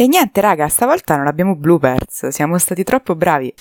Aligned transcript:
E 0.00 0.08
niente, 0.08 0.40
raga, 0.40 0.66
stavolta 0.68 1.14
non 1.14 1.26
abbiamo 1.26 1.54
bloopers, 1.56 2.28
siamo 2.28 2.56
stati 2.56 2.84
troppo 2.84 3.14
bravi. 3.14 3.52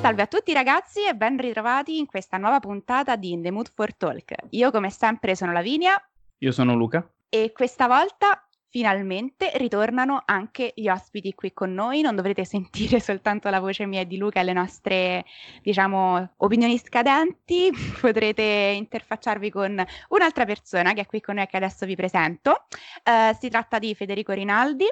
Salve 0.00 0.22
a 0.22 0.26
tutti 0.26 0.52
ragazzi 0.52 1.06
e 1.08 1.14
ben 1.14 1.38
ritrovati 1.38 1.98
in 1.98 2.06
questa 2.06 2.36
nuova 2.36 2.58
puntata 2.58 3.14
di 3.14 3.30
In 3.30 3.42
the 3.42 3.52
Mood 3.52 3.70
for 3.72 3.94
Talk. 3.94 4.34
Io 4.50 4.72
come 4.72 4.90
sempre 4.90 5.36
sono 5.36 5.52
Lavinia. 5.52 5.94
Io 6.38 6.50
sono 6.50 6.74
Luca. 6.74 7.08
E 7.28 7.52
questa 7.52 7.86
volta 7.86 8.42
Finalmente 8.70 9.50
ritornano 9.54 10.22
anche 10.26 10.74
gli 10.76 10.90
ospiti 10.90 11.32
qui 11.32 11.54
con 11.54 11.72
noi, 11.72 12.02
non 12.02 12.14
dovrete 12.14 12.44
sentire 12.46 13.00
soltanto 13.00 13.48
la 13.48 13.60
voce 13.60 13.86
mia 13.86 14.02
e 14.02 14.06
di 14.06 14.18
Luca 14.18 14.40
e 14.40 14.42
le 14.42 14.52
nostre, 14.52 15.24
diciamo, 15.62 16.34
opinioni 16.36 16.76
scadenti, 16.76 17.70
potrete 17.98 18.74
interfacciarvi 18.76 19.50
con 19.50 19.82
un'altra 20.08 20.44
persona 20.44 20.92
che 20.92 21.02
è 21.02 21.06
qui 21.06 21.22
con 21.22 21.36
noi 21.36 21.44
e 21.44 21.46
che 21.46 21.56
adesso 21.56 21.86
vi 21.86 21.96
presento. 21.96 22.66
Uh, 23.04 23.34
si 23.38 23.48
tratta 23.48 23.78
di 23.78 23.94
Federico 23.94 24.32
Rinaldi, 24.32 24.86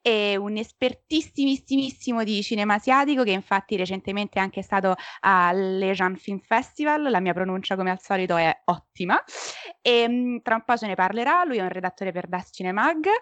è 0.00 0.36
un 0.36 0.56
espertissimissimo 0.56 2.24
di 2.24 2.42
cinema 2.42 2.74
asiatico 2.74 3.24
che 3.24 3.32
infatti 3.32 3.76
recentemente 3.76 4.38
è 4.38 4.42
anche 4.42 4.62
stato 4.62 4.94
all'Asian 5.20 6.16
Film 6.16 6.40
Festival, 6.40 7.10
la 7.10 7.20
mia 7.20 7.34
pronuncia 7.34 7.76
come 7.76 7.90
al 7.90 8.00
solito 8.00 8.36
è 8.36 8.58
ottima. 8.64 9.22
E 9.82 10.06
um, 10.08 10.40
tra 10.40 10.54
un 10.54 10.64
po' 10.64 10.78
ce 10.78 10.86
ne 10.86 10.94
parlerà, 10.94 11.44
lui 11.44 11.58
è 11.58 11.62
un 11.62 11.68
redattore 11.68 12.10
per 12.10 12.26
Das 12.26 12.48
Cinemag 12.52 13.16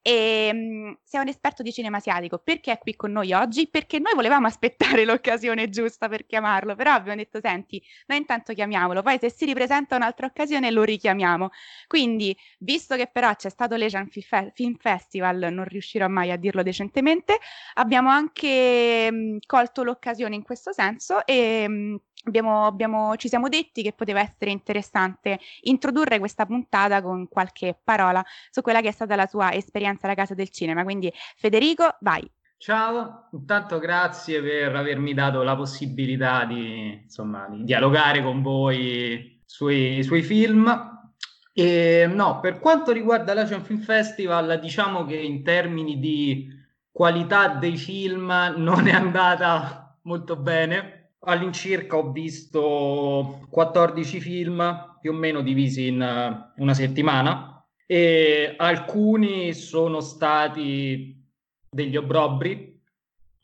e 0.00 0.50
um, 0.52 0.98
sei 1.02 1.20
un 1.20 1.28
esperto 1.28 1.62
di 1.62 1.72
cinema 1.72 1.98
asiatico. 1.98 2.38
Perché 2.38 2.72
è 2.72 2.78
qui 2.78 2.96
con 2.96 3.12
noi 3.12 3.32
oggi? 3.32 3.68
Perché 3.68 3.98
noi 3.98 4.14
volevamo 4.14 4.46
aspettare 4.46 5.04
l'occasione 5.06 5.68
giusta 5.68 6.08
per 6.08 6.26
chiamarlo, 6.26 6.74
però 6.74 6.92
abbiamo 6.92 7.18
detto: 7.18 7.40
senti, 7.40 7.82
noi 8.06 8.18
intanto 8.18 8.52
chiamiamolo, 8.52 9.02
poi 9.02 9.18
se 9.18 9.30
si 9.30 9.44
ripresenta 9.44 9.96
un'altra 9.96 10.26
occasione 10.26 10.70
lo 10.70 10.82
richiamiamo. 10.82 11.50
Quindi, 11.86 12.36
visto 12.58 12.96
che 12.96 13.08
però 13.12 13.34
c'è 13.34 13.48
stato 13.48 13.76
l'Asian 13.76 14.08
Film 14.08 14.76
Festival, 14.76 15.48
non 15.52 15.64
riuscirò 15.64 16.08
mai 16.08 16.30
a 16.30 16.36
dirlo 16.36 16.62
decentemente, 16.62 17.38
abbiamo 17.74 18.10
anche 18.10 19.08
um, 19.10 19.38
colto 19.46 19.82
l'occasione 19.82 20.34
in 20.34 20.42
questo 20.42 20.72
senso 20.72 21.24
e. 21.26 21.64
Um, 21.66 22.00
Abbiamo, 22.24 22.66
abbiamo, 22.66 23.16
ci 23.16 23.28
siamo 23.28 23.48
detti 23.48 23.82
che 23.82 23.92
poteva 23.92 24.20
essere 24.20 24.52
interessante 24.52 25.40
introdurre 25.62 26.20
questa 26.20 26.46
puntata 26.46 27.02
con 27.02 27.26
qualche 27.28 27.76
parola 27.82 28.24
su 28.48 28.60
quella 28.60 28.80
che 28.80 28.88
è 28.88 28.92
stata 28.92 29.16
la 29.16 29.26
sua 29.26 29.52
esperienza 29.52 30.06
alla 30.06 30.14
Casa 30.14 30.34
del 30.34 30.50
Cinema. 30.50 30.84
Quindi 30.84 31.12
Federico, 31.36 31.96
vai. 32.00 32.30
Ciao, 32.58 33.28
intanto 33.32 33.80
grazie 33.80 34.40
per 34.40 34.76
avermi 34.76 35.14
dato 35.14 35.42
la 35.42 35.56
possibilità 35.56 36.44
di, 36.44 37.00
insomma, 37.02 37.48
di 37.48 37.64
dialogare 37.64 38.22
con 38.22 38.40
voi 38.40 39.42
sui, 39.44 40.00
sui 40.04 40.22
film. 40.22 41.00
E, 41.52 42.08
no, 42.08 42.38
per 42.38 42.60
quanto 42.60 42.92
riguarda 42.92 43.34
l'Asian 43.34 43.64
Film 43.64 43.80
Festival, 43.80 44.60
diciamo 44.60 45.04
che 45.04 45.16
in 45.16 45.42
termini 45.42 45.98
di 45.98 46.48
qualità 46.92 47.48
dei 47.48 47.76
film 47.76 48.32
non 48.58 48.86
è 48.86 48.92
andata 48.92 49.98
molto 50.02 50.36
bene 50.36 51.01
All'incirca 51.24 51.96
ho 51.96 52.10
visto 52.10 53.46
14 53.48 54.20
film 54.20 54.96
più 55.00 55.12
o 55.12 55.14
meno 55.14 55.40
divisi 55.40 55.86
in 55.86 56.00
uh, 56.00 56.60
una 56.60 56.74
settimana 56.74 57.64
e 57.86 58.54
alcuni 58.56 59.52
sono 59.54 60.00
stati 60.00 61.20
degli 61.68 61.96
obbrobri. 61.96 62.80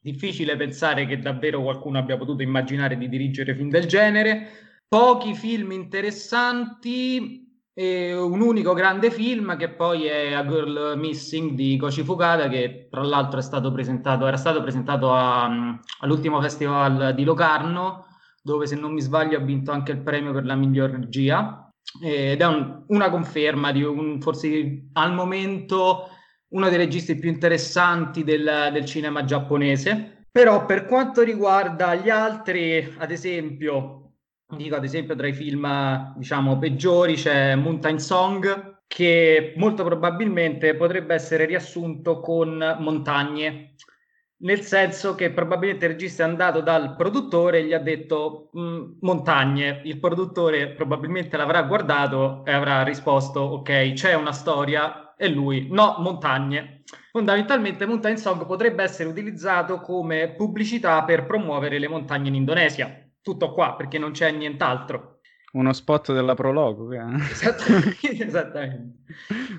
Difficile 0.00 0.56
pensare 0.56 1.06
che 1.06 1.18
davvero 1.18 1.62
qualcuno 1.62 1.98
abbia 1.98 2.16
potuto 2.16 2.42
immaginare 2.42 2.96
di 2.96 3.08
dirigere 3.08 3.55
film 3.55 3.70
del 3.70 3.86
genere. 3.86 4.48
Pochi 4.88 5.34
film 5.34 5.72
interessanti 5.72 7.48
e 7.78 8.12
un 8.12 8.40
unico 8.40 8.72
grande 8.72 9.08
film 9.08 9.56
che 9.56 9.68
poi 9.68 10.06
è 10.06 10.33
A 10.33 10.44
Girl 10.44 10.94
Missing 10.96 11.52
di 11.52 11.77
Kochi 11.77 12.02
Fukada 12.02 12.48
che 12.48 12.89
tra 12.90 13.05
l'altro 13.05 13.40
stato 13.40 13.72
era 13.72 14.36
stato 14.36 14.61
presentato 14.61 15.14
a, 15.14 15.78
all'ultimo 16.00 16.40
festival 16.40 17.14
di 17.14 17.22
Locarno 17.22 18.06
dove 18.42 18.67
se 18.67 18.74
non 18.74 18.92
mi 18.92 19.00
sbaglio 19.00 19.36
ha 19.36 19.42
vinto 19.42 19.70
anche 19.70 19.92
il 19.92 20.02
premio 20.02 20.33
per 20.33 20.44
la 20.44 20.56
miglior 20.56 20.90
regia. 20.90 21.70
Ed 22.02 22.40
è 22.40 22.46
un, 22.46 22.83
una 22.88 23.11
conferma 23.11 23.70
di 23.70 23.84
un, 23.84 24.20
forse 24.20 24.88
al 24.94 25.14
momento 25.14 26.08
uno 26.48 26.68
dei 26.68 26.78
registi 26.78 27.17
più 27.17 27.30
interessanti 27.30 28.24
del, 28.24 28.70
del 28.72 28.84
cinema 28.86 29.22
giapponese. 29.22 30.24
Però 30.33 30.67
per 30.67 30.84
quanto 30.86 31.22
riguarda 31.22 31.94
gli 31.94 32.11
altri 32.11 32.92
ad 32.98 33.12
esempio 33.12 33.98
dico 34.57 34.77
ad 34.77 34.85
esempio 34.85 35.14
tra 35.14 35.27
i 35.27 35.35
film 35.35 36.14
diciamo 36.17 36.59
peggiori 36.59 37.14
c'è 37.14 37.55
Mountain 37.55 37.98
Song 37.98 38.77
che 38.86 39.53
molto 39.57 39.85
probabilmente 39.85 40.75
potrebbe 40.75 41.14
essere 41.14 41.45
riassunto 41.45 42.20
con 42.20 42.77
montagne 42.81 43.75
nel 44.41 44.61
senso 44.61 45.14
che 45.14 45.33
probabilmente 45.33 45.86
il 45.86 45.92
regista 45.92 46.25
è 46.25 46.29
andato 46.29 46.61
dal 46.61 46.95
produttore 46.97 47.59
e 47.59 47.64
gli 47.64 47.73
ha 47.73 47.81
detto 47.81 48.51
mm, 48.57 48.92
montagne. 49.01 49.81
Il 49.85 49.98
produttore 49.98 50.69
probabilmente 50.75 51.36
l'avrà 51.36 51.63
guardato 51.63 52.45
e 52.45 52.53
avrà 52.53 52.85
risposto 52.85 53.41
ok 53.41 53.95
c'è 53.95 54.15
una 54.15 54.30
storia. 54.30 55.15
E 55.17 55.27
lui 55.29 55.67
no 55.69 55.97
montagne. 55.98 56.83
Fondamentalmente 57.11 57.85
Mountain 57.85 58.17
Song 58.17 58.47
potrebbe 58.47 58.85
essere 58.85 59.09
utilizzato 59.09 59.80
come 59.80 60.35
pubblicità 60.36 61.03
per 61.03 61.27
promuovere 61.27 61.80
le 61.80 61.89
montagne 61.89 62.29
in 62.29 62.36
Indonesia 62.36 63.08
tutto 63.28 63.52
qua 63.52 63.74
perché 63.74 63.98
non 63.98 64.12
c'è 64.12 64.30
nient'altro. 64.30 65.20
Uno 65.52 65.72
spot 65.72 66.12
della 66.12 66.34
Prologo. 66.34 66.92
Eh? 66.92 66.98
Esattamente, 67.30 68.24
esattamente. 68.24 68.98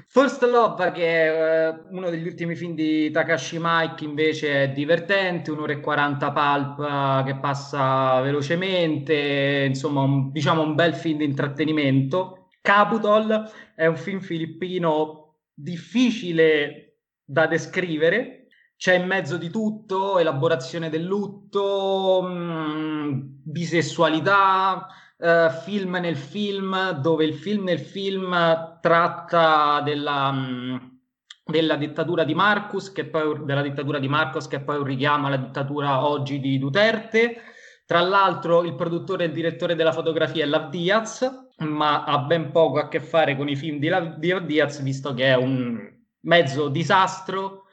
First 0.07 0.43
Love, 0.43 0.91
che 0.91 1.05
è 1.05 1.69
uh, 1.69 1.95
uno 1.95 2.09
degli 2.09 2.27
ultimi 2.27 2.55
film 2.55 2.73
di 2.73 3.09
Takashi 3.11 3.57
Mike, 3.59 4.03
invece 4.03 4.63
è 4.63 4.69
divertente, 4.69 5.51
un'ora 5.51 5.73
e 5.73 5.79
40 5.79 6.31
pulp 6.31 6.77
uh, 6.79 7.25
che 7.25 7.35
passa 7.39 8.21
velocemente, 8.21 9.65
insomma, 9.67 10.01
un, 10.01 10.31
diciamo 10.31 10.61
un 10.61 10.75
bel 10.75 10.93
film 10.93 11.17
di 11.19 11.25
intrattenimento. 11.25 12.49
Capitol 12.61 13.49
è 13.75 13.87
un 13.87 13.97
film 13.97 14.19
filippino 14.19 15.37
difficile 15.53 16.99
da 17.23 17.47
descrivere, 17.47 18.38
c'è 18.79 18.93
in 18.95 19.07
mezzo 19.07 19.35
di 19.35 19.49
tutto, 19.49 20.19
elaborazione 20.19 20.89
del 20.89 21.03
lutto, 21.03 22.21
mh, 22.21 22.29
mm, 22.31 23.19
bisessualità, 23.43 24.87
eh, 25.17 25.49
film 25.65 25.97
nel 25.97 26.15
film, 26.15 26.91
dove 26.91 27.25
il 27.25 27.33
film 27.33 27.65
nel 27.65 27.79
film 27.79 28.31
tratta 28.79 29.81
della, 29.81 30.31
mh, 30.31 30.71
mm, 30.71 30.77
della 31.43 31.75
dittatura 31.75 32.23
di 32.23 32.33
Marcos, 32.33 32.93
che 32.93 33.03
poi, 33.03 33.43
della 33.43 33.61
dittatura 33.61 33.99
di 33.99 34.07
Marcos, 34.07 34.47
che 34.47 34.61
poi 34.61 34.77
un 34.77 34.85
richiamo 34.85 35.27
alla 35.27 35.35
dittatura 35.35 36.05
oggi 36.07 36.39
di 36.39 36.57
Duterte. 36.57 37.35
Tra 37.85 37.99
l'altro 37.99 38.63
il 38.63 38.75
produttore 38.75 39.25
e 39.25 39.27
il 39.27 39.33
direttore 39.33 39.75
della 39.75 39.91
fotografia 39.91 40.45
è 40.45 40.47
Lav 40.47 40.69
Diaz, 40.69 41.29
ma 41.57 42.05
ha 42.05 42.19
ben 42.19 42.51
poco 42.51 42.79
a 42.79 42.87
che 42.87 43.01
fare 43.01 43.35
con 43.35 43.49
i 43.49 43.57
film 43.57 43.77
di 43.77 43.89
Lav 43.89 44.19
Diaz, 44.19 44.81
visto 44.81 45.13
che 45.13 45.25
è 45.25 45.35
un 45.35 45.77
mezzo 46.21 46.69
disastro 46.69 47.65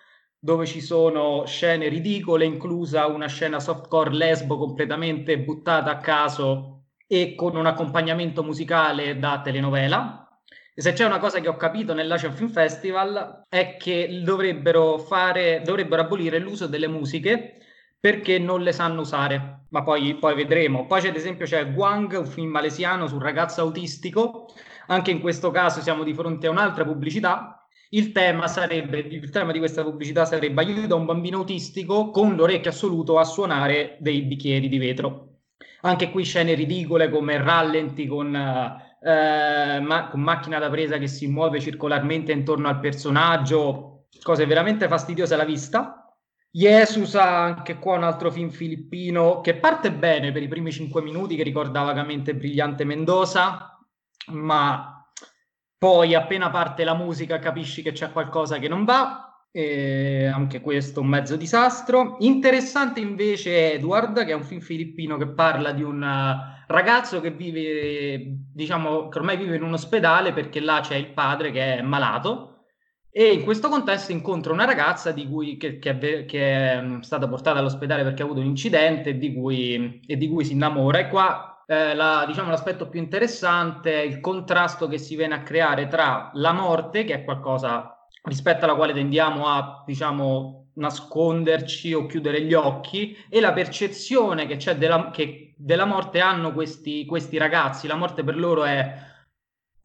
dove 0.47 0.65
ci 0.65 0.81
sono 0.81 1.45
scene 1.45 1.89
ridicole, 1.89 2.45
inclusa 2.45 3.07
una 3.07 3.27
scena 3.27 3.59
softcore 3.59 4.15
lesbo 4.15 4.57
completamente 4.57 5.41
buttata 5.41 5.91
a 5.91 5.97
caso 5.97 6.85
e 7.05 7.35
con 7.35 7.57
un 7.57 7.67
accompagnamento 7.67 8.45
musicale 8.45 9.19
da 9.19 9.41
telenovela. 9.43 10.41
E 10.73 10.81
se 10.81 10.93
c'è 10.93 11.05
una 11.05 11.19
cosa 11.19 11.41
che 11.41 11.49
ho 11.49 11.57
capito 11.57 11.95
nell'Asian 11.95 12.33
Film 12.33 12.51
Festival 12.51 13.43
è 13.49 13.77
che 13.77 14.21
dovrebbero, 14.23 14.99
fare, 14.99 15.63
dovrebbero 15.65 16.03
abolire 16.03 16.39
l'uso 16.39 16.69
delle 16.69 16.87
musiche 16.87 17.55
perché 17.99 18.39
non 18.39 18.63
le 18.63 18.71
sanno 18.71 19.01
usare, 19.01 19.65
ma 19.71 19.83
poi, 19.83 20.15
poi 20.15 20.37
vedremo. 20.37 20.87
Poi 20.87 21.09
ad 21.09 21.17
esempio 21.17 21.45
c'è 21.45 21.73
Guang, 21.73 22.17
un 22.21 22.27
film 22.27 22.51
malesiano 22.51 23.09
sul 23.09 23.21
ragazzo 23.21 23.63
autistico, 23.63 24.47
anche 24.87 25.11
in 25.11 25.19
questo 25.19 25.51
caso 25.51 25.81
siamo 25.81 26.05
di 26.05 26.15
fronte 26.15 26.47
a 26.47 26.51
un'altra 26.51 26.85
pubblicità 26.85 27.66
il 27.97 28.13
tema, 28.13 28.47
sarebbe, 28.47 28.99
il 28.99 29.31
tema 29.31 29.53
di 29.53 29.59
questa 29.59 29.83
pubblicità 29.83 30.27
sarebbe 30.27 30.61
aiuta 30.61 30.95
un 30.95 31.07
bambino 31.07 31.39
autistico 31.39 32.11
con 32.11 32.37
l'orecchio 32.37 32.71
assoluto 32.71 33.19
a 33.19 33.25
suonare 33.25 33.97
dei 34.01 34.23
bicchieri 34.23 34.69
di 34.69 34.79
vetro. 34.79 35.39
Anche 35.81 36.11
qui 36.11 36.23
scene 36.25 36.55
ridicole 36.55 37.09
come 37.09 37.43
rallenti 37.43 38.07
con, 38.07 38.35
eh, 38.35 39.81
ma, 39.81 40.09
con 40.11 40.21
macchina 40.21 40.59
da 40.59 40.69
presa 40.69 40.99
che 40.99 41.07
si 41.07 41.27
muove 41.27 41.59
circolarmente 41.59 42.33
intorno 42.33 42.69
al 42.69 42.81
personaggio, 42.81 44.09
cose 44.23 44.45
veramente 44.45 44.89
fastidiose 44.89 45.33
alla 45.33 45.45
vista. 45.45 46.01
Jesus 46.51 47.15
ha 47.15 47.45
anche 47.45 47.79
qua 47.79 47.97
un 47.97 48.05
altro 48.05 48.31
film 48.31 48.51
filippino 48.51 49.41
che 49.41 49.57
parte 49.57 49.93
bene 49.93 50.33
per 50.33 50.43
i 50.43 50.49
primi 50.49 50.71
cinque 50.71 51.03
minuti, 51.03 51.37
che 51.37 51.43
ricorda 51.43 51.83
vagamente 51.83 52.35
Brillante 52.35 52.85
Mendoza, 52.85 53.79
ma 54.29 54.96
poi 55.79 56.15
appena 56.15 56.51
parte 56.51 56.85
la 56.85 56.95
musica 56.95 57.39
capisci 57.39 57.83
che 57.83 57.93
c'è 57.93 58.11
qualcosa 58.13 58.59
che 58.59 58.69
non 58.69 58.85
va, 58.85 59.27
e 59.51 60.27
anche 60.27 60.61
questo 60.61 61.01
un 61.01 61.07
mezzo 61.07 61.37
disastro. 61.37 62.17
Interessante 62.21 63.01
invece 63.01 63.73
Edward, 63.73 64.25
che 64.25 64.33
è 64.33 64.35
un 64.35 64.45
film 64.45 64.61
filippino 64.61 65.17
che 65.17 65.29
parla 65.29 65.73
di 65.73 65.83
un 65.83 66.03
uh, 66.03 66.65
ragazzo 66.67 67.21
che 67.21 67.31
vive, 67.31 68.23
diciamo, 68.53 69.09
che 69.09 69.19
ormai 69.19 69.37
vive 69.39 69.57
in 69.57 69.63
un 69.63 69.73
ospedale 69.73 70.33
perché 70.33 70.61
là 70.61 70.81
c'è 70.83 70.97
il 70.97 71.13
padre 71.13 71.53
che 71.53 71.79
è 71.79 71.83
malato 71.83 72.57
e 73.19 73.33
in 73.33 73.45
questo 73.45 73.71
contesto 73.71 74.13
incontra 74.13 74.53
una 74.53 74.67
ragazza 74.67 75.11
di 75.11 75.27
cui, 75.27 75.57
che, 75.57 75.79
che, 75.79 75.99
è, 75.99 76.25
che, 76.27 76.73
è, 76.73 76.83
mm, 76.83 77.01
stata 77.01 77.27
portata 77.27 77.61
all'ospedale 77.61 78.03
perché 78.03 78.21
ha 78.21 78.27
avuto 78.27 78.41
un 78.41 78.47
incidente 78.47 79.17
di 79.17 79.33
cui, 79.33 80.03
e 80.07 80.19
di 80.19 80.29
cui 80.29 80.45
si 80.45 80.53
innamora. 80.53 80.99
E 80.99 81.09
qua 81.09 81.56
eh, 81.67 81.95
la, 81.95 82.25
diciamo, 82.27 82.51
l'aspetto 82.51 82.89
più 82.89 83.01
interessante 83.01 83.93
è 83.93 84.05
il 84.05 84.21
contrasto 84.21 84.87
che 84.89 84.99
si 84.99 85.17
viene 85.17 85.35
a 85.35 85.43
creare 85.43 85.89
tra 85.89 86.31
la 86.35 86.53
morte, 86.53 87.05
che 87.05 87.15
è 87.15 87.25
qualcosa 87.25 88.07
rispetto 88.23 88.65
alla 88.65 88.75
quale 88.75 88.93
tendiamo 88.93 89.47
a, 89.47 89.83
diciamo, 89.85 90.71
nasconderci 90.75 91.93
o 91.93 92.07
chiudere 92.07 92.43
gli 92.43 92.55
occhi, 92.55 93.17
e 93.29 93.41
la 93.41 93.53
percezione 93.53 94.47
che 94.47 94.57
c'è 94.57 94.77
della, 94.77 95.11
che 95.11 95.55
della 95.57 95.85
morte 95.87 96.21
hanno 96.21 96.53
questi, 96.53 97.05
questi 97.07 97.37
ragazzi. 97.37 97.87
La 97.87 97.97
morte 97.97 98.23
per 98.23 98.37
loro 98.37 98.65
è 98.65 98.95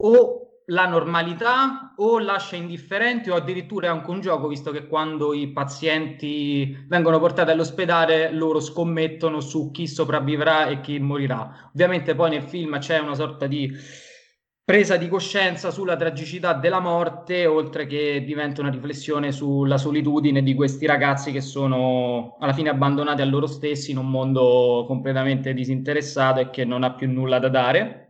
o 0.04 0.40
la 0.71 0.88
normalità 0.88 1.94
o 1.97 2.19
lascia 2.19 2.56
indifferenti 2.56 3.29
o 3.29 3.35
addirittura 3.35 3.88
è 3.88 3.89
anche 3.89 4.09
un 4.09 4.21
gioco, 4.21 4.47
visto 4.47 4.71
che 4.71 4.88
quando 4.88 5.33
i 5.33 5.51
pazienti 5.51 6.85
vengono 6.88 7.19
portati 7.19 7.51
all'ospedale 7.51 8.31
loro 8.31 8.59
scommettono 8.59 9.41
su 9.41 9.71
chi 9.71 9.85
sopravvivrà 9.88 10.68
e 10.68 10.81
chi 10.81 10.97
morirà. 11.00 11.69
Ovviamente 11.73 12.15
poi 12.15 12.31
nel 12.31 12.44
film 12.44 12.79
c'è 12.79 13.00
una 13.00 13.15
sorta 13.15 13.47
di 13.47 13.71
presa 14.63 14.95
di 14.95 15.09
coscienza 15.09 15.71
sulla 15.71 15.97
tragicità 15.97 16.53
della 16.53 16.79
morte, 16.79 17.45
oltre 17.45 17.85
che 17.85 18.24
diventa 18.24 18.62
una 18.62 18.69
riflessione 18.69 19.33
sulla 19.33 19.77
solitudine 19.77 20.41
di 20.41 20.53
questi 20.53 20.85
ragazzi 20.85 21.33
che 21.33 21.41
sono 21.41 22.38
alla 22.39 22.53
fine 22.53 22.69
abbandonati 22.69 23.21
a 23.21 23.25
loro 23.25 23.47
stessi 23.47 23.91
in 23.91 23.97
un 23.97 24.09
mondo 24.09 24.85
completamente 24.88 25.53
disinteressato 25.53 26.39
e 26.39 26.50
che 26.50 26.63
non 26.63 26.83
ha 26.83 26.94
più 26.94 27.12
nulla 27.12 27.39
da 27.39 27.50
dare. 27.50 28.00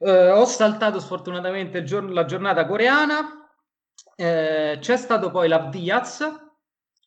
Eh, 0.00 0.30
ho 0.30 0.44
saltato 0.44 1.00
sfortunatamente 1.00 1.82
giorno, 1.82 2.12
la 2.12 2.24
giornata 2.24 2.66
coreana, 2.66 3.50
eh, 4.14 4.78
c'è 4.80 4.96
stato 4.96 5.30
poi 5.30 5.48
la 5.48 5.68
Diaz, 5.70 6.24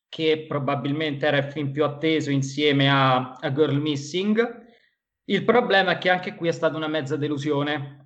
che 0.10 0.46
probabilmente 0.48 1.26
era 1.26 1.38
il 1.38 1.52
film 1.52 1.72
più 1.72 1.86
atteso 1.86 2.32
insieme 2.32 2.90
a, 2.90 3.34
a 3.34 3.54
Girl 3.54 3.80
Missing. 3.80 4.66
Il 5.26 5.46
problema 5.46 5.92
è 5.92 5.98
che 5.98 6.10
anche 6.10 6.36
qui 6.36 6.50
è 6.50 6.52
stata 6.52 6.76
una 6.76 6.90
mezza 6.90 7.16
delusione 7.16 8.06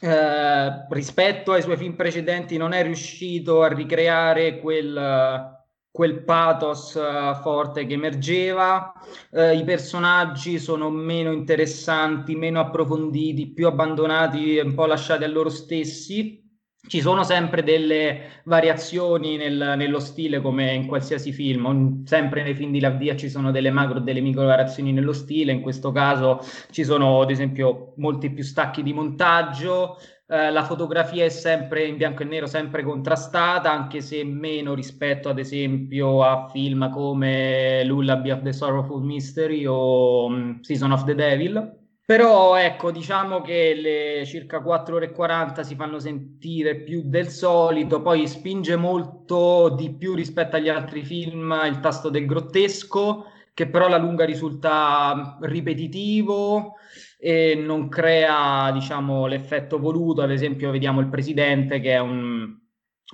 eh, 0.00 0.86
rispetto 0.88 1.52
ai 1.52 1.62
suoi 1.62 1.76
film 1.76 1.94
precedenti 1.94 2.56
non 2.56 2.72
è 2.72 2.82
riuscito 2.82 3.62
a 3.62 3.68
ricreare 3.68 4.58
quel, 4.58 5.55
quel 5.96 6.24
pathos 6.24 6.92
uh, 6.92 7.40
forte 7.40 7.86
che 7.86 7.94
emergeva, 7.94 8.92
uh, 9.30 9.54
i 9.54 9.64
personaggi 9.64 10.58
sono 10.58 10.90
meno 10.90 11.32
interessanti, 11.32 12.34
meno 12.34 12.60
approfonditi, 12.60 13.54
più 13.54 13.66
abbandonati, 13.66 14.58
un 14.58 14.74
po' 14.74 14.84
lasciati 14.84 15.24
a 15.24 15.28
loro 15.28 15.48
stessi. 15.48 16.44
Ci 16.86 17.00
sono 17.00 17.24
sempre 17.24 17.62
delle 17.62 18.42
variazioni 18.44 19.38
nel, 19.38 19.72
nello 19.76 19.98
stile 19.98 20.42
come 20.42 20.74
in 20.74 20.86
qualsiasi 20.86 21.32
film, 21.32 22.04
sempre 22.04 22.42
nei 22.42 22.54
film 22.54 22.72
di 22.72 22.78
Lavdia 22.78 23.16
ci 23.16 23.30
sono 23.30 23.50
delle 23.50 23.70
macro, 23.70 23.98
delle 23.98 24.20
micro 24.20 24.44
variazioni 24.44 24.92
nello 24.92 25.14
stile, 25.14 25.50
in 25.50 25.62
questo 25.62 25.92
caso 25.92 26.40
ci 26.70 26.84
sono 26.84 27.22
ad 27.22 27.30
esempio 27.30 27.94
molti 27.96 28.30
più 28.30 28.44
stacchi 28.44 28.82
di 28.82 28.92
montaggio, 28.92 29.96
eh, 30.28 30.50
la 30.50 30.64
fotografia 30.64 31.24
è 31.24 31.28
sempre 31.28 31.84
in 31.86 31.96
bianco 31.96 32.22
e 32.22 32.24
nero, 32.26 32.46
sempre 32.46 32.82
contrastata, 32.82 33.70
anche 33.70 34.00
se 34.00 34.24
meno 34.24 34.74
rispetto 34.74 35.28
ad 35.28 35.38
esempio 35.38 36.24
a 36.24 36.48
film 36.48 36.90
come 36.90 37.84
Lullaby 37.84 38.30
of 38.30 38.42
the 38.42 38.52
Sorrowful 38.52 39.04
Mystery 39.04 39.64
o 39.66 40.24
um, 40.24 40.60
Season 40.62 40.90
of 40.90 41.04
the 41.04 41.14
Devil. 41.14 41.84
Però 42.04 42.56
ecco, 42.56 42.92
diciamo 42.92 43.40
che 43.40 43.74
le 43.74 44.24
circa 44.26 44.60
4 44.60 44.96
ore 44.96 45.06
e 45.06 45.12
40 45.12 45.64
si 45.64 45.74
fanno 45.74 45.98
sentire 45.98 46.76
più 46.82 47.02
del 47.04 47.28
solito, 47.28 48.00
poi 48.00 48.28
spinge 48.28 48.76
molto 48.76 49.74
di 49.76 49.92
più 49.92 50.14
rispetto 50.14 50.54
agli 50.54 50.68
altri 50.68 51.04
film 51.04 51.56
il 51.66 51.80
tasto 51.80 52.08
del 52.08 52.26
grottesco, 52.26 53.26
che 53.52 53.68
però 53.68 53.86
alla 53.86 53.96
lunga 53.96 54.24
risulta 54.24 55.36
ripetitivo 55.40 56.74
e 57.26 57.56
non 57.56 57.88
crea, 57.88 58.70
diciamo, 58.72 59.26
l'effetto 59.26 59.80
voluto. 59.80 60.22
Ad 60.22 60.30
esempio, 60.30 60.70
vediamo 60.70 61.00
il 61.00 61.08
presidente 61.08 61.80
che 61.80 61.92
è 61.94 61.98
un 61.98 62.64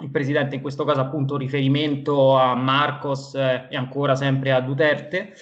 il 0.01 0.11
presidente 0.11 0.55
in 0.55 0.63
questo 0.63 0.85
caso 0.85 1.01
appunto 1.01 1.37
riferimento 1.37 2.35
a 2.39 2.55
Marcos 2.55 3.35
eh, 3.35 3.67
e 3.69 3.77
ancora 3.77 4.15
sempre 4.15 4.51
a 4.51 4.61
Duterte 4.61 5.35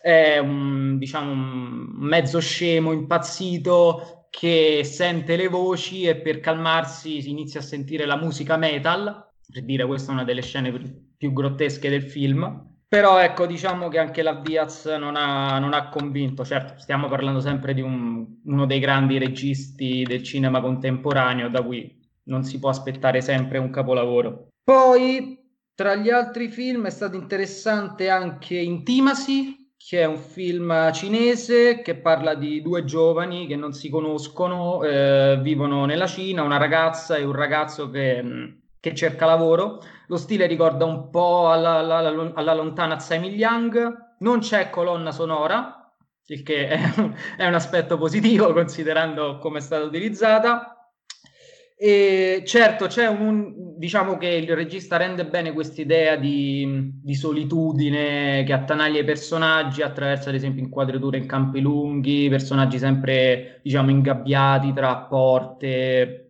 è 0.00 0.38
un, 0.38 0.98
diciamo, 0.98 1.30
un 1.30 1.86
mezzo 1.94 2.40
scemo, 2.40 2.92
impazzito, 2.92 4.26
che 4.30 4.82
sente 4.84 5.36
le 5.36 5.46
voci 5.48 6.04
e 6.04 6.16
per 6.16 6.40
calmarsi 6.40 7.22
si 7.22 7.30
inizia 7.30 7.60
a 7.60 7.62
sentire 7.62 8.04
la 8.04 8.16
musica 8.16 8.56
metal, 8.56 9.30
per 9.52 9.62
dire 9.64 9.86
questa 9.86 10.10
è 10.10 10.14
una 10.14 10.24
delle 10.24 10.42
scene 10.42 10.72
più 11.16 11.32
grottesche 11.32 11.88
del 11.88 12.02
film. 12.02 12.71
Però 12.92 13.18
ecco, 13.18 13.46
diciamo 13.46 13.88
che 13.88 13.96
anche 13.98 14.20
la 14.20 14.34
Diaz 14.34 14.84
non 14.84 15.16
ha, 15.16 15.58
non 15.58 15.72
ha 15.72 15.88
convinto, 15.88 16.44
certo, 16.44 16.74
stiamo 16.76 17.08
parlando 17.08 17.40
sempre 17.40 17.72
di 17.72 17.80
un, 17.80 18.26
uno 18.44 18.66
dei 18.66 18.80
grandi 18.80 19.16
registi 19.16 20.02
del 20.02 20.22
cinema 20.22 20.60
contemporaneo, 20.60 21.48
da 21.48 21.62
cui 21.62 21.98
non 22.24 22.44
si 22.44 22.58
può 22.58 22.68
aspettare 22.68 23.22
sempre 23.22 23.56
un 23.56 23.70
capolavoro. 23.70 24.48
Poi, 24.62 25.38
tra 25.74 25.94
gli 25.94 26.10
altri 26.10 26.48
film, 26.48 26.84
è 26.84 26.90
stato 26.90 27.16
interessante 27.16 28.10
anche 28.10 28.58
Intimacy, 28.58 29.72
che 29.74 30.00
è 30.00 30.04
un 30.04 30.18
film 30.18 30.92
cinese 30.92 31.80
che 31.80 31.94
parla 31.94 32.34
di 32.34 32.60
due 32.60 32.84
giovani 32.84 33.46
che 33.46 33.56
non 33.56 33.72
si 33.72 33.88
conoscono, 33.88 34.84
eh, 34.84 35.38
vivono 35.40 35.86
nella 35.86 36.06
Cina, 36.06 36.42
una 36.42 36.58
ragazza 36.58 37.16
e 37.16 37.24
un 37.24 37.32
ragazzo 37.32 37.88
che, 37.88 38.58
che 38.78 38.94
cerca 38.94 39.24
lavoro. 39.24 39.80
Lo 40.12 40.18
stile 40.18 40.46
ricorda 40.46 40.84
un 40.84 41.08
po' 41.08 41.50
alla, 41.50 41.78
alla, 41.78 42.32
alla 42.34 42.52
lontana 42.52 42.96
Tsai 42.96 43.34
Yang, 43.34 44.16
non 44.18 44.40
c'è 44.40 44.68
colonna 44.68 45.10
sonora, 45.10 45.90
il 46.26 46.42
che 46.42 46.68
è, 46.68 46.78
è 47.38 47.46
un 47.46 47.54
aspetto 47.54 47.96
positivo 47.96 48.52
considerando 48.52 49.38
come 49.38 49.56
è 49.56 49.60
stata 49.62 49.84
utilizzata. 49.84 50.90
E 51.74 52.42
certo, 52.44 52.88
c'è 52.88 53.08
un, 53.08 53.78
diciamo 53.78 54.18
che 54.18 54.28
il 54.28 54.54
regista 54.54 54.98
rende 54.98 55.24
bene 55.24 55.54
quest'idea 55.54 56.16
di, 56.16 56.92
di 57.02 57.14
solitudine 57.14 58.44
che 58.44 58.52
attanaglia 58.52 59.00
i 59.00 59.04
personaggi 59.04 59.80
attraverso, 59.80 60.28
ad 60.28 60.34
esempio, 60.34 60.62
inquadrature 60.62 61.16
in 61.16 61.26
campi 61.26 61.60
lunghi, 61.60 62.28
personaggi 62.28 62.76
sempre, 62.76 63.60
diciamo, 63.62 63.88
ingabbiati 63.88 64.74
tra 64.74 64.94
porte 65.08 66.21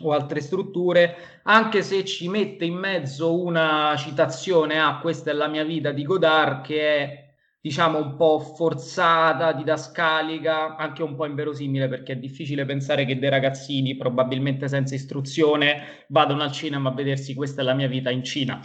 o 0.00 0.12
altre 0.12 0.40
strutture, 0.40 1.40
anche 1.44 1.82
se 1.82 2.04
ci 2.04 2.28
mette 2.28 2.64
in 2.64 2.74
mezzo 2.74 3.42
una 3.42 3.94
citazione 3.96 4.80
a 4.80 4.98
Questa 4.98 5.30
è 5.30 5.34
la 5.34 5.48
mia 5.48 5.64
vita 5.64 5.92
di 5.92 6.02
Godard, 6.02 6.62
che 6.64 6.80
è 6.80 7.26
diciamo 7.66 7.98
un 7.98 8.14
po' 8.14 8.38
forzata, 8.38 9.52
didascalica, 9.52 10.76
anche 10.76 11.02
un 11.02 11.16
po' 11.16 11.26
inverosimile 11.26 11.88
perché 11.88 12.12
è 12.12 12.16
difficile 12.16 12.64
pensare 12.64 13.04
che 13.04 13.18
dei 13.18 13.28
ragazzini, 13.28 13.96
probabilmente 13.96 14.68
senza 14.68 14.94
istruzione, 14.94 16.04
vadano 16.08 16.42
al 16.42 16.52
cinema 16.52 16.90
a 16.90 16.94
vedersi 16.94 17.34
questa 17.34 17.62
è 17.62 17.64
la 17.64 17.74
mia 17.74 17.88
vita 17.88 18.10
in 18.10 18.22
Cina. 18.22 18.60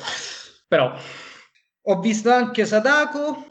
Però 0.68 0.94
ho 1.84 2.00
visto 2.00 2.32
anche 2.32 2.66
Sadako, 2.66 3.46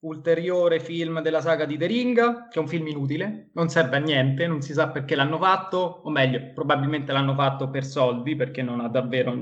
ulteriore 0.00 0.78
film 0.80 1.20
della 1.20 1.40
saga 1.40 1.64
di 1.64 1.76
The 1.76 1.86
Ring, 1.86 2.48
che 2.48 2.58
è 2.58 2.62
un 2.62 2.68
film 2.68 2.86
inutile, 2.86 3.50
non 3.54 3.68
serve 3.68 3.96
a 3.96 4.00
niente, 4.00 4.46
non 4.46 4.62
si 4.62 4.72
sa 4.72 4.88
perché 4.88 5.14
l'hanno 5.14 5.38
fatto, 5.38 6.02
o 6.04 6.10
meglio, 6.10 6.52
probabilmente 6.54 7.12
l'hanno 7.12 7.34
fatto 7.34 7.70
per 7.70 7.84
soldi 7.84 8.36
perché 8.36 8.62
non 8.62 8.80
ha 8.80 8.88
davvero 8.88 9.34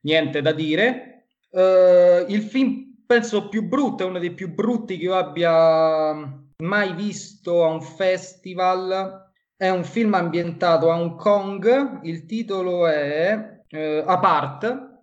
niente 0.00 0.40
da 0.40 0.52
dire. 0.52 1.26
Uh, 1.50 2.24
il 2.28 2.42
film 2.42 3.04
penso 3.06 3.48
più 3.48 3.66
brutto, 3.68 4.02
è 4.02 4.06
uno 4.06 4.18
dei 4.18 4.32
più 4.32 4.52
brutti 4.52 4.96
che 4.96 5.04
io 5.04 5.14
abbia 5.14 6.12
mai 6.56 6.94
visto 6.94 7.64
a 7.64 7.68
un 7.68 7.82
festival. 7.82 9.22
È 9.56 9.68
un 9.68 9.84
film 9.84 10.14
ambientato 10.14 10.90
a 10.90 10.98
Hong 10.98 11.16
Kong, 11.16 12.00
il 12.02 12.26
titolo 12.26 12.86
è 12.88 13.62
eh, 13.68 14.02
Apart 14.04 14.93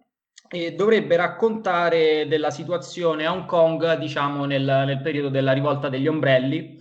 e 0.53 0.74
dovrebbe 0.74 1.15
raccontare 1.15 2.27
della 2.27 2.51
situazione 2.51 3.25
a 3.25 3.31
Hong 3.31 3.46
Kong, 3.46 3.98
diciamo, 3.98 4.43
nel, 4.43 4.63
nel 4.63 5.01
periodo 5.01 5.29
della 5.29 5.53
rivolta 5.53 5.88
degli 5.88 6.08
ombrelli 6.08 6.77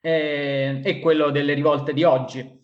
eh, 0.00 0.80
e 0.82 1.00
quello 1.00 1.30
delle 1.30 1.54
rivolte 1.54 1.92
di 1.92 2.04
oggi. 2.04 2.58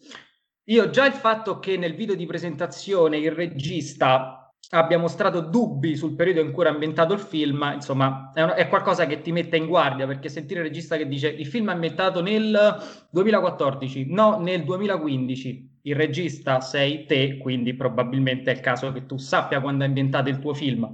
Io 0.69 0.91
già 0.91 1.05
il 1.07 1.15
fatto 1.15 1.59
che 1.59 1.77
nel 1.77 1.95
video 1.95 2.15
di 2.15 2.27
presentazione 2.27 3.19
il 3.19 3.33
regista 3.33 4.53
abbia 4.71 4.99
mostrato 4.99 5.41
dubbi 5.41 5.97
sul 5.97 6.15
periodo 6.15 6.41
in 6.41 6.53
cui 6.53 6.63
era 6.63 6.73
ambientato 6.73 7.13
il 7.13 7.21
film, 7.21 7.69
insomma, 7.75 8.31
è, 8.33 8.43
un, 8.43 8.53
è, 8.55 8.69
qualcosa 8.69 9.07
che 9.07 9.21
ti 9.21 9.33
mette 9.33 9.57
in 9.57 9.67
guardia, 9.67 10.07
perché 10.07 10.29
sentire 10.29 10.61
il 10.61 10.67
regista 10.67 10.97
che 10.97 11.09
dice 11.09 11.29
il 11.29 11.47
film 11.47 11.71
è 11.71 11.73
ambientato 11.73 12.23
nel 12.23 12.77
2014, 13.11 14.07
no, 14.13 14.41
nel 14.41 14.65
2015, 14.65 15.76
il 15.87 15.95
regista 15.95 16.61
sei 16.61 17.07
te, 17.07 17.39
quindi 17.39 17.75
probabilmente 17.75 18.51
è 18.51 18.55
il 18.55 18.61
caso 18.61 18.93
che 18.93 19.07
tu 19.07 19.17
sappia 19.19 19.61
quando 19.61 19.85
hai 19.85 19.89
inventato 19.89 20.29
il 20.29 20.39
tuo 20.39 20.53
film. 20.53 20.93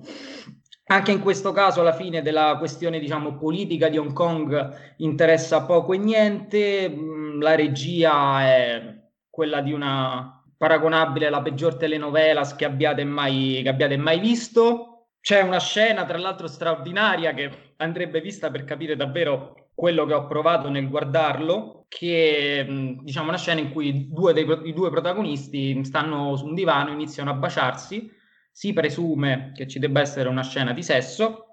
Anche 0.86 1.12
in 1.12 1.20
questo 1.20 1.52
caso, 1.52 1.80
alla 1.80 1.94
fine 1.94 2.20
della 2.20 2.56
questione, 2.58 2.98
diciamo, 2.98 3.36
politica 3.36 3.88
di 3.88 3.96
Hong 3.96 4.12
Kong 4.12 4.94
interessa 4.98 5.64
poco 5.64 5.94
e 5.94 5.98
niente. 5.98 6.90
Mm, 6.90 7.40
la 7.40 7.54
regia 7.54 8.42
è 8.42 8.94
quella 9.30 9.62
di 9.62 9.72
una 9.72 10.42
paragonabile 10.58 11.26
alla 11.26 11.40
peggior 11.40 11.76
telenovela 11.76 12.44
che 12.54 12.66
abbiate 12.66 13.04
mai, 13.04 13.60
che 13.62 13.70
abbiate 13.70 13.96
mai 13.96 14.20
visto. 14.20 15.06
C'è 15.20 15.40
una 15.40 15.60
scena, 15.60 16.04
tra 16.04 16.18
l'altro, 16.18 16.46
straordinaria 16.46 17.32
che 17.32 17.72
andrebbe 17.76 18.20
vista 18.20 18.50
per 18.50 18.64
capire 18.64 18.94
davvero 18.94 19.70
quello 19.74 20.04
che 20.04 20.12
ho 20.12 20.26
provato 20.26 20.68
nel 20.68 20.88
guardarlo, 20.88 21.81
che 21.98 22.66
mm, 22.66 23.00
diciamo 23.02 23.28
una 23.28 23.36
scena 23.36 23.60
in 23.60 23.70
cui 23.70 24.08
due 24.10 24.32
dei, 24.32 24.46
i 24.64 24.72
due 24.72 24.88
protagonisti 24.88 25.84
stanno 25.84 26.36
su 26.36 26.46
un 26.46 26.54
divano, 26.54 26.90
iniziano 26.90 27.30
a 27.30 27.34
baciarsi, 27.34 28.10
si 28.50 28.72
presume 28.72 29.52
che 29.54 29.68
ci 29.68 29.78
debba 29.78 30.00
essere 30.00 30.30
una 30.30 30.42
scena 30.42 30.72
di 30.72 30.82
sesso, 30.82 31.48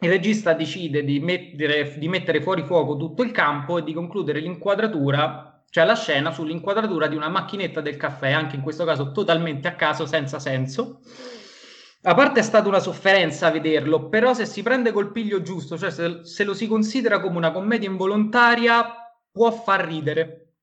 il 0.00 0.10
regista 0.10 0.52
decide 0.52 1.04
di 1.04 1.20
mettere, 1.20 1.96
di 1.96 2.08
mettere 2.08 2.42
fuori 2.42 2.64
fuoco 2.64 2.96
tutto 2.96 3.22
il 3.22 3.30
campo 3.30 3.78
e 3.78 3.84
di 3.84 3.92
concludere 3.92 4.40
l'inquadratura, 4.40 5.62
cioè 5.70 5.84
la 5.84 5.94
scena 5.94 6.32
sull'inquadratura 6.32 7.06
di 7.06 7.14
una 7.14 7.28
macchinetta 7.28 7.80
del 7.80 7.96
caffè, 7.96 8.32
anche 8.32 8.56
in 8.56 8.62
questo 8.62 8.84
caso 8.84 9.12
totalmente 9.12 9.68
a 9.68 9.74
caso, 9.74 10.06
senza 10.06 10.40
senso. 10.40 11.00
A 12.02 12.14
parte 12.14 12.40
è 12.40 12.42
stata 12.44 12.68
una 12.68 12.80
sofferenza 12.80 13.50
vederlo, 13.50 14.08
però 14.08 14.34
se 14.34 14.44
si 14.44 14.62
prende 14.62 14.90
col 14.90 15.12
piglio 15.12 15.40
giusto, 15.40 15.78
cioè 15.78 15.90
se, 15.90 16.24
se, 16.24 16.44
lo 16.44 16.54
si 16.54 16.66
considera 16.66 17.20
come 17.20 17.36
una 17.36 17.52
commedia 17.52 17.88
involontaria, 17.88 19.07
può 19.38 19.52
far 19.52 19.86
ridere. 19.86 20.54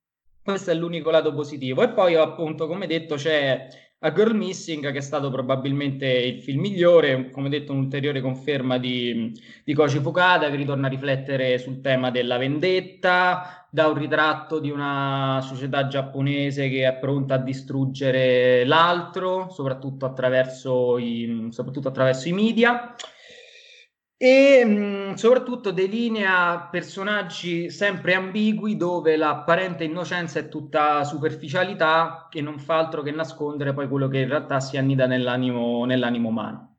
Questo 0.43 0.69
è 0.69 0.73
l'unico 0.73 1.09
lato 1.09 1.33
positivo. 1.33 1.81
E 1.81 1.89
poi, 1.89 2.15
appunto, 2.15 2.67
come 2.67 2.87
detto, 2.87 3.15
c'è 3.15 3.67
A 3.99 4.11
Girl 4.11 4.35
Missing, 4.35 4.91
che 4.91 4.97
è 4.97 5.01
stato 5.01 5.31
probabilmente 5.31 6.05
il 6.05 6.41
film 6.41 6.59
migliore, 6.59 7.29
come 7.31 7.47
detto, 7.47 7.71
un'ulteriore 7.71 8.19
conferma 8.19 8.77
di, 8.77 9.31
di 9.63 9.73
Koji 9.73 9.99
Fukada, 9.99 10.49
che 10.49 10.57
ritorna 10.57 10.87
a 10.87 10.89
riflettere 10.89 11.57
sul 11.57 11.79
tema 11.79 12.11
della 12.11 12.37
vendetta, 12.37 13.65
da 13.71 13.87
un 13.87 13.97
ritratto 13.97 14.59
di 14.59 14.69
una 14.69 15.39
società 15.41 15.87
giapponese 15.87 16.69
che 16.69 16.85
è 16.85 16.95
pronta 16.97 17.35
a 17.35 17.39
distruggere 17.39 18.65
l'altro, 18.65 19.49
soprattutto 19.49 20.05
attraverso 20.05 20.97
i, 20.97 21.47
soprattutto 21.49 21.87
attraverso 21.87 22.27
i 22.27 22.33
media, 22.33 22.93
e 24.25 24.65
mh, 24.65 25.13
soprattutto 25.13 25.69
delinea 25.69 26.67
personaggi 26.71 27.69
sempre 27.69 28.15
ambigui 28.15 28.75
dove 28.75 29.15
l'apparente 29.17 29.83
innocenza 29.83 30.39
è 30.39 30.49
tutta 30.49 31.03
superficialità 31.03 32.27
che 32.27 32.41
non 32.41 32.57
fa 32.57 32.79
altro 32.79 33.03
che 33.03 33.11
nascondere 33.11 33.73
poi 33.73 33.87
quello 33.87 34.07
che 34.07 34.21
in 34.21 34.27
realtà 34.27 34.59
si 34.59 34.77
annida 34.77 35.05
nell'animo, 35.05 35.85
nell'animo 35.85 36.29
umano. 36.29 36.77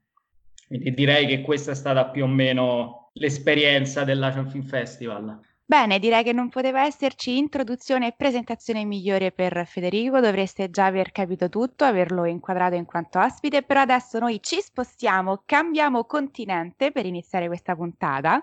Quindi 0.67 0.93
direi 0.93 1.27
che 1.27 1.43
questa 1.43 1.71
è 1.71 1.75
stata 1.77 2.07
più 2.07 2.25
o 2.25 2.27
meno 2.27 3.11
l'esperienza 3.13 4.03
dell'Asian 4.03 4.49
Film 4.49 4.65
Festival. 4.65 5.39
Bene, 5.69 5.99
direi 5.99 6.23
che 6.23 6.33
non 6.33 6.49
poteva 6.49 6.85
esserci 6.85 7.39
introduzione 7.39 8.07
e 8.07 8.15
presentazione 8.17 8.85
migliore 8.85 9.33
per 9.33 9.67
Federico, 9.67 10.21
dovreste 10.21 10.71
già 10.71 10.85
aver 10.85 11.11
capito 11.11 11.49
tutto, 11.49 11.83
averlo 11.83 12.25
inquadrato 12.25 12.77
in 12.77 12.85
quanto 12.85 13.19
ospite, 13.19 13.65
però 13.65 13.81
adesso 13.81 14.21
noi 14.21 14.39
ci 14.41 14.61
spostiamo, 14.61 15.43
cambiamo 15.45 16.05
continente 16.05 16.93
per 16.93 17.05
iniziare 17.05 17.49
questa 17.49 17.75
puntata. 17.75 18.41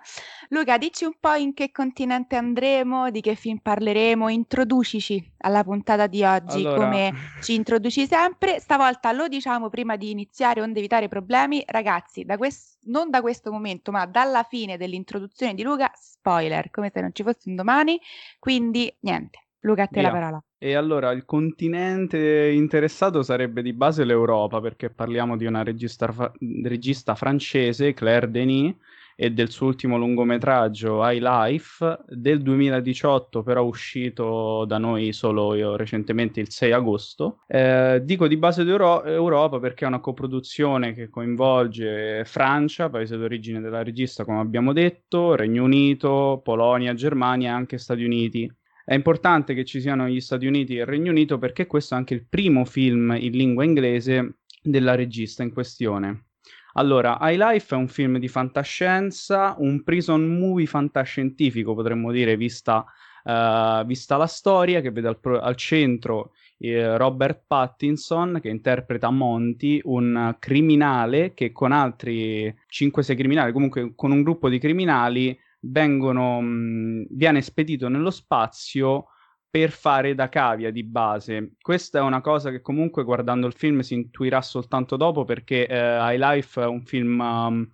Luca, 0.50 0.77
dici 0.77 1.06
un 1.06 1.13
po' 1.18 1.36
in 1.36 1.53
che 1.53 1.72
continente 1.72 2.36
andremo, 2.36 3.10
di 3.10 3.22
che 3.22 3.36
film 3.36 3.60
parleremo, 3.60 4.27
introducici 4.27 5.36
alla 5.38 5.63
puntata 5.63 6.08
di 6.08 6.25
oggi 6.25 6.65
allora... 6.65 6.75
come 6.75 7.13
ci 7.42 7.53
introduci 7.53 8.06
sempre. 8.06 8.60
Stavolta 8.60 9.13
lo 9.13 9.30
diciamo 9.30 9.70
prima 9.70 9.96
di 9.96 10.12
iniziare, 10.12 10.60
onde 10.60 10.80
evitare 10.80 11.08
problemi. 11.08 11.63
Ragazzi, 11.65 12.25
da 12.25 12.36
questo 12.36 12.74
non 12.86 13.10
da 13.10 13.22
questo 13.22 13.51
momento, 13.51 13.92
ma 13.92 14.06
dalla 14.06 14.44
fine 14.44 14.77
dell'introduzione 14.77 15.53
di 15.53 15.63
Luca, 15.63 15.92
spoiler, 15.94 16.70
come 16.70 16.89
se 16.94 17.01
non 17.01 17.12
ci 17.13 17.24
fosse 17.24 17.50
un 17.50 17.55
domani, 17.55 18.00
quindi 18.39 18.93
niente. 19.01 19.39
Luca, 19.63 19.84
a 19.84 19.88
te 19.88 20.01
Via. 20.01 20.10
la 20.10 20.13
parola. 20.13 20.43
E 20.58 20.74
allora 20.75 21.12
il 21.12 21.24
continente 21.25 22.51
interessato 22.51 23.24
sarebbe 23.24 23.62
di 23.62 23.74
base 23.74 24.03
l'Europa, 24.03 24.60
perché 24.60 24.89
parliamo 24.89 25.38
di 25.38 25.46
una 25.46 25.63
regista, 25.63 26.34
regista 26.63 27.15
francese, 27.15 27.93
Claire 27.93 28.29
Denis, 28.29 28.75
e 29.15 29.32
del 29.32 29.50
suo 29.50 29.67
ultimo 29.67 29.98
lungometraggio 29.98 31.00
High 31.03 31.22
Life 31.22 32.00
del 32.08 32.41
2018 32.41 33.43
però 33.43 33.63
uscito 33.63 34.65
da 34.65 34.77
noi 34.77 35.13
solo 35.13 35.53
io, 35.55 35.75
recentemente 35.75 36.39
il 36.39 36.50
6 36.50 36.72
agosto. 36.72 37.39
Eh, 37.48 38.01
dico 38.03 38.27
di 38.27 38.38
base 38.38 38.63
d'Europa 38.63 39.60
perché 39.60 39.86
è 39.86 39.88
una 39.88 40.00
coproduzione 40.00 40.93
che 40.93 41.10
coinvolge 41.10 42.24
Francia 42.25 42.89
paese 42.89 43.17
d'origine 43.17 43.60
della 43.60 43.84
regista 43.84 44.25
come 44.25 44.39
abbiamo 44.39 44.74
detto 44.74 45.36
Regno 45.36 45.63
Unito, 45.63 46.41
Polonia, 46.43 46.93
Germania 46.93 47.50
e 47.50 47.53
anche 47.53 47.77
Stati 47.77 48.03
Uniti. 48.03 48.51
È 48.86 48.93
importante 48.93 49.53
che 49.53 49.63
ci 49.63 49.79
siano 49.79 50.08
gli 50.08 50.20
Stati 50.20 50.46
Uniti 50.46 50.75
e 50.75 50.82
il 50.82 50.86
Regno 50.86 51.12
Unito 51.12 51.38
perché 51.38 51.67
questo 51.67 51.93
è 51.93 51.98
anche 51.98 52.13
il 52.13 52.27
primo 52.27 52.65
film 52.65 53.15
in 53.17 53.32
lingua 53.32 53.63
inglese 53.63 54.39
della 54.62 54.96
regista 54.96 55.43
in 55.43 55.53
questione 55.53 56.25
allora, 56.74 57.18
High 57.22 57.38
Life 57.38 57.75
è 57.75 57.77
un 57.77 57.88
film 57.88 58.18
di 58.18 58.27
fantascienza, 58.27 59.56
un 59.60 59.84
prison 59.84 60.24
movie 60.38 60.65
fantascientifico, 60.65 61.75
potremmo 61.75 62.12
dire, 62.12 62.36
vista, 62.36 62.84
uh, 63.24 63.86
vista 63.86 64.18
la 64.18 64.25
storia, 64.25 64.82
che 64.82 64.92
vede 64.92 65.08
al, 65.08 65.20
pro- 65.20 65.39
al 65.39 65.56
centro 65.56 66.32
eh, 66.58 66.98
Robert 66.98 67.44
Pattinson, 67.46 68.39
che 68.42 68.50
interpreta 68.50 69.12
Monty, 69.12 69.82
un 69.84 70.36
criminale 70.39 71.34
che 71.34 71.51
con 71.51 71.72
altri 71.72 72.53
5-6 72.68 73.15
criminali, 73.15 73.51
comunque 73.51 73.94
con 73.96 74.12
un 74.12 74.24
gruppo 74.24 74.50
di 74.50 74.58
criminali, 74.58 75.38
vengono, 75.60 76.42
mh, 76.42 77.08
viene 77.12 77.42
spedito 77.42 77.88
nello 77.88 78.10
spazio 78.10 79.06
per 79.53 79.69
fare 79.69 80.15
da 80.15 80.29
cavia 80.29 80.72
di 80.72 80.81
base. 80.83 81.51
Questa 81.62 82.00
è 82.00 82.01
una 82.01 82.22
cosa 82.22 82.50
che 82.50 82.60
comunque 82.60 83.03
guardando 83.03 83.45
il 83.45 83.53
film 83.53 83.81
si 83.81 83.93
intuirà 83.93 84.41
soltanto 84.41 84.98
dopo 84.98 85.25
perché 85.25 85.67
eh, 85.67 85.77
High 85.77 86.17
Life 86.17 86.60
è 86.60 86.65
un 86.65 86.83
film, 86.83 87.19
um, 87.19 87.72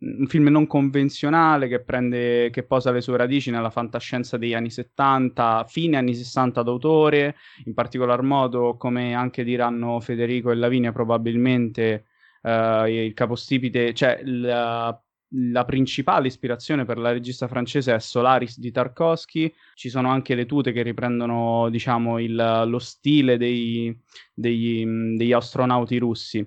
un 0.00 0.26
film 0.28 0.46
non 0.46 0.68
convenzionale 0.68 1.66
che, 1.66 1.82
prende, 1.82 2.50
che 2.50 2.62
posa 2.62 2.92
le 2.92 3.00
sue 3.00 3.16
radici 3.16 3.50
nella 3.50 3.70
fantascienza 3.70 4.36
degli 4.36 4.54
anni 4.54 4.70
70, 4.70 5.64
fine 5.66 5.96
anni 5.96 6.14
60 6.14 6.62
d'autore, 6.62 7.34
in 7.64 7.74
particolar 7.74 8.22
modo 8.22 8.76
come 8.76 9.12
anche 9.12 9.42
diranno 9.42 9.98
Federico 9.98 10.52
e 10.52 10.54
Lavinia 10.54 10.92
probabilmente 10.92 12.04
uh, 12.42 12.84
il 12.86 13.12
capostipite, 13.12 13.92
cioè 13.92 14.20
la 14.22 14.96
la 15.32 15.64
principale 15.64 16.28
ispirazione 16.28 16.84
per 16.84 16.98
la 16.98 17.12
regista 17.12 17.48
francese 17.48 17.94
è 17.94 17.98
Solaris 17.98 18.58
di 18.58 18.70
Tarkovsky, 18.70 19.52
ci 19.74 19.90
sono 19.90 20.08
anche 20.10 20.34
le 20.34 20.46
tute 20.46 20.72
che 20.72 20.82
riprendono 20.82 21.68
diciamo 21.70 22.18
il, 22.18 22.64
lo 22.66 22.78
stile 22.78 23.36
dei, 23.36 23.96
degli, 24.32 24.84
degli, 24.86 25.32
astronauti 25.32 25.98
russi. 25.98 26.46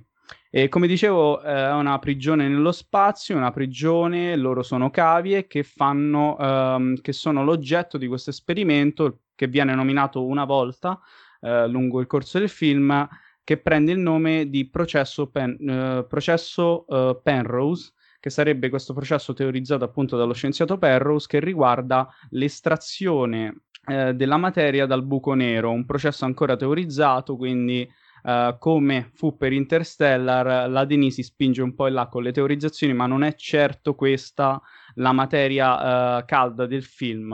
E 0.50 0.68
come 0.68 0.88
dicevo 0.88 1.42
è 1.42 1.72
una 1.74 2.00
prigione 2.00 2.48
nello 2.48 2.72
spazio, 2.72 3.38
una 3.38 3.52
prigione, 3.52 4.36
loro 4.36 4.64
sono 4.64 4.90
cavie 4.90 5.48
che, 5.48 5.64
fanno, 5.64 6.38
ehm, 6.38 7.02
che 7.02 7.14
sono 7.14 7.44
l'oggetto 7.44 7.98
di 7.98 8.08
questo 8.08 8.32
esperimento 8.32 9.22
che 9.36 9.48
viene 9.48 9.76
nominato 9.76 10.26
una 10.26 10.46
volta 10.46 11.00
eh, 11.42 11.68
lungo 11.68 12.00
il 12.00 12.08
corso 12.08 12.40
del 12.40 12.50
film 12.50 13.08
che 13.44 13.58
prende 13.58 13.92
il 13.92 14.00
nome 14.00 14.50
di 14.50 14.70
processo, 14.70 15.30
Pen, 15.30 15.58
eh, 15.60 16.06
processo 16.08 16.86
eh, 16.88 17.20
Penrose 17.24 17.94
che 18.22 18.30
sarebbe 18.30 18.70
questo 18.70 18.94
processo 18.94 19.34
teorizzato 19.34 19.84
appunto 19.84 20.16
dallo 20.16 20.34
scienziato 20.34 20.78
Penrose 20.78 21.28
che 21.28 21.42
riguarda 21.42 22.08
l'estrazione 22.30 23.64
eh, 23.88 24.14
della 24.14 24.38
materia 24.38 24.86
dal 24.86 25.04
buco 25.04 25.34
nero, 25.34 25.72
un 25.72 25.86
processo 25.86 26.24
ancora 26.24 26.56
teorizzato, 26.56 27.36
quindi 27.36 27.86
Uh, 28.24 28.56
come 28.60 29.10
fu 29.16 29.36
per 29.36 29.52
Interstellar, 29.52 30.70
la 30.70 30.86
Denis 30.86 31.16
si 31.16 31.24
spinge 31.24 31.64
un 31.64 31.74
po' 31.74 31.88
in 31.88 31.96
là 31.96 32.06
con 32.06 32.22
le 32.22 32.32
teorizzazioni, 32.32 32.94
ma 32.94 33.08
non 33.08 33.24
è 33.24 33.34
certo 33.34 33.96
questa 33.96 34.62
la 34.94 35.12
materia 35.12 36.20
uh, 36.20 36.26
calda 36.26 36.68
del 36.68 36.84
film. 36.84 37.32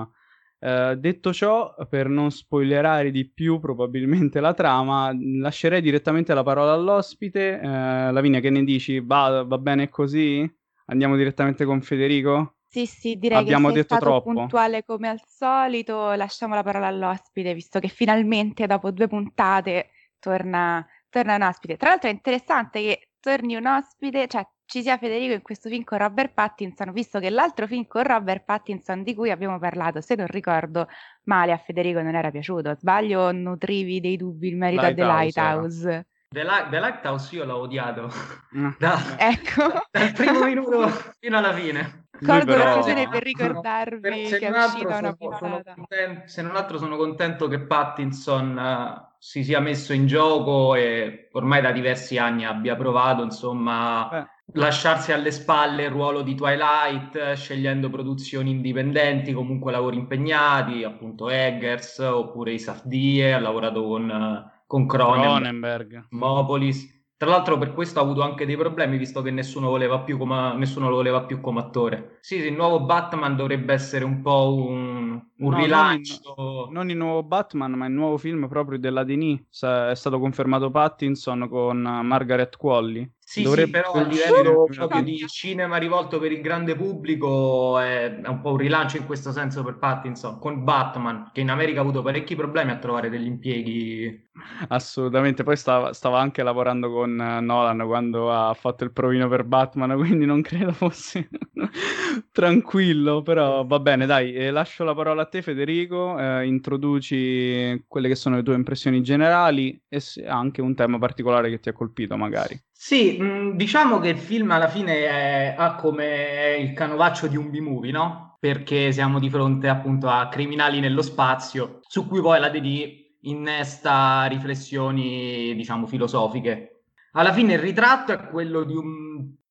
Uh, 0.60 0.96
detto 0.96 1.34
ciò, 1.34 1.76
per 1.90 2.08
non 2.08 2.32
spoilerare 2.32 3.12
di 3.12 3.30
più 3.30 3.60
probabilmente 3.60 4.40
la 4.40 4.54
trama, 4.54 5.14
lascerei 5.42 5.82
direttamente 5.82 6.34
la 6.34 6.44
parola 6.44 6.72
all'ospite. 6.72 7.60
Lavinia, 7.62 8.40
che 8.40 8.50
ne 8.50 8.64
dici? 8.64 9.02
Va, 9.02 9.44
va 9.44 9.58
bene 9.58 9.90
così? 9.90 10.50
Andiamo 10.90 11.16
direttamente 11.18 11.66
con 11.66 11.82
Federico? 11.82 12.56
Sì, 12.70 12.86
sì, 12.86 13.18
direi 13.18 13.38
Abbiamo 13.40 13.68
che 13.68 13.74
sei 13.74 13.82
detto 13.82 13.96
stato 13.96 14.06
troppo. 14.06 14.32
puntuale 14.34 14.84
come 14.84 15.10
al 15.10 15.22
solito. 15.26 16.14
Lasciamo 16.14 16.54
la 16.56 16.64
parola 16.64 16.88
all'ospite, 16.88 17.54
visto 17.54 17.80
che 17.80 17.88
finalmente 17.90 18.66
dopo 18.68 18.92
due 18.92 19.08
puntate 19.08 19.90
torna, 20.20 20.86
torna 21.10 21.36
un 21.36 21.42
ospite. 21.44 21.76
Tra 21.78 21.90
l'altro 21.90 22.10
è 22.10 22.14
interessante 22.14 22.82
che 22.82 23.10
torni 23.20 23.56
un 23.56 23.66
ospite, 23.66 24.28
cioè 24.28 24.48
ci 24.66 24.82
sia 24.82 24.98
Federico 24.98 25.34
in 25.34 25.42
questo 25.42 25.70
film 25.70 25.84
con 25.84 25.98
Robert 25.98 26.34
Pattinson, 26.34 26.92
visto 26.92 27.20
che 27.20 27.30
l'altro 27.30 27.68
film 27.68 27.86
con 27.88 28.04
Robert 28.04 28.44
Pattinson 28.44 29.04
di 29.04 29.14
cui 29.14 29.32
abbiamo 29.32 29.60
parlato, 29.60 30.02
se 30.02 30.16
non 30.16 30.28
ricordo 30.28 30.88
male, 31.24 31.52
a 31.54 31.58
Federico 31.58 32.02
non 32.02 32.16
era 32.16 32.32
piaciuto. 32.32 32.76
Sbaglio 32.76 33.22
o 33.22 33.32
nutrivi 33.32 34.00
dei 34.00 34.18
dubbi 34.18 34.50
in 34.50 34.58
merito 34.58 34.86
Lighthouse 34.86 34.90
a 34.90 34.94
The 34.94 35.04
Lighthouse? 35.04 36.08
The, 36.30 36.44
Light- 36.44 36.70
The 36.70 36.80
Lighthouse 36.80 37.36
io 37.36 37.46
l'ho 37.46 37.58
odiato 37.58 38.10
Mm. 38.58 38.70
da- 38.78 39.16
Ecco, 39.18 39.86
dal 39.92 40.12
primo 40.12 40.44
minuto 40.44 40.90
fino 41.20 41.38
alla 41.38 41.54
fine. 41.54 42.06
colgo 42.26 42.46
però- 42.46 42.70
l'occasione 42.76 43.08
per 43.08 43.24
ricordarvi 43.24 44.28
se, 44.28 44.40
che 44.40 44.48
è 44.48 44.50
non 44.50 44.60
altro 44.60 44.78
uscita 44.80 44.98
una 44.98 45.16
sono, 45.20 45.36
sono 45.38 45.62
puntata. 45.76 46.28
se 46.28 46.42
non 46.42 46.56
altro 46.56 46.78
sono 46.80 46.98
contento 46.98 47.48
che 47.48 47.60
Pattinson 47.62 48.58
eh, 48.58 49.16
si 49.20 49.44
sia 49.44 49.60
messo 49.60 49.94
in 49.94 50.06
gioco 50.08 50.74
e 50.76 51.30
ormai 51.34 51.62
da 51.62 51.72
diversi 51.72 52.18
anni 52.18 52.44
abbia 52.46 52.76
provato 52.76 53.24
insomma 53.24 54.08
Beh. 54.12 54.28
lasciarsi 54.60 55.12
alle 55.14 55.32
spalle 55.32 55.84
il 55.84 55.92
ruolo 55.92 56.24
di 56.24 56.34
Twilight 56.36 57.34
scegliendo 57.34 57.90
produzioni 57.90 58.50
indipendenti 58.52 59.32
comunque 59.32 59.72
lavori 59.72 59.98
impegnati 59.98 60.84
appunto 60.84 61.30
Eggers 61.30 62.00
oppure 62.00 62.52
Isaf 62.54 62.84
Die 62.84 63.32
ha 63.34 63.40
lavorato 63.40 63.84
con, 63.86 64.10
eh, 64.10 64.56
con 64.68 64.86
Cronenberg. 64.86 66.08
Mopolis. 66.10 66.96
Tra 67.18 67.30
l'altro 67.30 67.58
per 67.58 67.74
questo 67.74 67.98
ha 67.98 68.04
avuto 68.04 68.22
anche 68.22 68.46
dei 68.46 68.56
problemi 68.56 68.96
visto 68.96 69.24
che 69.24 69.32
nessuno, 69.32 69.70
voleva 69.70 70.02
più 70.02 70.20
come, 70.20 70.54
nessuno 70.56 70.88
lo 70.88 70.98
voleva 70.98 71.24
più 71.24 71.42
come 71.42 71.62
attore. 71.62 72.20
Sì, 72.22 72.40
sì, 72.40 72.46
il 72.46 72.54
nuovo 72.54 72.82
Batman 72.82 73.36
dovrebbe 73.36 73.74
essere 73.74 74.06
un 74.06 74.22
po' 74.22 74.54
un, 74.54 75.10
un 75.10 75.22
No, 75.38 75.50
non 75.50 75.60
rilancio. 75.60 76.70
Non 76.72 76.92
il 76.92 76.98
nuovo 76.98 77.24
Batman, 77.24 77.72
ma 77.72 77.88
il 77.88 77.94
nuovo 77.94 78.18
film 78.18 78.48
proprio 78.48 78.78
della 78.78 79.04
Denis. 79.04 79.64
È 79.64 79.96
stato 79.96 80.20
confermato 80.20 80.70
Pattinson 80.70 81.48
con 81.50 81.84
eh, 81.84 82.04
Margaret 82.04 82.56
Qualley. 82.56 83.12
Sì, 83.30 83.44
sì, 83.46 83.70
però 83.70 83.92
a 83.92 84.04
livello 84.04 84.70
proprio 84.74 85.02
2020. 85.02 85.12
di 85.12 85.28
cinema 85.28 85.76
rivolto 85.76 86.18
per 86.18 86.32
il 86.32 86.40
grande 86.40 86.78
pubblico 86.78 87.78
è, 87.78 88.22
è 88.22 88.28
un 88.30 88.40
po' 88.40 88.52
un 88.52 88.58
rilancio 88.58 88.96
in 88.96 89.06
questo 89.06 89.34
senso 89.34 89.64
per 89.66 89.78
Pattinson, 89.78 90.40
con 90.40 90.64
Batman, 90.64 91.32
che 91.34 91.42
in 91.42 91.50
America 91.50 91.80
ha 91.80 91.82
avuto 91.82 92.02
parecchi 92.02 92.36
problemi 92.36 92.72
a 92.72 92.78
trovare 92.78 93.10
degli 93.10 93.26
impieghi. 93.26 94.26
Assolutamente. 94.70 95.44
Poi 95.44 95.58
stava, 95.58 95.94
stava 95.94 96.20
anche 96.20 96.44
lavorando 96.44 96.90
con 96.92 97.20
eh, 97.20 97.40
Nolan 97.42 97.86
quando 97.86 98.32
ha 98.32 98.54
fatto 98.54 98.84
il 98.84 98.92
provino 98.92 99.28
per 99.28 99.44
Batman, 99.44 99.96
quindi 99.98 100.26
non 100.26 100.42
credo 100.42 100.72
fosse 100.72 101.28
tranquillo. 102.32 103.22
Però 103.22 103.66
va 103.66 103.80
bene, 103.80 104.06
dai, 104.06 104.34
eh, 104.34 104.52
lascio 104.52 104.84
la 104.84 104.94
parola 104.94 105.24
a 105.24 105.26
te, 105.28 105.42
Federico. 105.42 106.18
eh, 106.20 106.46
introduci 106.46 107.84
quelle 107.88 108.08
che 108.08 108.16
sono 108.16 108.36
le 108.38 108.44
tue 108.44 108.56
impressioni 108.56 109.02
generali 109.02 109.80
e 109.88 110.00
se- 110.00 110.26
anche 110.26 110.62
un 110.62 110.76
tema 110.76 110.98
particolare 111.00 111.50
che 111.50 111.60
ti 111.60 111.70
ha 111.70 111.74
colpito, 111.74 112.16
magari. 112.18 112.60
Sì, 112.72 113.18
mh, 113.20 113.56
diciamo 113.56 114.00
che 114.00 114.10
il 114.10 114.18
film 114.20 114.52
alla 114.52 114.68
fine 114.68 115.06
è- 115.08 115.56
ha 115.58 115.76
come 115.76 116.58
il 116.60 116.74
canovaccio 116.74 117.28
di 117.28 117.36
un 117.36 117.50
B-movie, 117.50 117.92
no? 117.92 118.38
Perché 118.40 118.92
siamo 118.92 119.20
di 119.20 119.30
fronte 119.30 119.68
appunto 119.68 120.08
a 120.10 120.28
criminali 120.30 120.80
nello 120.80 121.02
spazio, 121.02 121.80
su 121.88 122.08
cui 122.08 122.22
poi 122.22 122.40
la 122.40 122.50
DD 122.50 123.06
innesta 123.22 124.26
riflessioni, 124.26 125.56
diciamo, 125.56 125.88
filosofiche. 125.88 126.84
Alla 127.14 127.34
fine 127.34 127.54
il 127.54 127.60
ritratto 127.60 128.12
è 128.14 128.28
quello 128.30 128.64
di 128.64 128.76
un, 128.76 129.07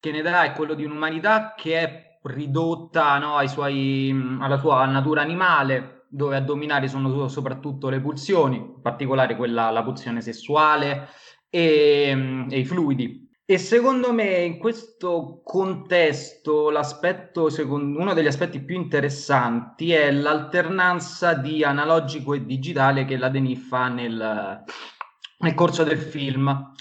che 0.06 0.12
ne 0.12 0.22
dà, 0.22 0.44
è 0.44 0.52
quello 0.52 0.74
di 0.74 0.84
un'umanità 0.84 1.54
che 1.56 1.78
è 1.80 2.18
ridotta, 2.22 3.18
no, 3.18 3.44
suoi, 3.48 4.14
alla 4.40 4.56
sua 4.56 4.86
natura 4.86 5.22
animale, 5.22 6.04
dove 6.08 6.36
a 6.36 6.40
dominare 6.40 6.86
sono 6.86 7.10
so- 7.10 7.28
soprattutto 7.28 7.88
le 7.88 8.00
pulsioni, 8.00 8.56
in 8.56 8.80
particolare 8.80 9.34
quella, 9.34 9.70
la 9.70 9.82
pulsione 9.82 10.20
sessuale 10.20 11.08
e, 11.50 12.46
e 12.48 12.58
i 12.58 12.64
fluidi. 12.64 13.28
E 13.44 13.58
secondo 13.58 14.12
me 14.12 14.44
in 14.44 14.58
questo 14.58 15.40
contesto 15.44 16.70
l'aspetto, 16.70 17.48
secon- 17.48 17.96
uno 17.96 18.14
degli 18.14 18.26
aspetti 18.28 18.60
più 18.60 18.76
interessanti 18.76 19.90
è 19.92 20.12
l'alternanza 20.12 21.34
di 21.34 21.64
analogico 21.64 22.34
e 22.34 22.44
digitale 22.44 23.04
che 23.04 23.16
la 23.16 23.28
Denis 23.28 23.66
fa 23.66 23.88
nel, 23.88 24.64
nel 25.38 25.54
corso 25.54 25.82
del 25.82 25.98
film. 25.98 26.72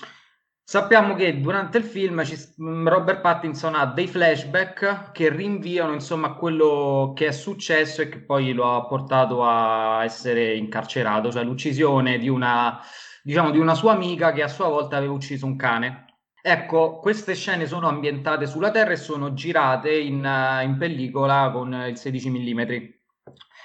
Sappiamo 0.67 1.13
che 1.13 1.41
durante 1.41 1.77
il 1.77 1.83
film 1.83 2.23
ci- 2.23 2.35
mm, 2.59 2.87
Robert 2.87 3.21
Pattinson 3.21 3.75
ha 3.75 3.85
dei 3.85 4.07
flashback 4.07 5.11
che 5.11 5.29
rinviano 5.29 5.93
insomma 5.93 6.33
quello 6.33 7.13
che 7.15 7.27
è 7.27 7.31
successo 7.31 8.01
e 8.01 8.09
che 8.09 8.19
poi 8.19 8.51
lo 8.51 8.73
ha 8.73 8.83
portato 8.87 9.43
a 9.43 10.03
essere 10.03 10.55
incarcerato, 10.55 11.31
cioè 11.31 11.43
l'uccisione 11.43 12.17
di 12.17 12.29
una, 12.29 12.79
diciamo, 13.21 13.51
di 13.51 13.59
una 13.59 13.75
sua 13.75 13.91
amica 13.91 14.31
che 14.31 14.41
a 14.41 14.47
sua 14.47 14.67
volta 14.67 14.97
aveva 14.97 15.13
ucciso 15.13 15.45
un 15.45 15.55
cane. 15.55 16.05
Ecco, 16.41 16.97
queste 16.99 17.35
scene 17.35 17.67
sono 17.67 17.87
ambientate 17.87 18.47
sulla 18.47 18.71
Terra 18.71 18.91
e 18.91 18.95
sono 18.95 19.33
girate 19.33 19.95
in, 19.95 20.27
in 20.63 20.77
pellicola 20.79 21.51
con 21.51 21.73
il 21.87 21.95
16 21.97 22.29
mm. 22.31 22.61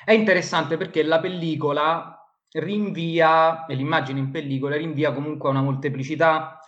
È 0.04 0.12
interessante 0.12 0.76
perché 0.76 1.02
la 1.02 1.18
pellicola 1.18 2.20
rinvia, 2.52 3.66
e 3.66 3.74
l'immagine 3.74 4.18
in 4.18 4.30
pellicola 4.30 4.76
rinvia 4.76 5.12
comunque 5.12 5.48
a 5.48 5.52
una 5.52 5.62
molteplicità, 5.62 6.59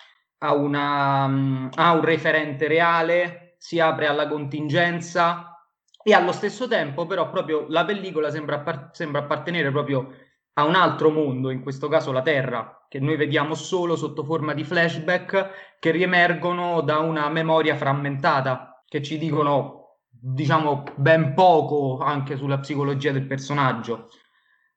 a, 0.44 0.55
una, 0.55 1.70
a 1.74 1.92
un 1.92 2.00
referente 2.02 2.66
reale, 2.66 3.55
si 3.59 3.78
apre 3.78 4.07
alla 4.07 4.26
contingenza 4.26 5.66
e 6.02 6.12
allo 6.12 6.33
stesso 6.33 6.66
tempo 6.66 7.07
però 7.07 7.31
proprio 7.31 7.66
la 7.68 7.85
pellicola 7.85 8.28
sembra, 8.28 8.90
sembra 8.92 9.20
appartenere 9.20 9.70
proprio 9.70 10.12
a 10.55 10.64
un 10.64 10.74
altro 10.74 11.11
mondo, 11.11 11.50
in 11.50 11.62
questo 11.62 11.88
caso 11.88 12.12
la 12.12 12.22
Terra, 12.22 12.85
che 12.88 12.98
noi 12.98 13.16
vediamo 13.16 13.55
solo 13.55 13.96
sotto 13.96 14.24
forma 14.24 14.52
di 14.52 14.64
flashback 14.64 15.76
che 15.78 15.90
riemergono 15.92 16.83
da 16.83 16.98
una 16.98 17.28
memoria 17.31 17.76
frammentata, 17.76 18.83
che 18.87 19.00
ci 19.00 19.16
dicono, 19.16 19.98
diciamo, 20.11 20.83
ben 20.96 21.33
poco 21.33 22.00
anche 22.00 22.37
sulla 22.37 22.59
psicologia 22.59 23.12
del 23.12 23.26
personaggio. 23.26 24.09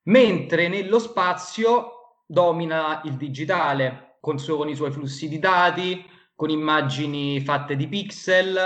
Mentre 0.03 0.69
nello 0.69 0.99
spazio 0.99 2.21
domina 2.25 3.01
il 3.03 3.17
digitale, 3.17 4.04
con, 4.25 4.37
con 4.43 4.69
i 4.69 4.75
suoi 4.75 4.89
flussi 4.89 5.29
di 5.29 5.37
dati, 5.37 6.03
con 6.33 6.49
immagini 6.49 7.39
fatte 7.41 7.75
di 7.75 7.87
pixel, 7.87 8.57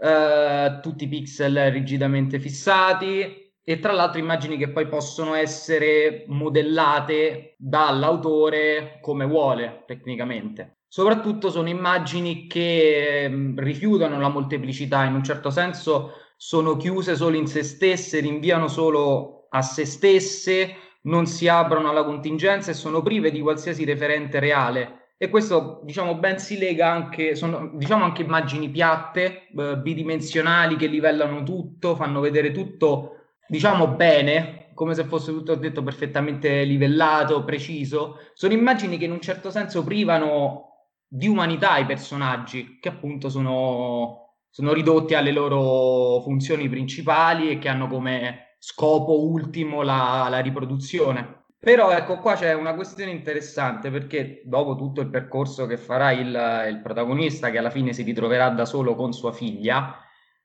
eh, 0.00 0.78
tutti 0.80 1.06
pixel 1.06 1.70
rigidamente 1.70 2.40
fissati, 2.40 3.52
e 3.62 3.78
tra 3.80 3.92
l'altro 3.92 4.18
immagini 4.18 4.56
che 4.56 4.70
poi 4.70 4.88
possono 4.88 5.34
essere 5.34 6.24
modellate 6.28 7.54
dall'autore 7.58 8.98
come 9.02 9.26
vuole 9.26 9.84
tecnicamente. 9.86 10.78
Soprattutto 10.88 11.50
sono 11.50 11.68
immagini 11.68 12.46
che 12.46 13.24
ehm, 13.24 13.58
rifiutano 13.58 14.18
la 14.18 14.28
molteplicità, 14.28 15.04
in 15.04 15.14
un 15.14 15.22
certo 15.24 15.50
senso 15.50 16.12
sono 16.38 16.76
chiuse 16.76 17.14
solo 17.14 17.36
in 17.36 17.46
se 17.46 17.62
stesse, 17.62 18.20
rinviano 18.20 18.68
solo 18.68 19.48
a 19.50 19.60
se 19.60 19.84
stesse, 19.84 20.76
non 21.04 21.26
si 21.26 21.48
aprono 21.48 21.90
alla 21.90 22.04
contingenza 22.04 22.70
e 22.70 22.74
sono 22.74 23.02
prive 23.02 23.30
di 23.30 23.40
qualsiasi 23.40 23.84
referente 23.84 24.38
reale. 24.38 25.12
E 25.16 25.28
questo, 25.28 25.80
diciamo, 25.84 26.16
ben 26.16 26.38
si 26.38 26.58
lega 26.58 26.90
anche, 26.90 27.34
sono, 27.34 27.70
diciamo, 27.74 28.04
anche 28.04 28.22
immagini 28.22 28.68
piatte, 28.68 29.48
eh, 29.56 29.78
bidimensionali 29.78 30.76
che 30.76 30.86
livellano 30.86 31.42
tutto, 31.42 31.94
fanno 31.94 32.20
vedere 32.20 32.52
tutto 32.52 33.14
diciamo 33.46 33.88
bene, 33.88 34.70
come 34.74 34.94
se 34.94 35.04
fosse 35.04 35.32
tutto 35.32 35.54
detto 35.54 35.82
perfettamente 35.82 36.64
livellato, 36.64 37.44
preciso, 37.44 38.18
sono 38.32 38.52
immagini 38.52 38.96
che 38.98 39.04
in 39.04 39.12
un 39.12 39.20
certo 39.20 39.50
senso 39.50 39.84
privano 39.84 40.70
di 41.06 41.28
umanità 41.28 41.76
i 41.78 41.86
personaggi, 41.86 42.78
che 42.80 42.88
appunto 42.88 43.28
sono, 43.28 44.38
sono 44.50 44.72
ridotti 44.72 45.14
alle 45.14 45.30
loro 45.30 46.20
funzioni 46.22 46.68
principali 46.68 47.50
e 47.50 47.58
che 47.58 47.68
hanno 47.68 47.86
come 47.86 48.43
scopo 48.66 49.20
ultimo 49.26 49.82
la, 49.82 50.26
la 50.30 50.38
riproduzione. 50.38 51.42
Però 51.58 51.90
ecco 51.90 52.18
qua 52.18 52.34
c'è 52.34 52.54
una 52.54 52.74
questione 52.74 53.10
interessante 53.10 53.90
perché 53.90 54.40
dopo 54.46 54.74
tutto 54.74 55.02
il 55.02 55.08
percorso 55.08 55.66
che 55.66 55.76
farà 55.76 56.12
il, 56.12 56.28
il 56.70 56.80
protagonista, 56.82 57.50
che 57.50 57.58
alla 57.58 57.68
fine 57.68 57.92
si 57.92 58.02
ritroverà 58.02 58.48
da 58.50 58.64
solo 58.64 58.94
con 58.94 59.12
sua 59.12 59.32
figlia, 59.32 59.98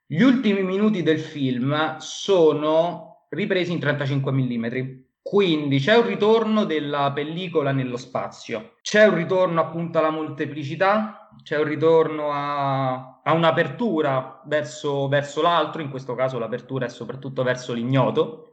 gli 0.05 0.21
ultimi 0.21 0.63
minuti 0.63 1.01
del 1.01 1.19
film 1.19 1.97
sono 1.97 3.25
ripresi 3.29 3.71
in 3.71 3.79
35 3.79 4.31
mm. 4.33 4.65
Quindi 5.21 5.79
c'è 5.79 5.95
un 5.95 6.07
ritorno 6.07 6.65
della 6.65 7.11
pellicola 7.13 7.71
nello 7.71 7.97
spazio, 7.97 8.75
c'è 8.81 9.05
un 9.07 9.15
ritorno 9.15 9.61
appunto 9.61 9.97
alla 9.97 10.09
molteplicità, 10.09 11.18
c'è 11.43 11.57
un 11.57 11.63
ritorno 11.63 12.31
a, 12.31 13.21
a 13.23 13.33
un'apertura 13.33 14.41
verso, 14.45 15.07
verso 15.07 15.41
l'altro, 15.41 15.81
in 15.81 15.89
questo 15.89 16.15
caso 16.15 16.39
l'apertura 16.39 16.85
è 16.85 16.89
soprattutto 16.89 17.43
verso 17.43 17.73
l'ignoto, 17.73 18.51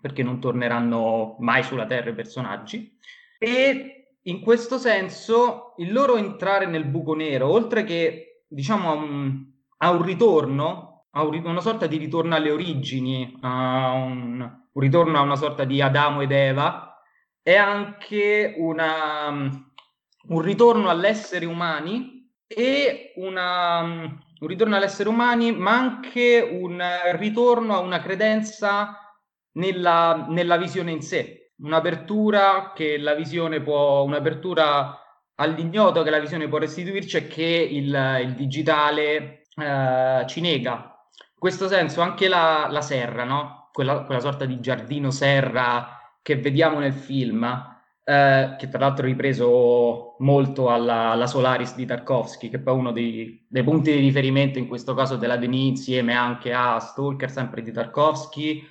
perché 0.00 0.22
non 0.22 0.40
torneranno 0.40 1.36
mai 1.38 1.62
sulla 1.62 1.86
Terra 1.86 2.10
i 2.10 2.14
personaggi. 2.14 2.98
E 3.38 4.18
in 4.22 4.40
questo 4.40 4.78
senso 4.78 5.74
il 5.78 5.92
loro 5.92 6.16
entrare 6.16 6.66
nel 6.66 6.84
buco 6.84 7.14
nero, 7.14 7.50
oltre 7.50 7.84
che 7.84 8.44
diciamo 8.48 8.90
a 8.90 8.94
un, 8.94 9.44
a 9.78 9.90
un 9.90 10.02
ritorno, 10.02 11.06
a 11.10 11.22
un, 11.22 11.42
una 11.44 11.60
sorta 11.60 11.86
di 11.86 11.96
ritorno 11.96 12.34
alle 12.34 12.50
origini, 12.50 13.38
a 13.42 13.92
un, 13.92 14.40
un 14.72 14.82
ritorno 14.82 15.18
a 15.18 15.22
una 15.22 15.36
sorta 15.36 15.64
di 15.64 15.80
Adamo 15.80 16.20
ed 16.20 16.32
Eva, 16.32 17.02
è 17.42 17.54
anche 17.54 18.54
una, 18.56 19.72
un 20.28 20.40
ritorno 20.40 20.88
all'essere 20.88 21.44
umani 21.44 22.30
e 22.46 23.12
una, 23.16 23.80
un 23.80 24.46
ritorno 24.46 24.76
agli 24.76 24.82
esseri 24.82 25.08
umani, 25.08 25.52
ma 25.52 25.72
anche 25.72 26.40
un 26.40 26.82
ritorno 27.16 27.74
a 27.74 27.80
una 27.80 28.00
credenza 28.00 28.98
nella, 29.52 30.26
nella 30.28 30.56
visione 30.56 30.92
in 30.92 31.02
sé, 31.02 31.52
un'apertura 31.58 32.72
che 32.74 32.98
la 32.98 33.14
visione 33.14 33.60
può, 33.60 34.02
un'apertura 34.02 34.98
all'ignoto 35.36 36.02
che 36.02 36.10
la 36.10 36.20
visione 36.20 36.48
può 36.48 36.58
restituirci 36.58 37.16
e 37.16 37.26
che 37.26 37.68
il, 37.70 38.20
il 38.22 38.34
digitale 38.34 39.46
eh, 39.56 40.24
ci 40.26 40.40
nega. 40.40 40.72
In 40.72 41.38
questo 41.38 41.68
senso 41.68 42.00
anche 42.00 42.28
la, 42.28 42.68
la 42.70 42.80
serra, 42.80 43.24
no? 43.24 43.68
quella, 43.72 44.04
quella 44.04 44.20
sorta 44.20 44.44
di 44.44 44.60
giardino 44.60 45.10
serra 45.10 45.98
che 46.22 46.36
vediamo 46.36 46.78
nel 46.78 46.94
film, 46.94 47.73
eh, 48.04 48.54
che 48.58 48.68
tra 48.68 48.78
l'altro 48.78 49.06
è 49.06 49.08
ripreso 49.08 50.16
molto 50.18 50.68
alla, 50.68 51.10
alla, 51.10 51.26
Solaris 51.26 51.74
di 51.74 51.86
Tarkovsky, 51.86 52.50
che 52.50 52.60
poi 52.60 52.74
è 52.74 52.76
uno 52.76 52.92
dei, 52.92 53.46
dei, 53.48 53.64
punti 53.64 53.92
di 53.92 53.98
riferimento 53.98 54.58
in 54.58 54.68
questo 54.68 54.94
caso 54.94 55.16
della 55.16 55.36
Denis, 55.38 55.78
insieme 55.78 56.14
anche 56.14 56.52
a 56.52 56.78
Stalker, 56.78 57.30
sempre 57.30 57.62
di 57.62 57.72
Tarkovsky, 57.72 58.62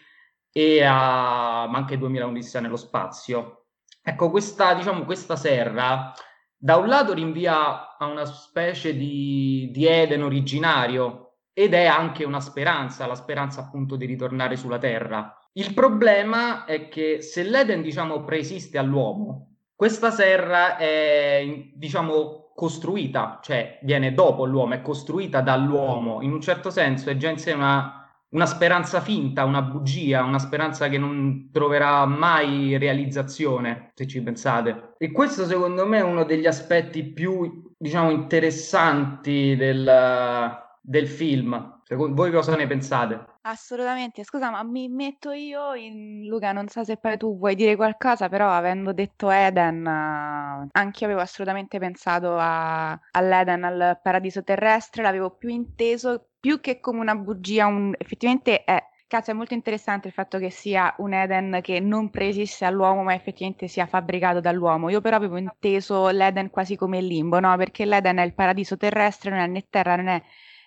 e 0.52 0.84
a, 0.84 1.68
ma 1.68 1.78
anche 1.78 1.98
2011 1.98 2.62
nello 2.62 2.78
spazio. 2.78 3.66
Ecco, 4.04 4.30
questa, 4.30 4.74
diciamo, 4.76 5.04
questa 5.04 5.36
serra 5.36 6.14
da 6.56 6.78
un 6.78 6.88
lato 6.88 7.14
rinvia 7.14 7.98
a 7.98 8.06
una 8.06 8.26
specie 8.26 8.96
di, 8.96 9.70
di 9.74 9.86
Eden 9.86 10.24
originario 10.24 11.40
ed 11.52 11.74
è 11.74 11.86
anche 11.86 12.24
una 12.24 12.40
speranza, 12.40 13.06
la 13.06 13.16
speranza 13.16 13.62
appunto 13.62 13.96
di 13.96 14.06
ritornare 14.06 14.56
sulla 14.56 14.78
Terra. 14.78 15.38
Il 15.54 15.74
problema 15.74 16.66
è 16.66 16.88
che 16.90 17.22
se 17.22 17.44
l'Eden, 17.44 17.82
diciamo, 17.82 18.24
preesiste 18.24 18.78
all'uomo, 18.78 19.56
questa 19.76 20.12
serra 20.12 20.78
è, 20.78 21.72
diciamo, 21.76 22.52
costruita, 22.56 23.40
cioè 23.42 23.80
viene 23.84 24.14
dopo 24.14 24.46
l'uomo, 24.46 24.74
è 24.74 24.82
costruita 24.82 25.42
dall'uomo, 25.42 26.22
in 26.22 26.32
un 26.32 26.42
certo 26.42 26.70
senso 26.70 27.10
è 27.10 27.18
già 27.18 27.30
in 27.30 27.38
sé 27.38 27.52
una 27.52 28.04
una 28.34 28.46
speranza 28.46 29.00
finta, 29.00 29.46
una 29.46 29.62
bugia, 29.62 30.24
una 30.24 30.40
speranza 30.40 30.90
che 30.90 30.98
non 30.98 31.50
troverà 31.52 32.06
mai 32.06 32.78
realizzazione, 32.78 33.92
se 33.94 34.08
ci 34.08 34.22
pensate. 34.22 34.96
E 34.98 35.12
questo 35.12 35.46
secondo 35.46 35.86
me 35.86 36.00
è 36.00 36.04
uno 36.04 36.24
degli 36.24 36.48
aspetti 36.48 37.04
più, 37.04 37.72
diciamo, 37.78 38.10
interessanti 38.10 39.56
del, 39.56 40.58
del 40.82 41.08
film. 41.08 41.82
Secondo 41.94 42.16
voi 42.16 42.32
cosa 42.32 42.56
ne 42.56 42.66
pensate? 42.66 43.24
Assolutamente, 43.42 44.24
scusa, 44.24 44.50
ma 44.50 44.64
mi 44.64 44.90
metto 44.90 45.30
io 45.30 45.76
in 45.76 46.26
Luca, 46.26 46.52
non 46.52 46.68
so 46.68 46.84
se 46.84 46.98
poi 46.98 47.20
tu 47.20 47.38
vuoi 47.38 47.54
dire 47.54 47.76
qualcosa, 47.76 48.30
però 48.30 48.50
avendo 48.50 48.94
detto 48.94 49.30
Eden, 49.30 49.86
uh, 49.86 50.68
anche 50.72 51.00
io 51.02 51.06
avevo 51.06 51.22
assolutamente 51.22 51.78
pensato 51.78 52.36
a, 52.36 53.00
all'Eden, 53.12 53.64
al 53.64 54.00
paradiso 54.02 54.44
terrestre, 54.44 55.04
l'avevo 55.04 55.36
più 55.36 55.50
inteso 55.50 56.30
più 56.40 56.60
che 56.60 56.80
come 56.80 57.00
una 57.00 57.14
bugia, 57.14 57.68
un, 57.68 57.94
effettivamente 57.96 58.64
è 58.64 58.84
Cazzo, 59.06 59.30
è 59.30 59.36
molto 59.36 59.54
interessante 59.54 60.08
il 60.08 60.14
fatto 60.16 60.40
che 60.40 60.50
sia 60.50 60.96
un 60.98 61.14
Eden 61.14 61.60
che 61.62 61.80
non 61.80 62.10
preesiste 62.10 62.66
all'uomo, 62.66 63.04
ma 63.04 63.14
effettivamente 63.14 63.68
sia 63.68 63.86
fabbricato 63.86 64.40
dall'uomo. 64.40 64.90
Io 64.90 65.02
però 65.02 65.18
avevo 65.18 65.38
inteso 65.38 66.10
l'Eden 66.10 66.50
quasi 66.50 66.76
come 66.76 66.98
il 66.98 67.06
limbo, 67.06 67.40
no? 67.40 67.56
Perché 67.56 67.86
l'Eden 67.86 68.18
è 68.18 68.24
il 68.24 68.34
paradiso 68.34 68.78
terrestre, 68.78 69.30
non 69.30 69.42
è 69.42 69.46
né 69.46 69.68
terra, 69.70 69.96
non 69.96 70.08
è 70.08 70.24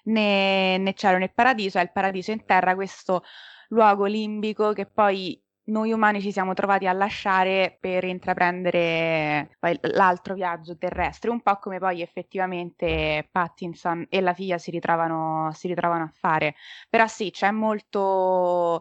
né, 0.07 0.79
né 0.79 0.95
cielo 0.95 1.19
né 1.19 1.29
paradiso, 1.29 1.79
è 1.79 1.83
il 1.83 1.93
paradiso 1.93 2.33
in 2.33 2.45
terra, 2.45 2.75
questo 2.75 3.23
luogo 3.69 4.05
limbico 4.05 4.73
che 4.73 4.87
poi 4.87 5.41
noi 5.67 5.93
umani 5.93 6.21
ci 6.21 6.31
siamo 6.31 6.55
trovati 6.55 6.87
a 6.87 6.93
lasciare 6.93 7.77
per 7.81 8.05
intraprendere 8.05 9.57
l'altro 9.95 10.35
viaggio 10.35 10.77
terrestre, 10.77 11.31
un 11.31 11.41
po' 11.43 11.59
come 11.59 11.79
poi 11.79 12.03
effettivamente 12.03 13.29
Pattinson 13.31 14.07
e 14.09 14.21
la 14.21 14.33
figlia 14.33 14.59
si 14.59 14.71
ritrovano, 14.71 15.51
si 15.55 15.67
ritrovano 15.67 16.05
a 16.05 16.13
fare. 16.13 16.55
Però 16.89 17.07
sì, 17.09 17.31
c'è 17.31 17.51
molto 17.51 18.81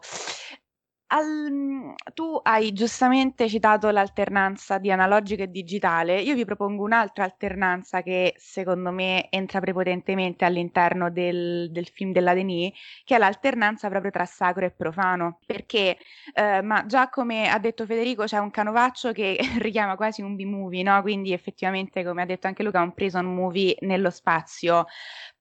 al, 1.07 1.51
mhmm, 1.51 1.93
tu 2.13 2.39
hai 2.43 2.73
giustamente 2.73 3.47
citato 3.47 3.89
l'alternanza 3.91 4.77
di 4.79 4.91
analogico 4.91 5.43
e 5.43 5.49
digitale. 5.51 6.19
Io 6.21 6.33
vi 6.35 6.45
propongo 6.45 6.83
un'altra 6.83 7.23
alternanza 7.23 8.01
che 8.01 8.33
secondo 8.37 8.91
me 8.91 9.29
entra 9.29 9.59
prepotentemente 9.59 10.45
all'interno 10.45 11.11
del, 11.11 11.69
del 11.71 11.87
film 11.87 12.11
della 12.11 12.33
Denis, 12.33 12.71
che 13.03 13.15
è 13.15 13.17
l'alternanza 13.19 13.87
proprio 13.89 14.11
tra 14.11 14.25
sacro 14.25 14.65
e 14.65 14.71
profano. 14.71 15.39
Perché, 15.45 15.97
eh, 16.33 16.61
ma 16.61 16.85
già 16.85 17.09
come 17.09 17.49
ha 17.49 17.59
detto 17.59 17.85
Federico, 17.85 18.23
c'è 18.25 18.37
un 18.39 18.49
canovaccio 18.51 19.11
che 19.11 19.37
richiama 19.59 19.95
quasi 19.95 20.21
un 20.21 20.35
B-movie, 20.35 20.83
no? 20.83 21.01
Quindi 21.01 21.33
effettivamente, 21.33 22.03
come 22.03 22.23
ha 22.23 22.25
detto 22.25 22.47
anche 22.47 22.63
Luca, 22.63 22.81
un 22.81 22.93
prison 22.93 23.25
movie 23.33 23.75
nello 23.81 24.09
spazio 24.09 24.85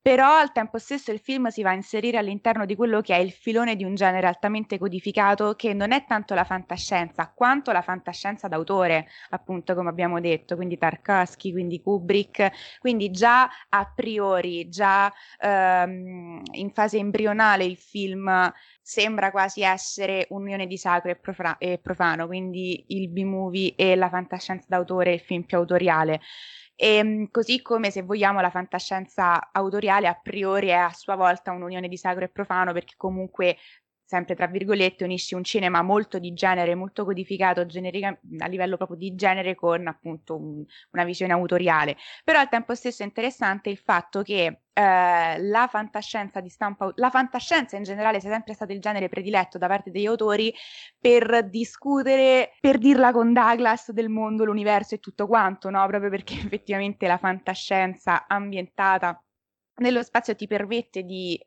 però 0.04 0.36
al 0.36 0.52
tempo 0.52 0.76
stesso 0.76 1.12
il 1.12 1.18
film 1.18 1.46
si 1.46 1.62
va 1.62 1.70
a 1.70 1.72
inserire 1.72 2.18
all'interno 2.18 2.66
di 2.66 2.76
quello 2.76 3.00
che 3.00 3.16
è 3.16 3.18
il 3.20 3.32
filone 3.32 3.74
di 3.74 3.84
un 3.84 3.94
genere 3.94 4.26
altamente 4.26 4.76
codificato 4.76 5.54
che 5.54 5.72
non 5.72 5.92
è 5.92 6.04
tanto 6.04 6.34
la 6.34 6.44
fantascienza 6.44 7.32
quanto 7.34 7.72
la 7.72 7.80
fantascienza 7.80 8.46
d'autore, 8.46 9.06
appunto 9.30 9.74
come 9.74 9.88
abbiamo 9.88 10.20
detto, 10.20 10.56
quindi 10.56 10.76
Tarkovsky, 10.76 11.52
quindi 11.52 11.80
Kubrick, 11.80 12.50
quindi 12.80 13.10
già 13.12 13.48
a 13.70 13.90
priori, 13.94 14.68
già 14.68 15.10
ehm, 15.40 16.42
in 16.52 16.70
fase 16.74 16.98
embrionale 16.98 17.64
il 17.64 17.78
film 17.78 18.52
sembra 18.84 19.30
quasi 19.30 19.62
essere 19.62 20.26
un'unione 20.28 20.66
di 20.66 20.76
sacro 20.76 21.10
e, 21.10 21.16
profano, 21.16 21.56
e 21.58 21.78
profano 21.78 22.26
quindi 22.26 22.84
il 22.88 23.08
B-movie 23.08 23.74
e 23.76 23.96
la 23.96 24.10
fantascienza 24.10 24.66
d'autore, 24.68 25.14
il 25.14 25.20
film 25.20 25.44
più 25.44 25.56
autoriale. 25.56 26.20
E, 26.76 26.96
ehm, 26.96 27.30
così 27.30 27.62
come 27.62 27.90
se 27.90 28.02
vogliamo 28.02 28.40
la 28.42 28.50
fantascienza 28.50 29.50
autoriale 29.52 30.06
a 30.06 30.14
priori 30.20 30.68
è 30.68 30.74
a 30.74 30.92
sua 30.92 31.16
volta 31.16 31.52
un'unione 31.52 31.88
di 31.88 31.96
sacro 31.96 32.24
e 32.24 32.28
profano 32.28 32.72
perché 32.74 32.94
comunque 32.98 33.56
sempre 34.04 34.34
tra 34.34 34.46
virgolette, 34.46 35.04
unisci 35.04 35.34
un 35.34 35.44
cinema 35.44 35.82
molto 35.82 36.18
di 36.18 36.32
genere, 36.34 36.74
molto 36.74 37.04
codificato 37.04 37.64
generica, 37.66 38.16
a 38.38 38.46
livello 38.46 38.76
proprio 38.76 38.98
di 38.98 39.14
genere 39.14 39.54
con 39.54 39.86
appunto 39.86 40.36
un, 40.36 40.64
una 40.90 41.04
visione 41.04 41.32
autoriale. 41.32 41.96
Però 42.22 42.38
al 42.38 42.48
tempo 42.48 42.74
stesso 42.74 43.02
è 43.02 43.06
interessante 43.06 43.70
il 43.70 43.78
fatto 43.78 44.22
che 44.22 44.60
eh, 44.72 45.38
la 45.38 45.66
fantascienza 45.68 46.40
di 46.40 46.48
stampa, 46.48 46.92
la 46.96 47.10
fantascienza 47.10 47.76
in 47.76 47.84
generale 47.84 48.20
sia 48.20 48.30
sempre 48.30 48.54
stato 48.54 48.72
il 48.72 48.80
genere 48.80 49.08
prediletto 49.08 49.56
da 49.56 49.68
parte 49.68 49.90
degli 49.90 50.06
autori 50.06 50.52
per 50.98 51.48
discutere, 51.48 52.52
per 52.60 52.78
dirla 52.78 53.12
con 53.12 53.32
Douglas 53.32 53.90
del 53.92 54.08
mondo, 54.10 54.44
l'universo 54.44 54.94
e 54.96 54.98
tutto 54.98 55.26
quanto, 55.26 55.70
no? 55.70 55.86
Proprio 55.86 56.10
perché 56.10 56.34
effettivamente 56.44 57.06
la 57.06 57.18
fantascienza 57.18 58.26
ambientata 58.26 59.18
nello 59.76 60.02
spazio 60.02 60.36
ti 60.36 60.46
permette 60.46 61.02
di 61.02 61.40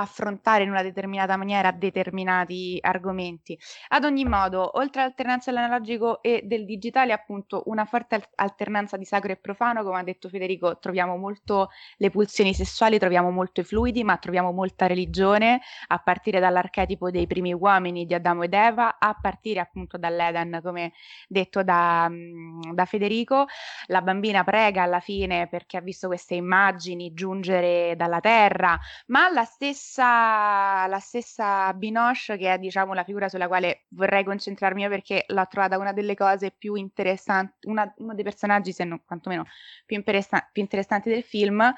affrontare 0.00 0.62
in 0.62 0.70
una 0.70 0.82
determinata 0.82 1.36
maniera 1.36 1.72
determinati 1.72 2.78
argomenti. 2.80 3.58
Ad 3.88 4.04
ogni 4.04 4.24
modo, 4.24 4.78
oltre 4.78 5.00
all'alternanza 5.00 5.50
dell'analogico 5.50 6.22
e 6.22 6.42
del 6.44 6.64
digitale, 6.64 7.12
appunto, 7.12 7.64
una 7.66 7.84
forte 7.84 8.30
alternanza 8.36 8.96
di 8.96 9.04
sacro 9.04 9.32
e 9.32 9.36
profano, 9.36 9.82
come 9.82 9.98
ha 9.98 10.02
detto 10.02 10.28
Federico, 10.28 10.78
troviamo 10.78 11.16
molto 11.16 11.70
le 11.96 12.10
pulsioni 12.10 12.54
sessuali, 12.54 12.98
troviamo 12.98 13.30
molto 13.30 13.60
i 13.60 13.64
fluidi, 13.64 14.04
ma 14.04 14.16
troviamo 14.18 14.52
molta 14.52 14.86
religione, 14.86 15.60
a 15.88 15.98
partire 15.98 16.38
dall'archetipo 16.38 17.10
dei 17.10 17.26
primi 17.26 17.52
uomini 17.52 18.06
di 18.06 18.14
Adamo 18.14 18.44
ed 18.44 18.54
Eva, 18.54 18.98
a 18.98 19.18
partire 19.20 19.60
appunto 19.60 19.98
dall'Eden, 19.98 20.60
come 20.62 20.92
detto 21.26 21.62
da, 21.62 22.06
mm, 22.08 22.72
da 22.72 22.84
Federico. 22.84 23.46
La 23.86 24.02
bambina 24.02 24.44
prega 24.44 24.82
alla 24.84 25.00
fine 25.00 25.48
perché 25.48 25.76
ha 25.76 25.80
visto 25.80 26.06
queste 26.06 26.34
immagini 26.36 27.12
giungere 27.14 27.94
dalla 27.96 28.20
terra, 28.20 28.78
ma 29.06 29.28
la 29.30 29.44
stessa 29.44 29.87
stessa, 29.88 30.86
la 30.86 30.98
stessa 31.00 31.72
Binoche, 31.72 32.36
che 32.36 32.52
è 32.52 32.58
diciamo 32.58 32.92
la 32.92 33.04
figura 33.04 33.28
sulla 33.28 33.48
quale 33.48 33.86
vorrei 33.88 34.22
concentrarmi 34.22 34.82
io 34.82 34.88
perché 34.90 35.24
l'ho 35.28 35.46
trovata 35.48 35.78
una 35.78 35.92
delle 35.92 36.14
cose 36.14 36.50
più 36.50 36.74
interessanti, 36.74 37.66
una, 37.68 37.90
uno 37.96 38.14
dei 38.14 38.24
personaggi, 38.24 38.72
se 38.72 38.84
non 38.84 39.02
quantomeno 39.04 39.44
più, 39.86 39.96
interessa- 39.96 40.46
più 40.52 40.60
interessanti 40.62 41.08
del 41.08 41.22
film. 41.22 41.72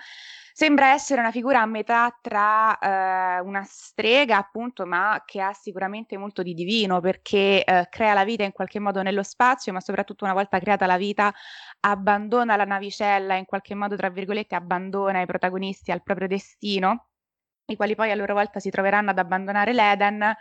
Sembra 0.53 0.92
essere 0.92 1.20
una 1.20 1.31
figura 1.31 1.61
a 1.62 1.66
metà 1.66 2.18
tra 2.20 2.77
eh, 2.79 3.40
una 3.40 3.62
strega, 3.64 4.37
appunto, 4.37 4.85
ma 4.85 5.23
che 5.25 5.40
ha 5.40 5.53
sicuramente 5.53 6.16
molto 6.18 6.42
di 6.42 6.53
divino 6.55 7.01
perché 7.01 7.64
eh, 7.64 7.87
crea 7.88 8.12
la 8.14 8.25
vita 8.25 8.42
in 8.42 8.53
qualche 8.53 8.81
modo 8.81 9.01
nello 9.03 9.23
spazio, 9.23 9.73
ma 9.73 9.81
soprattutto 9.81 10.25
una 10.25 10.35
volta 10.35 10.59
creata 10.59 10.87
la 10.87 10.96
vita 10.99 11.33
abbandona 11.81 12.57
la 12.57 12.64
navicella, 12.64 13.37
in 13.37 13.44
qualche 13.46 13.75
modo, 13.75 13.96
tra 13.96 14.11
virgolette, 14.11 14.57
abbandona 14.57 15.23
i 15.23 15.27
protagonisti 15.27 15.92
al 15.92 16.03
proprio 16.03 16.27
destino 16.27 17.10
i 17.70 17.76
quali 17.76 17.94
poi 17.94 18.11
a 18.11 18.14
loro 18.14 18.35
volta 18.35 18.61
si 18.61 18.70
troveranno 18.70 19.11
ad 19.11 19.18
abbandonare 19.18 19.72
l'Eden, 19.72 20.37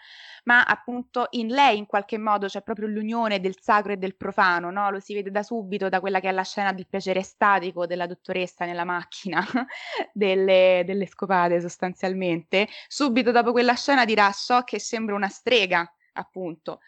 ma 0.46 0.64
appunto 0.64 1.28
in 1.32 1.48
lei 1.48 1.78
in 1.78 1.86
qualche 1.86 2.18
modo 2.18 2.48
c'è 2.48 2.62
proprio 2.62 2.88
l'unione 2.88 3.40
del 3.40 3.56
sacro 3.60 3.94
e 3.94 3.98
del 3.98 4.16
profano, 4.16 4.72
no? 4.72 4.90
lo 4.90 5.00
si 5.00 5.14
vede 5.14 5.32
da 5.32 5.44
subito 5.44 5.90
da 5.90 6.00
quella 6.00 6.20
che 6.20 6.30
è 6.30 6.32
la 6.32 6.44
scena 6.44 6.74
del 6.74 6.88
piacere 6.88 7.22
statico 7.22 7.86
della 7.86 8.08
dottoressa 8.08 8.66
nella 8.66 8.84
macchina 8.84 9.46
delle, 10.14 10.84
delle 10.86 11.06
scopate 11.08 11.62
sostanzialmente. 11.62 12.68
Subito 12.88 13.32
dopo 13.32 13.52
quella 13.52 13.76
scena 13.76 14.06
dirà 14.06 14.32
so 14.32 14.62
che 14.64 14.80
sembra 14.80 15.16
una 15.16 15.30
strega, 15.30 15.92
appunto. 16.14 16.80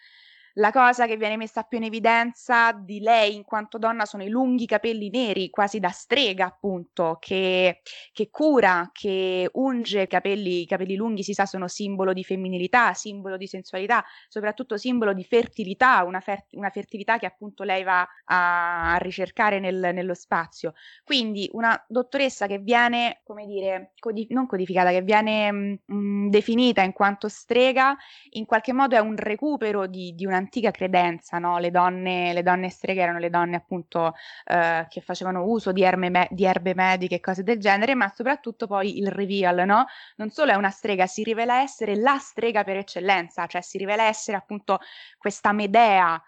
La 0.62 0.72
cosa 0.72 1.08
che 1.08 1.18
viene 1.18 1.38
messa 1.38 1.64
più 1.64 1.80
in 1.80 1.86
evidenza 1.86 2.72
di 2.72 3.00
lei 3.00 3.34
in 3.34 3.44
quanto 3.44 3.80
donna 3.80 4.06
sono 4.06 4.22
i 4.24 4.30
lunghi 4.30 4.68
capelli 4.68 5.10
neri, 5.10 5.50
quasi 5.50 5.80
da 5.80 5.90
strega 5.90 6.46
appunto, 6.46 7.18
che, 7.20 7.82
che 8.12 8.30
cura, 8.30 8.88
che 8.94 9.50
unge 9.54 10.04
i 10.04 10.08
capelli, 10.08 10.62
i 10.62 10.68
capelli 10.68 10.96
lunghi 10.96 11.24
si 11.24 11.34
sa 11.34 11.48
sono 11.48 11.68
simbolo 11.68 12.14
di 12.14 12.24
femminilità, 12.24 12.94
simbolo 12.94 13.38
di 13.38 13.48
sensualità, 13.48 14.06
soprattutto 14.28 14.78
simbolo 14.78 15.14
di 15.14 15.24
fertilità, 15.24 16.04
una, 16.04 16.20
fer- 16.20 16.46
una 16.52 16.70
fertilità 16.70 17.18
che 17.18 17.26
appunto 17.26 17.64
lei 17.64 17.82
va 17.82 18.08
a, 18.26 18.94
a 18.94 18.98
ricercare 18.98 19.60
nel, 19.60 19.90
nello 19.96 20.14
spazio. 20.14 20.74
Quindi 21.04 21.50
una 21.54 21.84
dottoressa 21.88 22.46
che 22.46 22.60
viene, 22.60 23.22
come 23.24 23.48
dire, 23.48 23.94
codi- 23.98 24.28
non 24.30 24.46
codificata, 24.46 24.92
che 24.92 25.02
viene 25.02 25.52
mh, 25.52 25.78
mm, 25.92 26.30
definita 26.30 26.84
in 26.84 26.94
quanto 26.94 27.28
strega, 27.30 27.98
in 28.34 28.46
qualche 28.46 28.74
modo 28.74 28.96
è 28.96 29.00
un 29.00 29.16
recupero 29.16 29.88
di, 29.88 30.14
di 30.14 30.28
un'antica 30.28 30.50
credenza, 30.60 31.38
no? 31.38 31.58
Le 31.60 31.72
donne, 31.72 32.34
le 32.34 32.44
donne 32.44 32.70
streghe 32.70 33.02
erano 33.02 33.20
le 33.20 33.30
donne 33.30 33.56
appunto 33.56 34.14
eh, 34.46 34.86
che 34.90 35.00
facevano 35.00 35.46
uso 35.46 35.72
di, 35.72 35.88
me- 35.96 36.28
di, 36.32 36.44
erbe 36.44 36.74
mediche 36.76 37.16
e 37.16 37.20
cose 37.22 37.44
del 37.44 37.60
genere, 37.60 37.96
ma 37.96 38.12
soprattutto 38.14 38.68
poi 38.68 38.98
il 38.98 39.08
reveal, 39.08 39.66
no? 39.66 39.86
Non 40.18 40.30
solo 40.32 40.52
è 40.52 40.56
una 40.56 40.70
strega, 40.70 41.08
si 41.08 41.24
rivela 41.24 41.62
essere 41.62 41.96
la 41.96 42.18
strega 42.18 42.66
per 42.66 42.76
eccellenza, 42.78 43.48
cioè 43.48 43.62
si 43.62 43.78
rivela 43.78 44.04
essere 44.04 44.36
appunto 44.36 44.80
questa 45.18 45.54
Medea 45.54 46.22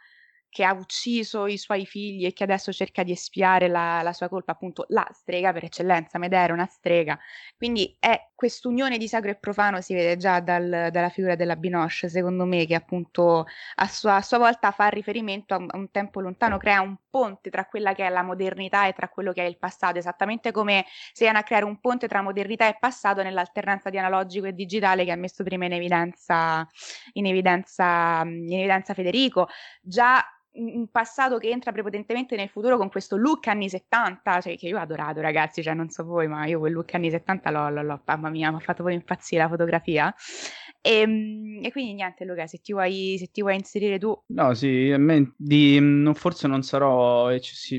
che 0.54 0.64
ha 0.64 0.72
ucciso 0.74 1.48
i 1.48 1.58
suoi 1.58 1.84
figli 1.88 2.28
e 2.28 2.32
che 2.32 2.44
adesso 2.44 2.72
cerca 2.72 3.02
di 3.02 3.12
espiare 3.12 3.68
la, 3.68 4.04
la 4.04 4.14
sua 4.14 4.30
colpa, 4.30 4.52
appunto 4.52 4.86
la 4.90 5.06
strega 5.12 5.52
per 5.52 5.64
eccellenza, 5.64 6.20
Medea 6.20 6.44
era 6.44 6.54
una 6.54 6.68
strega. 6.68 7.20
Quindi 7.58 7.98
è 8.00 8.30
quest'unione 8.44 8.98
di 8.98 9.08
sacro 9.08 9.32
e 9.32 9.36
profano 9.36 9.80
si 9.80 9.94
vede 9.94 10.18
già 10.18 10.42
dal, 10.42 10.90
dalla 10.92 11.08
figura 11.08 11.36
della 11.36 11.56
Binoche, 11.56 12.10
secondo 12.10 12.44
me, 12.44 12.66
che 12.66 12.76
appunto 12.76 13.46
a 13.76 13.88
sua, 13.88 14.18
a 14.18 14.22
sua 14.22 14.38
volta 14.38 14.72
fa 14.72 14.90
riferimento 14.90 15.54
a, 15.54 15.64
a 15.66 15.78
un 15.78 15.90
tempo 15.92 16.20
lontano, 16.20 16.58
crea 16.58 16.82
un 16.82 16.98
ponte 17.10 17.50
tra 17.50 17.66
quella 17.68 17.94
che 17.94 18.06
è 18.06 18.10
la 18.10 18.22
modernità 18.22 18.86
e 18.86 18.92
tra 18.92 19.08
quello 19.08 19.32
che 19.32 19.44
è 19.44 19.48
il 19.48 19.58
passato, 19.58 19.98
esattamente 19.98 20.52
come 20.52 20.86
viene 21.18 21.38
a 21.38 21.44
creare 21.44 21.64
un 21.64 21.80
ponte 21.80 22.10
tra 22.10 22.22
modernità 22.22 22.68
e 22.68 22.76
passato 22.78 23.24
nell'alternanza 23.24 23.90
di 23.90 23.98
analogico 23.98 24.46
e 24.46 24.54
digitale 24.54 25.06
che 25.06 25.12
ha 25.12 25.16
messo 25.16 25.42
prima 25.46 25.64
in 25.64 25.72
evidenza, 25.72 26.68
in 27.14 27.26
evidenza, 27.26 28.24
in 28.26 28.60
evidenza 28.60 28.94
Federico. 28.94 29.48
Già 29.82 30.22
un 30.56 30.88
passato 30.90 31.38
che 31.38 31.50
entra 31.50 31.72
prepotentemente 31.72 32.36
nel 32.36 32.50
futuro 32.50 32.78
con 32.78 32.90
questo 32.90 33.16
look 33.16 33.48
anni 33.48 33.70
70, 33.70 34.42
cioè, 34.42 34.58
che 34.58 34.68
io 34.68 34.78
ho 34.78 34.82
adorato 34.82 35.20
ragazzi, 35.22 35.64
cioè 35.64 35.74
non 35.74 35.90
so 35.90 36.04
voi, 36.04 36.28
ma 36.28 36.46
io 36.46 36.60
quel 36.60 36.74
look 36.74 36.94
anni 36.94 37.10
70 37.10 37.50
l'ho, 37.50 37.70
l'ho, 37.70 37.82
l'ho 37.82 38.02
mamma 38.06 38.30
mia, 38.30 38.52
mi 38.52 38.58
ha 38.58 38.60
fatto 38.60 38.84
poi 38.84 38.94
impazzire 38.94 39.42
la 39.42 39.50
fotografia. 39.50 40.14
E, 40.80 41.00
ehm, 41.00 41.60
e, 41.64 41.72
quindi 41.72 41.94
niente 41.94 42.26
Luca, 42.26 42.46
se 42.46 42.60
ti, 42.60 42.72
vuoi, 42.72 43.16
se 43.18 43.30
ti 43.32 43.42
vuoi 43.42 43.56
inserire 43.56 43.98
tu. 43.98 44.16
No, 44.28 44.54
sì, 44.54 44.94
me 44.98 45.34
di, 45.38 46.12
forse 46.14 46.48
non 46.48 46.62
sarò, 46.62 47.30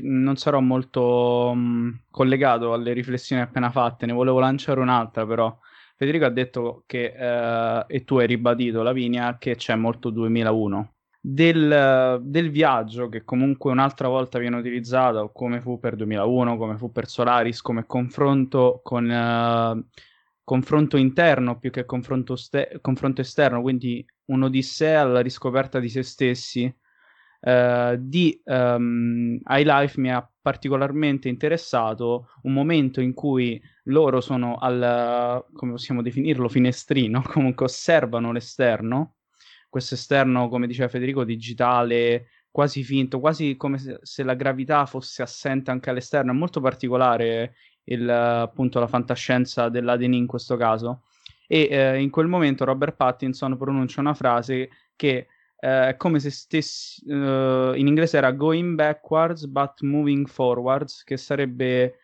non 0.01 0.35
sarò 0.35 0.59
molto 0.59 1.51
um, 1.53 2.01
collegato 2.09 2.73
alle 2.73 2.93
riflessioni 2.93 3.41
appena 3.41 3.69
fatte, 3.69 4.05
ne 4.05 4.13
volevo 4.13 4.39
lanciare 4.39 4.79
un'altra 4.79 5.25
però. 5.25 5.55
Federico 5.97 6.25
ha 6.25 6.29
detto 6.29 6.83
che, 6.85 7.13
uh, 7.17 7.85
e 7.87 8.03
tu 8.03 8.17
hai 8.17 8.27
ribadito, 8.27 8.81
Lavinia, 8.81 9.37
che 9.37 9.55
c'è 9.55 9.75
molto 9.75 10.09
2001 10.09 10.94
del, 11.27 12.21
del, 12.21 12.51
viaggio 12.51 13.09
che 13.09 13.23
comunque 13.23 13.71
un'altra 13.71 14.07
volta 14.07 14.37
viene 14.37 14.57
utilizzato 14.57 15.31
come 15.33 15.59
fu 15.59 15.79
per 15.79 15.95
2001, 15.95 16.55
come 16.55 16.77
fu 16.77 16.91
per 16.91 17.07
Solaris, 17.07 17.61
come 17.61 17.87
confronto 17.87 18.81
con 18.83 19.09
uh, 19.09 19.83
confronto 20.43 20.97
interno 20.97 21.57
più 21.57 21.71
che 21.71 21.85
confronto, 21.85 22.35
ste- 22.35 22.77
confronto 22.79 23.21
esterno, 23.21 23.61
quindi 23.63 24.05
un'odissea 24.25 25.01
alla 25.01 25.21
riscoperta 25.21 25.79
di 25.79 25.89
se 25.89 26.03
stessi. 26.03 26.73
Uh, 27.39 27.95
di 27.99 28.39
um, 28.45 29.39
High 29.45 29.65
Life 29.65 29.99
mi 29.99 30.11
ha 30.11 30.27
particolarmente 30.41 31.27
interessato 31.27 32.29
un 32.43 32.53
momento 32.53 33.01
in 33.01 33.13
cui 33.13 33.61
loro 33.85 34.19
sono 34.19 34.57
al, 34.57 35.43
come 35.53 35.71
possiamo 35.71 36.01
definirlo, 36.01 36.49
finestrino, 36.49 37.21
comunque 37.33 37.65
osservano 37.65 38.31
l'esterno 38.31 39.15
questo 39.75 39.95
esterno, 39.95 40.47
come 40.47 40.67
diceva 40.67 40.87
Federico, 40.87 41.25
digitale, 41.25 42.27
quasi 42.49 42.81
finto, 42.81 43.19
quasi 43.19 43.57
come 43.57 43.77
se, 43.77 44.23
la 44.23 44.33
gravità 44.33 44.85
fosse 44.85 45.21
assente 45.21 45.69
anche 45.69 45.89
all'esterno. 45.89 46.31
È 46.31 46.33
molto 46.33 46.61
particolare 46.61 47.55
il, 47.83 48.09
appunto 48.09 48.79
la 48.79 48.87
fantascienza 48.87 49.67
dell'Adeni 49.67 50.15
in 50.15 50.27
questo 50.27 50.55
caso. 50.55 51.01
E 51.45 51.67
eh, 51.69 51.99
in 52.01 52.09
quel 52.09 52.27
momento 52.27 52.63
Robert 52.63 52.95
Pattinson 52.95 53.57
pronuncia 53.57 53.99
una 53.99 54.13
frase 54.13 54.69
che 54.95 55.27
eh, 55.57 55.89
è 55.89 55.97
come 55.97 56.19
se 56.21 56.29
stessi, 56.29 57.03
uh, 57.11 57.73
in 57.75 57.87
inglese 57.87 58.15
era 58.15 58.31
going 58.31 58.75
backwards 58.75 59.45
but 59.45 59.81
moving 59.81 60.25
forwards, 60.25 61.03
che 61.03 61.17
sarebbe 61.17 61.97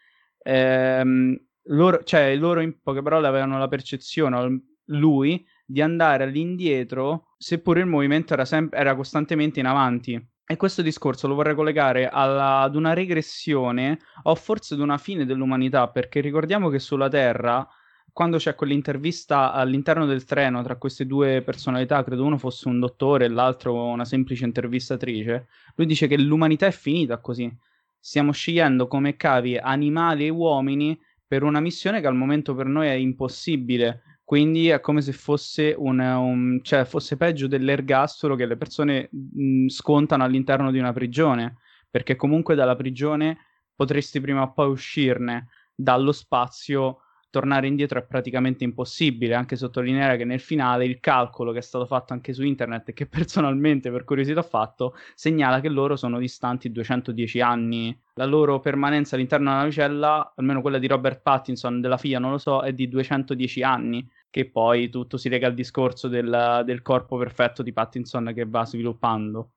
ehm, 0.43 1.41
loro, 1.67 2.03
cioè 2.03 2.35
loro 2.35 2.59
in 2.59 2.81
poche 2.81 3.01
parole 3.01 3.27
avevano 3.27 3.57
la 3.57 3.69
percezione, 3.69 4.61
lui, 4.87 5.47
di 5.65 5.81
andare 5.81 6.25
all'indietro, 6.25 7.27
seppure 7.41 7.79
il 7.79 7.87
movimento 7.87 8.33
era, 8.33 8.45
sem- 8.45 8.69
era 8.71 8.95
costantemente 8.95 9.59
in 9.59 9.65
avanti. 9.65 10.13
E 10.45 10.57
questo 10.57 10.83
discorso 10.83 11.27
lo 11.27 11.33
vorrei 11.33 11.55
collegare 11.55 12.07
alla, 12.07 12.59
ad 12.59 12.75
una 12.75 12.93
regressione 12.93 13.97
o 14.23 14.35
forse 14.35 14.75
ad 14.75 14.79
una 14.79 14.99
fine 14.99 15.25
dell'umanità, 15.25 15.87
perché 15.87 16.19
ricordiamo 16.19 16.69
che 16.69 16.77
sulla 16.77 17.09
Terra, 17.09 17.67
quando 18.13 18.37
c'è 18.37 18.53
quell'intervista 18.53 19.53
all'interno 19.53 20.05
del 20.05 20.23
treno 20.23 20.61
tra 20.61 20.75
queste 20.75 21.07
due 21.07 21.41
personalità, 21.41 22.03
credo 22.03 22.25
uno 22.25 22.37
fosse 22.37 22.67
un 22.67 22.79
dottore 22.79 23.25
e 23.25 23.29
l'altro 23.29 23.85
una 23.85 24.05
semplice 24.05 24.45
intervistatrice, 24.45 25.47
lui 25.75 25.87
dice 25.87 26.05
che 26.05 26.19
l'umanità 26.19 26.67
è 26.67 26.71
finita 26.71 27.17
così. 27.17 27.51
Stiamo 27.99 28.31
scegliendo 28.33 28.87
come 28.87 29.15
cavi 29.15 29.57
animali 29.57 30.27
e 30.27 30.29
uomini 30.29 30.99
per 31.25 31.41
una 31.41 31.59
missione 31.59 32.01
che 32.01 32.07
al 32.07 32.15
momento 32.15 32.53
per 32.53 32.67
noi 32.67 32.87
è 32.87 32.93
impossibile 32.93 34.10
quindi 34.31 34.69
è 34.69 34.79
come 34.79 35.01
se 35.01 35.11
fosse, 35.11 35.75
un, 35.77 35.99
un, 35.99 36.59
cioè 36.63 36.85
fosse 36.85 37.17
peggio 37.17 37.47
dell'ergastolo 37.47 38.35
che 38.35 38.45
le 38.45 38.55
persone 38.55 39.09
mh, 39.11 39.67
scontano 39.67 40.23
all'interno 40.23 40.71
di 40.71 40.79
una 40.79 40.93
prigione, 40.93 41.57
perché 41.89 42.15
comunque 42.15 42.55
dalla 42.55 42.77
prigione 42.77 43.39
potresti 43.75 44.21
prima 44.21 44.43
o 44.43 44.53
poi 44.53 44.69
uscirne, 44.69 45.49
dallo 45.75 46.13
spazio 46.13 46.99
tornare 47.31 47.65
indietro 47.65 47.97
è 47.97 48.03
praticamente 48.03 48.63
impossibile, 48.63 49.33
anche 49.33 49.55
sottolineare 49.55 50.17
che 50.17 50.25
nel 50.25 50.41
finale 50.41 50.85
il 50.85 50.99
calcolo 50.99 51.51
che 51.53 51.59
è 51.59 51.61
stato 51.61 51.85
fatto 51.85 52.13
anche 52.13 52.33
su 52.33 52.43
internet 52.43 52.89
e 52.89 52.93
che 52.93 53.07
personalmente 53.11 53.89
per 53.89 54.03
curiosità 54.03 54.41
ho 54.41 54.43
fatto 54.43 54.95
segnala 55.15 55.59
che 55.61 55.69
loro 55.69 55.95
sono 55.95 56.19
distanti 56.19 56.71
210 56.71 57.41
anni. 57.41 57.99
La 58.15 58.25
loro 58.25 58.59
permanenza 58.59 59.15
all'interno 59.15 59.49
della 59.49 59.61
navicella, 59.61 60.33
almeno 60.35 60.61
quella 60.61 60.77
di 60.77 60.87
Robert 60.87 61.21
Pattinson, 61.21 61.81
della 61.81 61.97
figlia 61.97 62.19
non 62.19 62.31
lo 62.31 62.37
so, 62.37 62.61
è 62.61 62.73
di 62.73 62.87
210 62.87 63.63
anni, 63.63 64.07
che 64.31 64.49
poi 64.49 64.89
tutto 64.89 65.17
si 65.17 65.29
lega 65.29 65.45
al 65.45 65.53
discorso 65.53 66.07
del, 66.07 66.63
del 66.65 66.81
corpo 66.81 67.17
perfetto 67.17 67.61
di 67.61 67.73
Pattinson 67.73 68.31
che 68.33 68.45
va 68.45 68.65
sviluppando. 68.65 69.51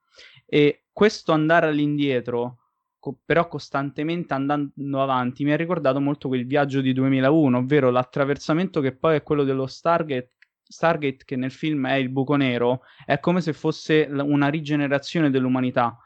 E 0.45 0.85
questo 0.93 1.33
andare 1.33 1.69
all'indietro 1.69 2.59
co- 2.99 3.19
però 3.25 3.49
costantemente 3.49 4.35
andando 4.35 5.01
avanti, 5.01 5.45
mi 5.45 5.53
ha 5.53 5.57
ricordato 5.57 6.01
molto 6.01 6.29
quel 6.29 6.45
viaggio 6.45 6.81
di 6.81 6.93
2001, 6.93 7.59
ovvero 7.59 7.91
l'attraversamento 7.91 8.81
che 8.81 8.97
poi 8.97 9.17
è 9.17 9.23
quello 9.23 9.45
dello 9.45 9.67
Stargate, 9.67 10.31
Stargate 10.67 11.25
che 11.25 11.37
nel 11.37 11.53
film 11.53 11.87
è 11.87 11.95
il 11.95 12.09
buco 12.09 12.35
nero, 12.37 12.81
è 13.07 13.21
come 13.21 13.41
se 13.41 13.53
fosse 13.53 14.09
una 14.11 14.49
rigenerazione 14.49 15.31
dell'umanità, 15.31 15.97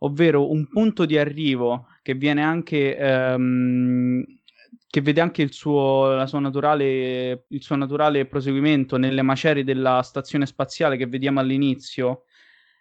ovvero 0.00 0.50
un 0.50 0.68
punto 0.68 1.06
di 1.06 1.16
arrivo 1.16 1.86
che 2.02 2.14
viene 2.14 2.42
anche... 2.42 2.96
Ehm, 2.96 4.37
che 4.90 5.02
vede 5.02 5.20
anche 5.20 5.42
il 5.42 5.52
suo, 5.52 6.24
naturale, 6.38 7.44
il 7.48 7.62
suo 7.62 7.76
naturale 7.76 8.26
proseguimento 8.26 8.96
nelle 8.96 9.22
macerie 9.22 9.62
della 9.62 10.00
stazione 10.02 10.46
spaziale 10.46 10.96
che 10.96 11.06
vediamo 11.06 11.40
all'inizio, 11.40 12.24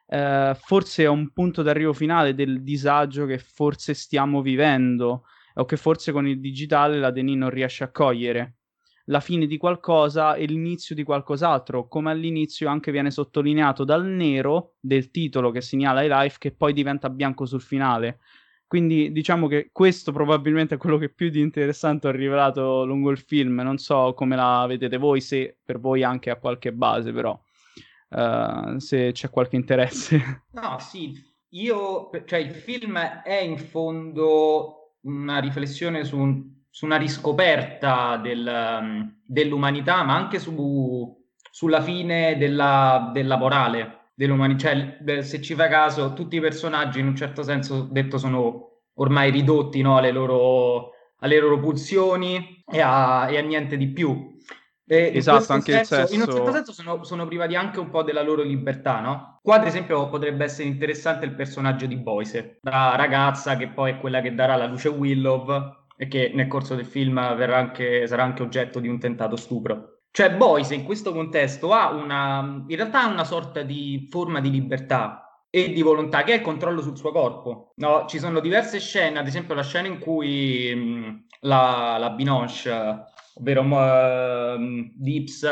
eh, 0.08 0.56
forse 0.58 1.04
è 1.04 1.08
un 1.08 1.32
punto 1.34 1.62
d'arrivo 1.62 1.92
finale 1.92 2.34
del 2.34 2.64
disagio 2.64 3.26
che 3.26 3.40
forse 3.40 3.94
stiamo 3.94 4.42
vivendo 4.42 5.24
o 5.56 5.66
che 5.66 5.76
forse 5.76 6.14
con 6.14 6.26
il 6.28 6.40
digitale 6.40 6.98
la 6.98 7.12
Denis 7.12 7.36
non 7.36 7.50
riesce 7.50 7.84
a 7.84 7.92
cogliere. 7.92 8.56
La 9.10 9.20
fine 9.20 9.46
di 9.46 9.58
qualcosa 9.58 10.36
e 10.36 10.46
l'inizio 10.46 10.94
di 10.96 11.04
qualcos'altro, 11.04 11.88
come 11.88 12.12
all'inizio 12.12 12.70
anche 12.70 12.92
viene 12.92 13.12
sottolineato 13.12 13.84
dal 13.84 14.06
nero 14.06 14.76
del 14.80 15.12
titolo 15.12 15.50
che 15.52 15.62
segnala 15.62 16.04
i 16.04 16.10
life 16.10 16.38
che 16.40 16.54
poi 16.54 16.74
diventa 16.74 17.10
bianco 17.10 17.46
sul 17.46 17.62
finale. 17.62 18.20
Quindi 18.68 19.14
diciamo 19.14 19.48
che 19.48 19.70
questo 19.72 20.12
probabilmente 20.12 20.76
è 20.76 20.78
quello 20.78 20.98
che 20.98 21.08
più 21.08 21.30
di 21.30 21.40
interessante 21.40 22.08
ho 22.08 22.12
rivelato 22.12 22.86
lungo 22.86 23.12
il 23.12 23.18
film. 23.18 23.62
Non 23.62 23.78
so 23.78 24.14
come 24.14 24.36
la 24.36 24.66
vedete 24.68 24.98
voi, 24.98 25.22
se 25.22 25.58
per 25.64 25.80
voi 25.80 26.04
anche 26.04 26.30
ha 26.30 26.36
qualche 26.36 26.74
base, 26.74 27.14
però. 27.14 27.40
Uh, 28.10 28.78
se 28.78 29.12
c'è 29.14 29.30
qualche 29.30 29.56
interesse. 29.56 30.46
No, 30.58 30.78
sì, 30.80 31.14
io, 31.50 32.10
cioè 32.26 32.40
il 32.40 32.52
film 32.52 32.98
è 32.98 33.36
in 33.36 33.58
fondo 33.58 34.96
una 35.02 35.40
riflessione 35.40 36.04
su, 36.04 36.18
un, 36.18 36.44
su 36.70 36.86
una 36.86 36.98
riscoperta 36.98 38.18
del, 38.18 38.80
um, 38.82 39.22
dell'umanità, 39.24 40.04
ma 40.04 40.16
anche 40.16 40.40
su, 40.40 41.16
sulla 41.50 41.82
fine 41.82 42.38
della, 42.38 43.12
della 43.14 43.38
morale. 43.38 43.97
Dell'umanità. 44.18 44.72
Cioè, 44.72 45.22
se 45.22 45.42
ci 45.42 45.54
fa 45.54 45.68
caso, 45.68 46.14
tutti 46.14 46.38
i 46.38 46.42
personaggi 46.42 47.00
in 47.00 47.06
un 47.06 47.16
certo 47.16 47.44
senso 47.44 47.88
detto 47.92 48.18
sono 48.18 48.80
ormai 48.96 49.30
ridotti 49.30 49.82
no, 49.82 49.98
alle, 49.98 50.12
loro, 50.12 50.94
alle, 51.20 51.40
loro, 51.40 51.60
pulsioni 51.60 52.64
e 52.68 52.82
a, 52.82 53.30
e 53.30 53.38
a 53.38 53.42
niente 53.42 53.78
di 53.78 53.88
più. 53.90 54.36
E 54.90 55.12
esatto, 55.14 55.54
anche 55.54 55.74
senso, 55.74 55.94
il 55.94 56.02
sesso... 56.02 56.14
In 56.16 56.22
un 56.22 56.28
certo 56.28 56.52
senso 56.52 56.72
sono, 56.74 57.04
sono, 57.04 57.28
privati 57.28 57.56
anche 57.56 57.80
un 57.80 57.90
po' 57.90 58.02
della 58.02 58.24
loro 58.24 58.42
libertà, 58.42 59.02
no? 59.02 59.40
Qua, 59.44 59.56
ad 59.56 59.68
esempio, 59.68 60.10
potrebbe 60.10 60.46
essere 60.46 60.68
interessante 60.68 61.26
il 61.26 61.36
personaggio 61.36 61.86
di 61.86 61.98
Boise, 61.98 62.58
la 62.62 62.96
ragazza 62.96 63.56
che 63.56 63.68
poi 63.68 63.92
è 63.92 64.00
quella 64.00 64.22
che 64.22 64.34
darà 64.34 64.56
la 64.56 64.66
luce 64.66 64.88
a 64.88 64.92
Willow 64.92 65.86
e 65.96 66.08
che 66.08 66.32
nel 66.34 66.48
corso 66.48 66.74
del 66.74 66.86
film 66.86 67.18
anche, 67.18 68.08
sarà 68.08 68.24
anche 68.24 68.42
oggetto 68.42 68.80
di 68.80 68.88
un 68.88 68.98
tentato 68.98 69.36
stupro. 69.36 69.97
Cioè, 70.18 70.32
Boise 70.32 70.74
in 70.74 70.84
questo 70.84 71.14
contesto 71.14 71.74
ha 71.74 71.92
una, 71.92 72.64
in 72.68 72.76
realtà 72.76 73.06
una 73.06 73.24
sorta 73.24 73.62
di 73.62 74.08
forma 74.10 74.42
di 74.42 74.50
libertà 74.50 75.46
e 75.48 75.72
di 75.72 75.84
volontà 75.84 76.24
che 76.24 76.32
è 76.34 76.36
il 76.38 76.42
controllo 76.42 76.82
sul 76.82 76.98
suo 76.98 77.12
corpo. 77.12 77.74
No, 77.76 78.08
ci 78.08 78.18
sono 78.18 78.40
diverse 78.40 78.80
scene, 78.80 79.20
ad 79.20 79.28
esempio 79.28 79.54
la 79.54 79.62
scena 79.62 79.88
in 79.88 80.00
cui 80.00 80.74
mh, 80.74 81.26
la, 81.42 81.98
la 82.00 82.10
Binoche, 82.10 83.04
ovvero 83.36 83.62
uh, 83.62 84.90
Dips, 84.96 85.48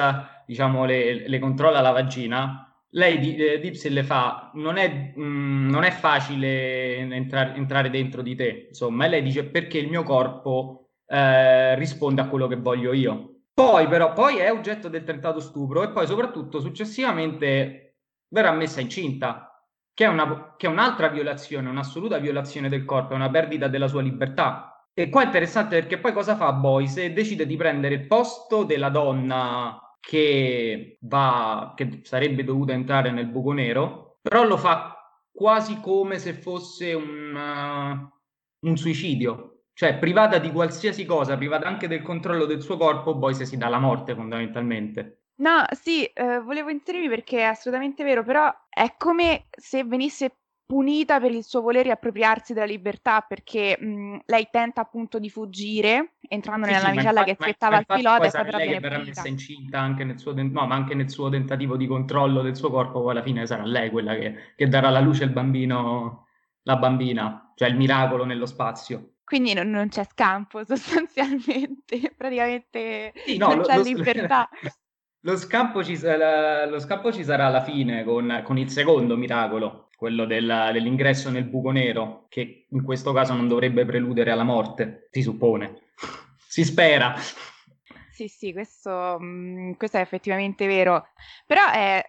diciamo, 0.47 0.84
le, 0.86 1.30
le, 1.30 1.38
controlla 1.38 1.80
la 1.80 1.91
vagina. 1.91 2.75
Lei 2.89 3.36
eh, 3.36 3.89
le 3.89 4.04
fa, 4.04 4.49
non 4.56 4.78
è, 4.78 5.13
mh, 5.15 5.69
non 5.69 5.84
è 5.84 5.91
facile 5.91 6.95
entrare, 6.95 7.54
entrare 7.54 7.91
dentro 7.91 8.23
di 8.23 8.34
te, 8.34 8.65
insomma, 8.69 9.06
e 9.06 9.10
lei 9.10 9.21
dice 9.21 9.45
perché 9.45 9.78
il 9.78 9.89
mio 9.89 10.01
corpo 10.01 10.89
eh, 11.06 11.75
risponde 11.75 12.21
a 12.21 12.28
quello 12.28 12.47
che 12.47 12.56
voglio 12.56 12.93
io. 12.93 13.30
Poi 13.56 13.88
però, 13.88 14.12
poi 14.12 14.36
è 14.39 14.52
oggetto 14.52 14.89
del 14.89 15.06
tentato 15.06 15.39
stupro 15.39 15.82
e 15.82 15.89
poi 15.89 16.06
soprattutto 16.06 16.60
successivamente 16.60 18.00
verrà 18.28 18.52
messa 18.52 18.82
incinta, 18.82 19.65
che 19.94 20.04
è, 20.04 20.10
una, 20.10 20.56
che 20.58 20.68
è 20.68 20.70
un'altra 20.70 21.08
violazione, 21.08 21.70
un'assoluta 21.70 22.18
violazione 22.18 22.68
del 22.68 22.84
corpo, 22.84 23.13
è 23.13 23.15
una 23.15 23.30
perdita 23.30 23.70
della 23.70 23.88
sua 23.88 24.02
libertà. 24.02 24.89
E 24.94 25.08
qua 25.08 25.22
è 25.22 25.26
interessante 25.28 25.80
perché 25.80 26.00
poi 26.00 26.12
cosa 26.12 26.36
fa 26.36 26.52
Boyce? 26.52 27.13
Decide 27.13 27.46
di 27.46 27.56
prendere 27.56 27.96
il 27.96 28.08
posto 28.08 28.65
della 28.65 28.89
donna 28.89 29.80
che, 30.02 30.98
va, 31.04 31.72
che 31.78 32.02
sarebbe 32.04 32.44
dovuta 32.44 32.74
entrare 32.74 33.10
nel 33.12 33.28
buco 33.28 33.54
nero, 33.54 34.18
però 34.22 34.44
lo 34.44 34.58
fa 34.58 35.24
quasi 35.32 35.80
come 35.80 36.20
se 36.20 36.34
fosse 36.34 36.94
un, 36.94 37.34
uh, 37.34 38.68
un 38.68 38.76
suicidio 38.76 39.55
cioè 39.75 39.97
privata 39.97 40.38
di 40.38 40.51
qualsiasi 40.53 41.05
cosa, 41.05 41.35
privata 41.35 41.67
anche 41.67 41.89
del 41.89 42.01
controllo 42.01 42.45
del 42.45 42.61
suo 42.61 42.77
corpo, 42.77 43.17
poi 43.17 43.35
se 43.35 43.45
si 43.45 43.57
dà 43.57 43.67
la 43.67 43.77
morte 43.77 44.15
fondamentalmente. 44.15 45.23
No, 45.39 45.65
sì, 45.71 46.05
eh, 46.05 46.39
volevo 46.39 46.69
inserirmi 46.69 47.09
perché 47.09 47.39
è 47.39 47.43
assolutamente 47.43 48.05
vero, 48.05 48.23
però 48.23 48.49
è 48.69 48.95
come 48.97 49.47
se 49.51 49.83
venisse 49.83 50.38
punita 50.65 51.19
per 51.19 51.31
il 51.31 51.43
suo 51.43 51.59
voler 51.59 51.83
riappropriarsi 51.83 52.53
della 52.53 52.65
libertà 52.65 53.19
perché 53.19 53.77
mh, 53.79 54.21
lei 54.25 54.47
tenta 54.49 54.81
appunto 54.81 55.19
di 55.19 55.29
fuggire 55.29 56.13
entrando 56.21 56.65
sì, 56.65 56.71
nella 56.71 56.85
sì, 56.85 56.91
navicella 56.91 57.23
che 57.23 57.35
aspettava 57.38 57.77
il 57.77 57.85
pilota 57.85 58.25
e 58.25 58.31
poi 58.31 58.45
però 58.45 58.57
viene 58.57 58.79
verrà 58.79 58.97
messa 58.97 59.27
incinta 59.27 59.79
anche 59.79 60.03
nel, 60.03 60.17
suo 60.17 60.33
no, 60.33 60.65
ma 60.65 60.73
anche 60.73 60.95
nel 60.95 61.11
suo 61.11 61.29
tentativo 61.29 61.77
di 61.77 61.85
controllo 61.85 62.41
del 62.41 62.55
suo 62.55 62.71
corpo 62.71 63.01
poi 63.01 63.11
alla 63.11 63.21
fine 63.21 63.45
sarà 63.45 63.63
lei 63.63 63.91
quella 63.91 64.15
che, 64.15 64.53
che 64.55 64.67
darà 64.67 64.88
alla 64.88 65.01
luce 65.01 65.23
il 65.23 65.29
bambino 65.29 66.29
la 66.63 66.77
bambina 66.77 67.53
cioè 67.53 67.69
il 67.69 67.75
miracolo 67.75 68.25
nello 68.25 68.47
spazio 68.47 69.14
quindi 69.25 69.53
non, 69.53 69.69
non 69.69 69.89
c'è 69.89 70.05
scampo 70.05 70.63
sostanzialmente, 70.65 72.13
praticamente 72.15 73.13
sì, 73.25 73.38
no, 73.38 73.55
non 73.55 73.63
c'è 73.63 73.75
lo, 73.75 73.83
libertà. 73.83 74.47
Lo 75.25 75.38
scampo, 75.38 75.83
ci, 75.83 75.99
lo 75.99 76.79
scampo 76.79 77.11
ci 77.11 77.23
sarà 77.23 77.47
alla 77.47 77.63
fine 77.63 78.03
con, 78.03 78.43
con 78.43 78.59
il 78.59 78.69
secondo 78.69 79.17
miracolo, 79.17 79.89
quello 79.97 80.23
del, 80.25 80.69
dell'ingresso 80.71 81.31
nel 81.31 81.45
buco 81.45 81.71
nero, 81.71 82.27
che 82.29 82.67
in 82.69 82.83
questo 82.83 83.11
caso 83.11 83.33
non 83.33 83.47
dovrebbe 83.47 83.85
preludere 83.85 84.29
alla 84.29 84.43
morte, 84.43 85.07
si 85.09 85.23
suppone. 85.23 85.81
si 86.47 86.63
spera. 86.63 87.15
Sì, 88.11 88.27
sì, 88.27 88.53
questo, 88.53 89.17
mm, 89.19 89.71
questo 89.73 89.97
è 89.97 90.01
effettivamente 90.01 90.67
vero. 90.67 91.07
Però 91.47 91.71
è, 91.71 92.01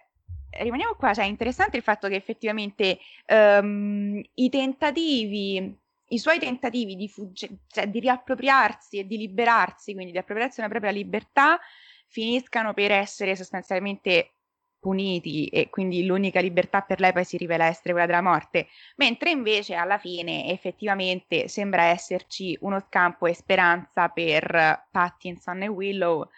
rimaniamo 0.51 0.93
qua, 0.93 1.13
cioè 1.13 1.25
è 1.25 1.27
interessante 1.27 1.77
il 1.77 1.83
fatto 1.83 2.07
che 2.07 2.15
effettivamente 2.15 2.99
um, 3.27 4.21
i 4.35 4.49
tentativi 4.49 5.75
i 6.09 6.19
suoi 6.19 6.39
tentativi 6.39 6.95
di, 6.95 7.09
fugge- 7.09 7.59
cioè 7.67 7.87
di 7.87 7.99
riappropriarsi 7.99 8.99
e 8.99 9.07
di 9.07 9.17
liberarsi, 9.17 9.93
quindi 9.93 10.11
di 10.11 10.17
appropriarsi 10.17 10.57
della 10.57 10.69
propria 10.69 10.91
libertà, 10.91 11.59
finiscano 12.07 12.73
per 12.73 12.91
essere 12.91 13.35
sostanzialmente 13.35 14.31
puniti 14.79 15.47
e 15.47 15.69
quindi 15.69 16.05
l'unica 16.05 16.39
libertà 16.39 16.81
per 16.81 16.99
lei 16.99 17.11
poi 17.11 17.25
si 17.25 17.35
rivela 17.37 17.65
essere 17.65 17.91
quella 17.91 18.05
della 18.05 18.21
morte, 18.21 18.67
mentre 18.97 19.31
invece 19.31 19.75
alla 19.75 19.97
fine 19.97 20.49
effettivamente 20.49 21.47
sembra 21.47 21.85
esserci 21.85 22.57
uno 22.61 22.79
scampo 22.79 23.25
e 23.25 23.33
speranza 23.33 24.09
per 24.09 24.87
Pattinson 24.89 25.63
e 25.63 25.67
Willow, 25.67 26.29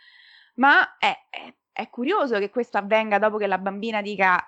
ma 0.55 0.97
è, 0.97 1.15
è, 1.29 1.53
è 1.71 1.89
curioso 1.89 2.39
che 2.39 2.49
questo 2.49 2.77
avvenga 2.77 3.19
dopo 3.19 3.37
che 3.37 3.47
la 3.47 3.57
bambina 3.57 4.01
dica 4.01 4.43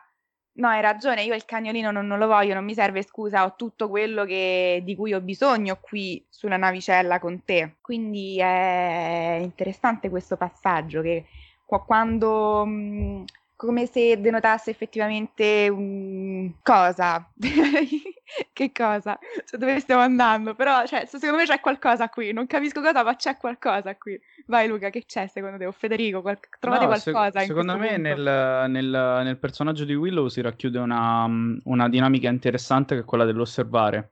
No, 0.54 0.68
hai 0.68 0.82
ragione, 0.82 1.24
io 1.24 1.34
il 1.34 1.46
cagnolino 1.46 1.92
non, 1.92 2.06
non, 2.06 2.20
lo 2.20 2.28
voglio, 2.28 2.54
non 2.54 2.66
mi 2.66 2.74
serve 2.74 3.04
scusa, 3.04 3.46
ho 3.46 3.56
tutto 3.56 3.88
quello 3.88 4.26
che, 4.26 4.82
di 4.84 4.96
cui 4.96 5.14
ho 5.14 5.22
bisogno 5.22 5.78
qui 5.80 6.24
sulla 6.30 6.58
navicella 6.58 7.20
con 7.20 7.44
te. 7.46 7.78
Quindi 7.80 8.38
è 8.38 9.40
interessante 9.42 10.10
questo 10.10 10.36
passaggio 10.36 11.02
che 11.02 11.26
quando 11.66 12.66
mh, 12.66 13.24
come 13.56 13.86
se 13.86 14.20
denotasse 14.20 14.72
effettivamente 14.72 15.70
un... 15.70 16.52
cosa. 16.62 17.32
che 18.54 18.72
cosa? 18.72 19.18
Cioè, 19.46 19.60
dove 19.60 19.80
stiamo 19.80 20.02
andando? 20.02 20.56
Però, 20.56 20.86
cioè, 20.86 21.06
secondo 21.06 21.38
me 21.38 21.46
c'è 21.46 21.60
qualcosa 21.60 22.10
qui. 22.10 22.32
Non 22.32 22.48
capisco 22.48 22.82
cosa, 22.82 23.04
ma 23.04 23.16
c'è 23.16 23.38
qualcosa 23.38 23.96
qui. 23.96 24.20
Vai 24.48 24.68
Luca, 24.68 24.90
che 24.90 25.06
c'è 25.06 25.28
secondo 25.28 25.58
te? 25.58 25.66
O 25.66 25.72
Federico, 25.72 26.22
qual... 26.22 26.40
trovate 26.60 26.86
no, 26.86 26.90
qualcosa? 26.90 27.40
Se- 27.40 27.46
secondo 27.48 27.78
me 27.78 27.98
nel, 27.98 28.70
nel, 28.70 29.22
nel, 29.24 29.38
personaggio 29.38 29.86
di 29.86 29.96
Willow 29.96 30.28
si 30.28 30.42
racchiude 30.42 30.80
una, 30.80 31.28
una 31.64 31.90
dinamica 31.90 32.30
interessante 32.30 32.96
che 32.96 33.02
è 33.02 33.06
quella 33.06 33.26
dell'osservare. 33.26 34.12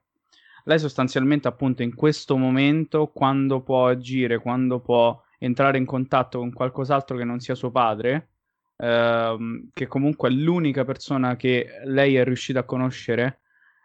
Lei 0.65 0.79
sostanzialmente 0.79 1.47
appunto 1.47 1.83
in 1.83 1.95
questo 1.95 2.37
momento, 2.37 3.07
quando 3.07 3.61
può 3.61 3.87
agire, 3.87 4.39
quando 4.39 4.79
può 4.79 5.19
entrare 5.39 5.77
in 5.77 5.85
contatto 5.85 6.39
con 6.39 6.51
qualcos'altro 6.51 7.17
che 7.17 7.23
non 7.23 7.39
sia 7.39 7.55
suo 7.55 7.71
padre, 7.71 8.27
ehm, 8.75 9.69
che 9.73 9.87
comunque 9.87 10.29
è 10.29 10.31
l'unica 10.33 10.83
persona 10.83 11.35
che 11.37 11.79
lei 11.85 12.17
è 12.17 12.23
riuscita 12.23 12.59
a 12.59 12.63
conoscere, 12.63 13.39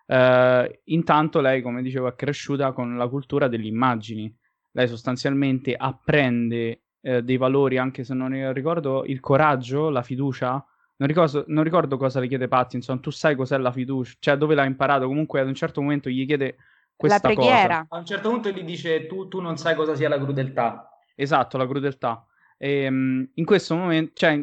eh, 0.06 0.80
intanto 0.84 1.40
lei, 1.40 1.62
come 1.62 1.82
dicevo, 1.82 2.08
è 2.08 2.14
cresciuta 2.14 2.72
con 2.72 2.96
la 2.96 3.08
cultura 3.08 3.48
delle 3.48 3.66
immagini. 3.66 4.34
Lei 4.72 4.88
sostanzialmente 4.88 5.74
apprende 5.74 6.82
eh, 7.00 7.22
dei 7.22 7.36
valori, 7.36 7.78
anche 7.78 8.04
se 8.04 8.14
non 8.14 8.52
ricordo, 8.52 9.04
il 9.04 9.20
coraggio, 9.20 9.90
la 9.90 10.02
fiducia. 10.02 10.64
Non 10.96 11.08
ricordo, 11.08 11.44
non 11.48 11.64
ricordo 11.64 11.96
cosa 11.96 12.20
le 12.20 12.28
chiede 12.28 12.48
Pattinson, 12.48 13.00
tu 13.00 13.10
sai 13.10 13.34
cos'è 13.34 13.58
la 13.58 13.72
fiducia, 13.72 14.14
cioè 14.20 14.36
dove 14.36 14.54
l'ha 14.54 14.64
imparato, 14.64 15.06
comunque 15.06 15.40
ad 15.40 15.48
un 15.48 15.54
certo 15.54 15.80
momento 15.80 16.08
gli 16.08 16.24
chiede 16.24 16.56
questa 16.96 17.28
la 17.28 17.34
preghiera. 17.34 17.78
Cosa. 17.80 17.86
A 17.88 17.98
un 17.98 18.06
certo 18.06 18.30
punto 18.30 18.50
gli 18.50 18.62
dice 18.62 19.06
tu, 19.06 19.28
tu 19.28 19.40
non 19.40 19.56
sai 19.56 19.74
cosa 19.74 19.94
sia 19.94 20.08
la 20.08 20.18
crudeltà. 20.18 20.88
Esatto, 21.14 21.56
la 21.56 21.66
crudeltà. 21.66 22.24
E, 22.56 22.86
um, 22.86 23.28
in 23.34 23.44
questo 23.44 23.74
momento, 23.74 24.12
cioè, 24.14 24.40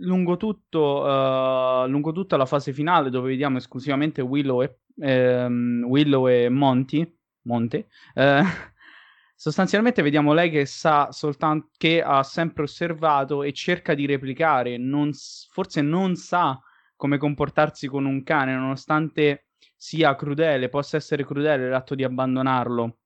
lungo, 0.00 0.36
tutto, 0.36 1.02
uh, 1.02 1.86
lungo 1.86 2.12
tutta 2.12 2.36
la 2.36 2.46
fase 2.46 2.72
finale, 2.72 3.10
dove 3.10 3.30
vediamo 3.30 3.56
esclusivamente 3.56 4.20
Willow 4.20 4.62
e, 4.62 4.79
ehm, 4.98 5.84
Willow 5.86 6.28
e 6.28 6.48
Monty, 6.48 7.18
Monte, 7.42 7.88
eh, 8.14 8.42
sostanzialmente 9.34 10.02
vediamo 10.02 10.32
lei 10.32 10.50
che 10.50 10.66
sa 10.66 11.12
soltanto 11.12 11.70
che 11.76 12.02
ha 12.02 12.22
sempre 12.22 12.64
osservato 12.64 13.42
e 13.42 13.52
cerca 13.52 13.94
di 13.94 14.06
replicare, 14.06 14.76
non, 14.76 15.10
forse 15.50 15.80
non 15.82 16.16
sa 16.16 16.60
come 16.96 17.18
comportarsi 17.18 17.86
con 17.86 18.04
un 18.04 18.22
cane, 18.22 18.54
nonostante 18.54 19.46
sia 19.76 20.14
crudele, 20.14 20.68
possa 20.68 20.96
essere 20.96 21.24
crudele 21.24 21.68
l'atto 21.68 21.94
di 21.94 22.04
abbandonarlo 22.04 22.98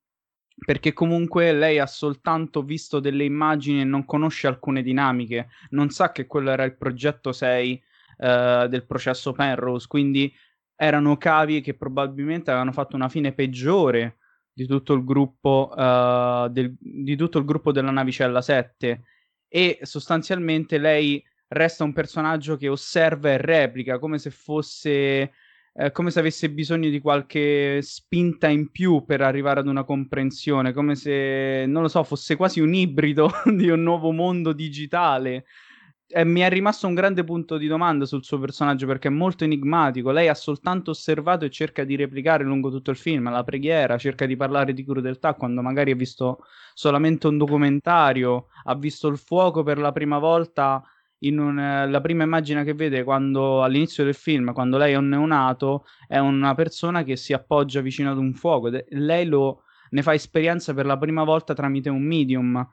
perché 0.56 0.92
comunque 0.92 1.52
lei 1.52 1.78
ha 1.78 1.86
soltanto 1.86 2.62
visto 2.62 3.00
delle 3.00 3.24
immagini 3.24 3.80
e 3.80 3.84
non 3.84 4.04
conosce 4.04 4.46
alcune 4.46 4.82
dinamiche, 4.82 5.48
non 5.70 5.90
sa 5.90 6.12
che 6.12 6.26
quello 6.26 6.50
era 6.50 6.64
il 6.64 6.76
progetto 6.76 7.32
6 7.32 7.82
uh, 8.18 8.66
del 8.68 8.84
processo 8.86 9.32
Penrose, 9.32 9.86
quindi 9.88 10.32
erano 10.76 11.16
cavi 11.16 11.60
che 11.60 11.74
probabilmente 11.74 12.50
avevano 12.50 12.72
fatto 12.72 12.96
una 12.96 13.08
fine 13.08 13.32
peggiore 13.32 14.18
di 14.52 14.66
tutto 14.66 14.92
il 14.94 15.04
gruppo, 15.04 15.72
uh, 15.74 16.48
del, 16.48 16.74
di 16.78 17.16
tutto 17.16 17.38
il 17.38 17.44
gruppo 17.44 17.72
della 17.72 17.90
navicella 17.90 18.40
7 18.40 19.02
e 19.48 19.78
sostanzialmente 19.82 20.78
lei 20.78 21.22
resta 21.48 21.84
un 21.84 21.92
personaggio 21.92 22.56
che 22.56 22.68
osserva 22.68 23.30
e 23.30 23.36
replica 23.36 23.98
come 23.98 24.18
se 24.18 24.30
fosse 24.30 25.32
eh, 25.76 25.90
come 25.90 26.10
se 26.10 26.20
avesse 26.20 26.50
bisogno 26.50 26.88
di 26.88 27.00
qualche 27.00 27.82
spinta 27.82 28.46
in 28.48 28.70
più 28.70 29.04
per 29.04 29.20
arrivare 29.22 29.58
ad 29.58 29.66
una 29.66 29.82
comprensione, 29.82 30.72
come 30.72 30.94
se, 30.94 31.64
non 31.66 31.82
lo 31.82 31.88
so, 31.88 32.04
fosse 32.04 32.36
quasi 32.36 32.60
un 32.60 32.74
ibrido 32.74 33.28
di 33.52 33.68
un 33.68 33.82
nuovo 33.82 34.12
mondo 34.12 34.52
digitale. 34.52 35.46
Eh, 36.14 36.24
mi 36.24 36.40
è 36.40 36.48
rimasto 36.48 36.86
un 36.86 36.94
grande 36.94 37.24
punto 37.24 37.56
di 37.56 37.66
domanda 37.66 38.04
sul 38.06 38.22
suo 38.22 38.38
personaggio 38.38 38.86
perché 38.86 39.08
è 39.08 39.10
molto 39.10 39.42
enigmatico. 39.44 40.12
Lei 40.12 40.28
ha 40.28 40.34
soltanto 40.34 40.92
osservato 40.92 41.44
e 41.44 41.50
cerca 41.50 41.82
di 41.82 41.96
replicare 41.96 42.44
lungo 42.44 42.70
tutto 42.70 42.90
il 42.92 42.96
film 42.96 43.30
la 43.30 43.42
preghiera, 43.42 43.98
cerca 43.98 44.24
di 44.24 44.36
parlare 44.36 44.72
di 44.72 44.84
crudeltà 44.84 45.34
quando 45.34 45.60
magari 45.60 45.90
ha 45.90 45.96
visto 45.96 46.44
solamente 46.72 47.26
un 47.26 47.36
documentario, 47.36 48.46
ha 48.64 48.76
visto 48.76 49.08
il 49.08 49.18
fuoco 49.18 49.64
per 49.64 49.78
la 49.78 49.90
prima 49.90 50.18
volta 50.18 50.82
un, 51.18 51.58
eh, 51.58 51.88
la 51.88 52.00
prima 52.00 52.24
immagine 52.24 52.64
che 52.64 52.74
vede 52.74 53.02
quando, 53.02 53.62
all'inizio 53.62 54.04
del 54.04 54.14
film, 54.14 54.52
quando 54.52 54.76
lei 54.76 54.92
è 54.92 54.96
un 54.96 55.08
neonato, 55.08 55.84
è 56.06 56.18
una 56.18 56.54
persona 56.54 57.02
che 57.02 57.16
si 57.16 57.32
appoggia 57.32 57.80
vicino 57.80 58.10
ad 58.10 58.18
un 58.18 58.34
fuoco. 58.34 58.70
De- 58.70 58.84
lei 58.90 59.26
lo, 59.26 59.64
ne 59.90 60.02
fa 60.02 60.14
esperienza 60.14 60.74
per 60.74 60.86
la 60.86 60.98
prima 60.98 61.24
volta 61.24 61.54
tramite 61.54 61.88
un 61.88 62.02
medium. 62.02 62.68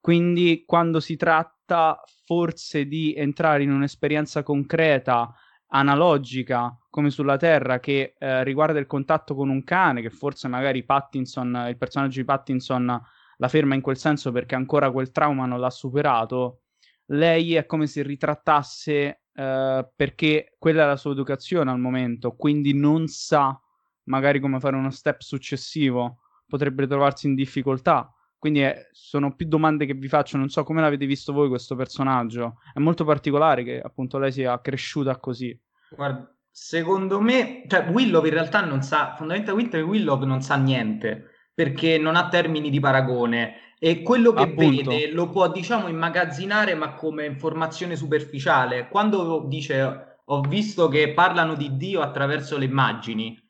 Quindi 0.00 0.64
quando 0.66 0.98
si 0.98 1.16
tratta 1.16 2.00
forse 2.32 2.86
di 2.86 3.14
entrare 3.14 3.62
in 3.62 3.70
un'esperienza 3.70 4.42
concreta, 4.42 5.34
analogica, 5.66 6.74
come 6.88 7.10
sulla 7.10 7.36
Terra, 7.36 7.78
che 7.78 8.14
eh, 8.18 8.42
riguarda 8.42 8.78
il 8.78 8.86
contatto 8.86 9.34
con 9.34 9.50
un 9.50 9.62
cane, 9.64 10.00
che 10.00 10.08
forse 10.08 10.48
magari 10.48 10.82
Pattinson, 10.82 11.66
il 11.68 11.76
personaggio 11.76 12.20
di 12.20 12.24
Pattinson 12.24 13.00
la 13.36 13.48
ferma 13.48 13.74
in 13.74 13.82
quel 13.82 13.98
senso 13.98 14.32
perché 14.32 14.54
ancora 14.54 14.90
quel 14.90 15.10
trauma 15.10 15.44
non 15.44 15.60
l'ha 15.60 15.70
superato, 15.70 16.62
lei 17.06 17.54
è 17.54 17.66
come 17.66 17.86
se 17.86 18.02
ritrattasse 18.02 19.24
eh, 19.34 19.90
perché 19.94 20.54
quella 20.58 20.84
è 20.84 20.86
la 20.86 20.96
sua 20.96 21.12
educazione 21.12 21.70
al 21.70 21.80
momento, 21.80 22.34
quindi 22.34 22.72
non 22.72 23.08
sa 23.08 23.60
magari 24.04 24.40
come 24.40 24.58
fare 24.58 24.76
uno 24.76 24.90
step 24.90 25.20
successivo, 25.20 26.20
potrebbe 26.46 26.86
trovarsi 26.86 27.26
in 27.26 27.34
difficoltà. 27.34 28.10
Quindi 28.42 28.58
è, 28.58 28.88
sono 28.90 29.36
più 29.36 29.46
domande 29.46 29.86
che 29.86 29.94
vi 29.94 30.08
faccio, 30.08 30.36
non 30.36 30.48
so 30.48 30.64
come 30.64 30.80
l'avete 30.80 31.06
visto 31.06 31.32
voi 31.32 31.48
questo 31.48 31.76
personaggio. 31.76 32.56
È 32.74 32.80
molto 32.80 33.04
particolare 33.04 33.62
che 33.62 33.80
appunto 33.80 34.18
lei 34.18 34.32
sia 34.32 34.60
cresciuta 34.60 35.16
così. 35.18 35.56
Guarda, 35.90 36.28
secondo 36.50 37.20
me, 37.20 37.62
cioè 37.68 37.86
Willow 37.88 38.24
in 38.24 38.32
realtà 38.32 38.64
non 38.64 38.82
sa, 38.82 39.14
fondamentalmente 39.16 39.80
Willow 39.80 40.24
non 40.24 40.42
sa 40.42 40.56
niente 40.56 41.50
perché 41.54 41.98
non 41.98 42.16
ha 42.16 42.26
termini 42.26 42.68
di 42.68 42.80
paragone 42.80 43.76
e 43.78 44.02
quello 44.02 44.32
che 44.32 44.42
Appunto. 44.42 44.90
vede 44.90 45.12
lo 45.12 45.30
può 45.30 45.48
diciamo 45.48 45.86
immagazzinare 45.86 46.74
ma 46.74 46.94
come 46.94 47.26
informazione 47.26 47.94
superficiale. 47.94 48.88
Quando 48.88 49.44
dice 49.46 50.18
ho 50.24 50.40
visto 50.40 50.88
che 50.88 51.12
parlano 51.12 51.54
di 51.54 51.76
Dio 51.76 52.00
attraverso 52.00 52.58
le 52.58 52.64
immagini, 52.64 53.40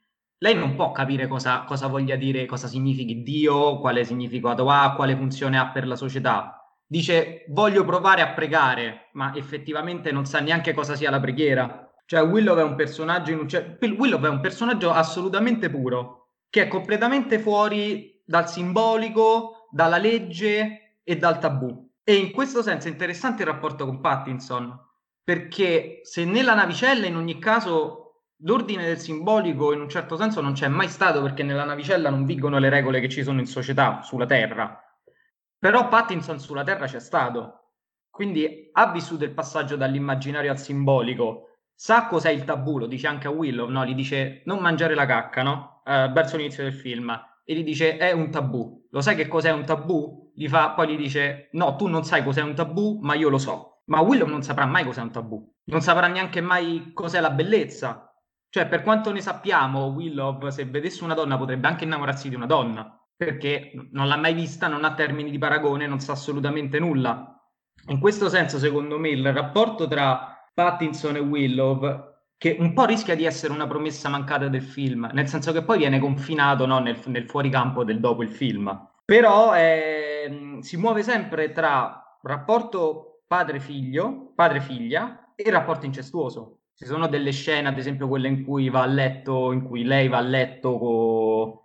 lei 0.42 0.56
non 0.56 0.74
può 0.74 0.90
capire 0.90 1.28
cosa, 1.28 1.62
cosa 1.62 1.86
voglia 1.86 2.16
dire, 2.16 2.46
cosa 2.46 2.66
significhi 2.66 3.22
Dio, 3.22 3.78
quale 3.78 4.04
significato 4.04 4.68
ha, 4.68 4.92
quale 4.94 5.14
funzione 5.14 5.56
ha 5.56 5.70
per 5.70 5.86
la 5.86 5.94
società. 5.94 6.56
Dice 6.84 7.44
voglio 7.50 7.84
provare 7.84 8.22
a 8.22 8.32
pregare, 8.32 9.10
ma 9.12 9.32
effettivamente 9.36 10.10
non 10.10 10.26
sa 10.26 10.40
neanche 10.40 10.74
cosa 10.74 10.96
sia 10.96 11.10
la 11.10 11.20
preghiera. 11.20 11.88
Cioè 12.04 12.22
Willow 12.22 12.56
è 12.58 12.62
un 12.62 12.74
personaggio, 12.74 13.32
un... 13.32 13.46
Willow 13.96 14.20
è 14.20 14.28
un 14.28 14.40
personaggio 14.40 14.90
assolutamente 14.90 15.70
puro, 15.70 16.32
che 16.50 16.62
è 16.62 16.68
completamente 16.68 17.38
fuori 17.38 18.20
dal 18.24 18.48
simbolico, 18.48 19.68
dalla 19.70 19.96
legge 19.96 20.98
e 21.04 21.16
dal 21.16 21.38
tabù. 21.38 21.88
E 22.02 22.16
in 22.16 22.32
questo 22.32 22.62
senso 22.62 22.88
è 22.88 22.90
interessante 22.90 23.42
il 23.42 23.48
rapporto 23.48 23.86
con 23.86 24.00
Pattinson, 24.00 24.76
perché 25.22 26.00
se 26.02 26.24
nella 26.24 26.54
navicella 26.54 27.06
in 27.06 27.14
ogni 27.14 27.38
caso 27.38 28.01
l'ordine 28.42 28.84
del 28.84 28.98
simbolico 28.98 29.72
in 29.72 29.80
un 29.80 29.88
certo 29.88 30.16
senso 30.16 30.40
non 30.40 30.52
c'è 30.52 30.68
mai 30.68 30.88
stato 30.88 31.22
perché 31.22 31.42
nella 31.42 31.64
navicella 31.64 32.10
non 32.10 32.24
vigono 32.24 32.58
le 32.58 32.68
regole 32.68 33.00
che 33.00 33.08
ci 33.08 33.22
sono 33.22 33.40
in 33.40 33.46
società 33.46 34.02
sulla 34.02 34.26
Terra. 34.26 34.80
Però 35.58 35.88
Pattinson 35.88 36.40
sulla 36.40 36.64
Terra 36.64 36.86
c'è 36.86 37.00
stato. 37.00 37.58
Quindi 38.10 38.68
ha 38.72 38.90
vissuto 38.90 39.24
il 39.24 39.32
passaggio 39.32 39.76
dall'immaginario 39.76 40.50
al 40.50 40.58
simbolico. 40.58 41.58
Sa 41.74 42.06
cos'è 42.06 42.30
il 42.30 42.44
tabù, 42.44 42.78
lo 42.78 42.86
dice 42.86 43.06
anche 43.06 43.26
a 43.26 43.30
Willow, 43.30 43.68
no? 43.68 43.86
Gli 43.86 43.94
dice 43.94 44.42
non 44.44 44.58
mangiare 44.58 44.94
la 44.94 45.06
cacca, 45.06 45.42
no? 45.42 45.82
Eh, 45.84 46.10
verso 46.12 46.36
l'inizio 46.36 46.62
del 46.62 46.74
film 46.74 47.10
e 47.44 47.54
gli 47.54 47.64
dice 47.64 47.96
è 47.96 48.12
un 48.12 48.30
tabù. 48.30 48.86
Lo 48.90 49.00
sai 49.00 49.16
che 49.16 49.28
cos'è 49.28 49.50
un 49.50 49.64
tabù? 49.64 50.32
Gli 50.34 50.48
fa, 50.48 50.70
poi 50.70 50.88
gli 50.88 50.96
dice 50.96 51.48
no, 51.52 51.76
tu 51.76 51.86
non 51.86 52.04
sai 52.04 52.22
cos'è 52.22 52.42
un 52.42 52.54
tabù, 52.54 52.98
ma 53.00 53.14
io 53.14 53.28
lo 53.28 53.38
so. 53.38 53.82
Ma 53.86 54.00
Willow 54.00 54.26
non 54.26 54.42
saprà 54.42 54.66
mai 54.66 54.84
cos'è 54.84 55.00
un 55.00 55.10
tabù. 55.10 55.54
Non 55.64 55.80
saprà 55.80 56.06
neanche 56.06 56.40
mai 56.40 56.92
cos'è 56.92 57.20
la 57.20 57.30
bellezza. 57.30 58.11
Cioè, 58.52 58.66
per 58.66 58.82
quanto 58.82 59.10
ne 59.10 59.22
sappiamo, 59.22 59.86
Willow, 59.86 60.50
se 60.50 60.66
vedesse 60.66 61.02
una 61.04 61.14
donna, 61.14 61.38
potrebbe 61.38 61.68
anche 61.68 61.84
innamorarsi 61.84 62.28
di 62.28 62.34
una 62.34 62.44
donna, 62.44 63.02
perché 63.16 63.72
non 63.92 64.08
l'ha 64.08 64.18
mai 64.18 64.34
vista, 64.34 64.68
non 64.68 64.84
ha 64.84 64.92
termini 64.92 65.30
di 65.30 65.38
paragone, 65.38 65.86
non 65.86 66.00
sa 66.00 66.12
assolutamente 66.12 66.78
nulla. 66.78 67.34
In 67.86 67.98
questo 67.98 68.28
senso, 68.28 68.58
secondo 68.58 68.98
me, 68.98 69.08
il 69.08 69.32
rapporto 69.32 69.88
tra 69.88 70.50
Pattinson 70.52 71.16
e 71.16 71.20
Willow 71.20 72.10
che 72.36 72.54
un 72.58 72.74
po' 72.74 72.84
rischia 72.84 73.16
di 73.16 73.24
essere 73.24 73.54
una 73.54 73.66
promessa 73.66 74.10
mancata 74.10 74.48
del 74.48 74.60
film, 74.60 75.08
nel 75.14 75.28
senso 75.28 75.50
che 75.52 75.62
poi 75.62 75.78
viene 75.78 75.98
confinato 75.98 76.66
no, 76.66 76.78
nel, 76.78 77.00
nel 77.06 77.26
fuoricampo 77.26 77.84
del 77.84 78.00
dopo 78.00 78.22
il 78.22 78.28
film. 78.28 78.90
Però 79.02 79.56
eh, 79.56 80.58
si 80.60 80.76
muove 80.76 81.02
sempre 81.02 81.52
tra 81.52 82.18
rapporto 82.20 83.22
padre-figlio, 83.26 84.34
padre-figlia 84.34 85.32
e 85.34 85.50
rapporto 85.50 85.86
incestuoso. 85.86 86.61
Ci 86.74 86.84
sono 86.86 87.06
delle 87.06 87.32
scene, 87.32 87.68
ad 87.68 87.78
esempio 87.78 88.08
quelle 88.08 88.28
in 88.28 88.44
cui 88.44 88.68
va 88.68 88.82
a 88.82 88.86
letto, 88.86 89.52
in 89.52 89.62
cui 89.62 89.84
lei 89.84 90.08
va 90.08 90.18
a 90.18 90.22
letto 90.22 90.78
con 90.78 91.60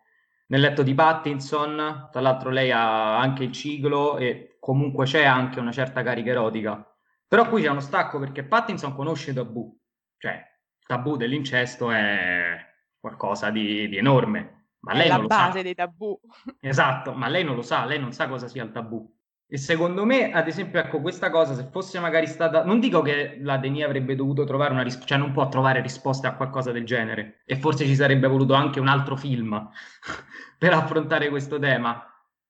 nel 0.49 0.61
letto 0.61 0.81
di 0.81 0.93
Pattinson, 0.93 2.07
tra 2.11 2.21
l'altro 2.21 2.49
lei 2.49 2.71
ha 2.71 3.19
anche 3.19 3.43
il 3.43 3.51
ciclo 3.51 4.17
e 4.17 4.57
comunque 4.59 5.05
c'è 5.05 5.25
anche 5.25 5.59
una 5.59 5.71
certa 5.73 6.03
carica 6.03 6.31
erotica. 6.31 6.85
Però 7.27 7.49
qui 7.49 7.63
c'è 7.63 7.69
uno 7.69 7.81
stacco 7.81 8.19
perché 8.19 8.43
Pattinson 8.43 8.95
conosce 8.95 9.33
Tabù, 9.33 9.77
cioè 10.17 10.41
tabù 10.85 11.17
dell'incesto 11.17 11.91
è 11.91 12.55
qualcosa 12.97 13.49
di, 13.49 13.89
di 13.89 13.97
enorme. 13.97 14.69
Ma 14.79 14.93
è 14.93 14.97
lei 14.97 15.07
la 15.09 15.17
non 15.17 15.27
base 15.27 15.47
lo 15.47 15.53
sa. 15.57 15.61
dei 15.63 15.75
tabù. 15.75 16.19
Esatto, 16.61 17.13
ma 17.13 17.27
lei 17.27 17.43
non 17.43 17.55
lo 17.55 17.61
sa, 17.61 17.83
lei 17.83 17.99
non 17.99 18.13
sa 18.13 18.29
cosa 18.29 18.47
sia 18.47 18.63
il 18.63 18.71
tabù. 18.71 19.16
E 19.49 19.57
secondo 19.57 20.03
me, 20.03 20.31
ad 20.33 20.47
esempio, 20.47 20.77
ecco, 20.79 20.99
questa 20.99 21.29
cosa, 21.29 21.53
se 21.53 21.69
fosse 21.71 21.99
magari 21.99 22.27
stata... 22.27 22.65
Non 22.65 22.81
dico 22.81 23.01
che 23.01 23.37
la 23.41 23.57
Denis 23.57 23.83
avrebbe 23.83 24.13
dovuto 24.15 24.43
trovare 24.43 24.73
una 24.73 24.81
risposta, 24.81 25.07
cioè 25.07 25.17
non 25.17 25.31
può 25.31 25.47
trovare 25.47 25.81
risposte 25.81 26.27
a 26.27 26.35
qualcosa 26.35 26.73
del 26.73 26.85
genere, 26.85 27.43
e 27.45 27.55
forse 27.55 27.85
ci 27.85 27.95
sarebbe 27.95 28.27
voluto 28.27 28.53
anche 28.53 28.81
un 28.81 28.89
altro 28.89 29.15
film 29.15 29.69
per 30.59 30.73
affrontare 30.73 31.29
questo 31.29 31.59
tema. 31.59 32.03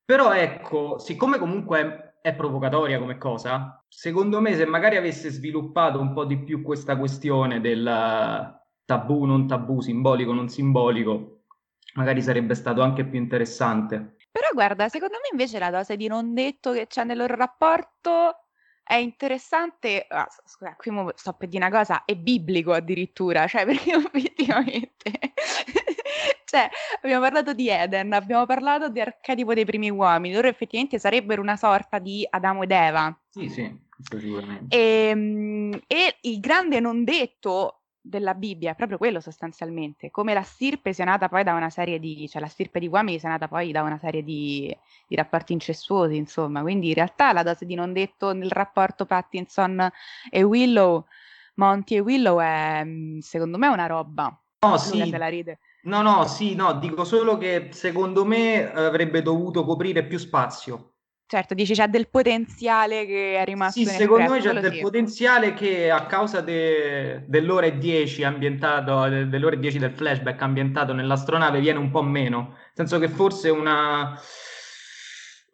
Però 0.04 0.34
ecco, 0.34 0.98
siccome 0.98 1.38
comunque 1.38 2.16
è 2.22 2.34
provocatoria 2.34 2.98
come 2.98 3.20
cosa. 3.20 3.84
Secondo 3.88 4.42
me, 4.42 4.56
se 4.56 4.66
magari 4.66 4.98
avesse 4.98 5.30
sviluppato 5.30 6.00
un 6.00 6.14
po' 6.14 6.26
di 6.26 6.40
più 6.40 6.64
questa 6.64 6.98
questione 6.98 7.62
del 7.62 8.60
tabù, 8.86 9.26
non 9.26 9.48
tabù, 9.48 9.82
simbolico, 9.82 10.34
non 10.34 10.50
simbolico, 10.50 11.44
magari 11.94 12.22
sarebbe 12.24 12.56
stato 12.56 12.82
anche 12.82 13.06
più 13.06 13.20
interessante. 13.20 14.17
Però 14.38 14.50
guarda, 14.54 14.88
secondo 14.88 15.16
me 15.16 15.30
invece 15.32 15.58
la 15.58 15.72
dose 15.72 15.98
di 15.98 16.06
non 16.06 16.36
detto 16.36 16.72
che 16.72 16.86
c'è 16.86 17.04
nel 17.04 17.18
loro 17.18 17.34
rapporto 17.34 18.44
è 18.84 18.94
interessante. 18.94 20.06
Ah, 20.08 20.28
scusa, 20.46 20.76
qui 20.76 20.92
sto 21.16 21.34
per 21.34 21.48
dire 21.50 21.66
una 21.66 21.76
cosa, 21.76 22.06
è 22.06 22.14
biblico 22.14 22.72
addirittura, 22.72 23.48
cioè 23.48 23.66
perché 23.66 23.96
effettivamente 23.96 25.12
cioè, 26.46 26.70
abbiamo 27.02 27.24
parlato 27.24 27.54
di 27.54 27.68
Eden, 27.68 28.14
abbiamo 28.14 28.46
parlato 28.46 28.90
di 28.90 29.02
archetipo 29.02 29.56
dei 29.56 29.66
primi 29.66 29.90
uomini, 29.90 30.36
loro 30.36 30.50
effettivamente 30.50 31.00
sarebbero 31.00 31.42
una 31.42 31.58
sorta 31.58 31.98
di 31.98 32.24
Adamo 32.30 32.62
ed 32.62 32.72
Eva. 32.72 33.20
Sì, 33.32 33.50
sì, 33.50 33.76
sicuramente. 34.08 34.76
E, 34.78 35.08
ehm, 35.10 35.82
e 35.88 36.16
il 36.22 36.40
grande 36.40 36.80
non 36.80 37.04
detto 37.04 37.77
della 38.08 38.34
Bibbia 38.34 38.72
è 38.72 38.76
proprio 38.76 38.98
quello 38.98 39.20
sostanzialmente, 39.20 40.12
come 40.12 40.34
la 40.34 40.42
stirpe 40.42 40.94
sia 40.94 41.06
nata 41.06 41.30
poi 41.30 41.44
da 41.44 41.54
una 41.54 41.70
serie 41.70 42.00
di, 42.00 42.28
cioè 42.30 42.42
la 42.42 42.48
stirpe 42.48 42.80
di 42.80 42.88
uomini 42.88 43.20
sia 43.20 43.30
nata 43.30 43.48
poi 43.48 43.72
da 43.72 43.82
una 43.82 43.98
serie 43.98 44.24
di, 44.24 44.76
di 45.08 45.16
rapporti 45.16 45.54
incestuosi, 45.54 46.16
insomma, 46.16 46.62
quindi 46.62 46.90
in 46.90 46.94
realtà 46.94 47.34
la 47.34 47.44
dose 47.44 47.66
di 47.66 47.76
non 47.76 47.94
detto 47.94 48.34
nel 48.34 48.52
rapporto 48.52 49.06
Pattinson 49.06 49.90
e 50.30 50.44
Willow, 50.44 51.06
Monty 51.56 51.96
e 51.96 52.00
Willow 52.00 52.40
è 52.40 52.86
secondo 53.20 53.58
me 53.58 53.68
una 53.68 53.88
roba. 53.88 54.40
No, 54.60 54.78
sì. 54.78 55.08
Se 55.08 55.18
la 55.18 55.28
ride. 55.28 55.60
No, 55.84 56.02
no, 56.02 56.26
sì, 56.26 56.56
no, 56.56 56.74
dico 56.74 57.04
solo 57.04 57.38
che 57.38 57.70
secondo 57.72 58.26
me 58.26 58.72
avrebbe 58.72 59.22
dovuto 59.22 59.64
coprire 59.64 60.06
più 60.06 60.18
spazio. 60.18 60.94
Certo, 61.30 61.54
dici 61.54 61.74
c'è 61.74 61.90
del 61.90 62.08
potenziale 62.10 63.06
che 63.06 63.36
è 63.36 63.44
rimasto 63.44 63.82
Sì, 63.82 63.86
secondo 63.86 64.32
me 64.32 64.40
c'è 64.40 64.54
del 64.62 64.74
sì. 64.76 64.80
potenziale 64.80 65.54
che 65.54 65.92
a 65.92 66.06
causa 66.06 66.40
de, 66.40 67.26
dell'ora 67.28 67.66
e 67.66 67.78
10 67.78 68.24
ambientato, 68.24 69.10
dell'ora 69.10 69.56
e 69.56 69.60
10 69.60 69.78
del 69.78 69.92
flashback 69.92 70.42
ambientato 70.42 70.94
nell'astronave 70.94 71.60
viene 71.60 71.80
un 71.80 71.92
po' 71.92 72.02
meno. 72.02 72.56
Nel 72.56 72.88
senso 72.88 72.98
che 72.98 73.10
forse 73.10 73.50
una 73.50 74.18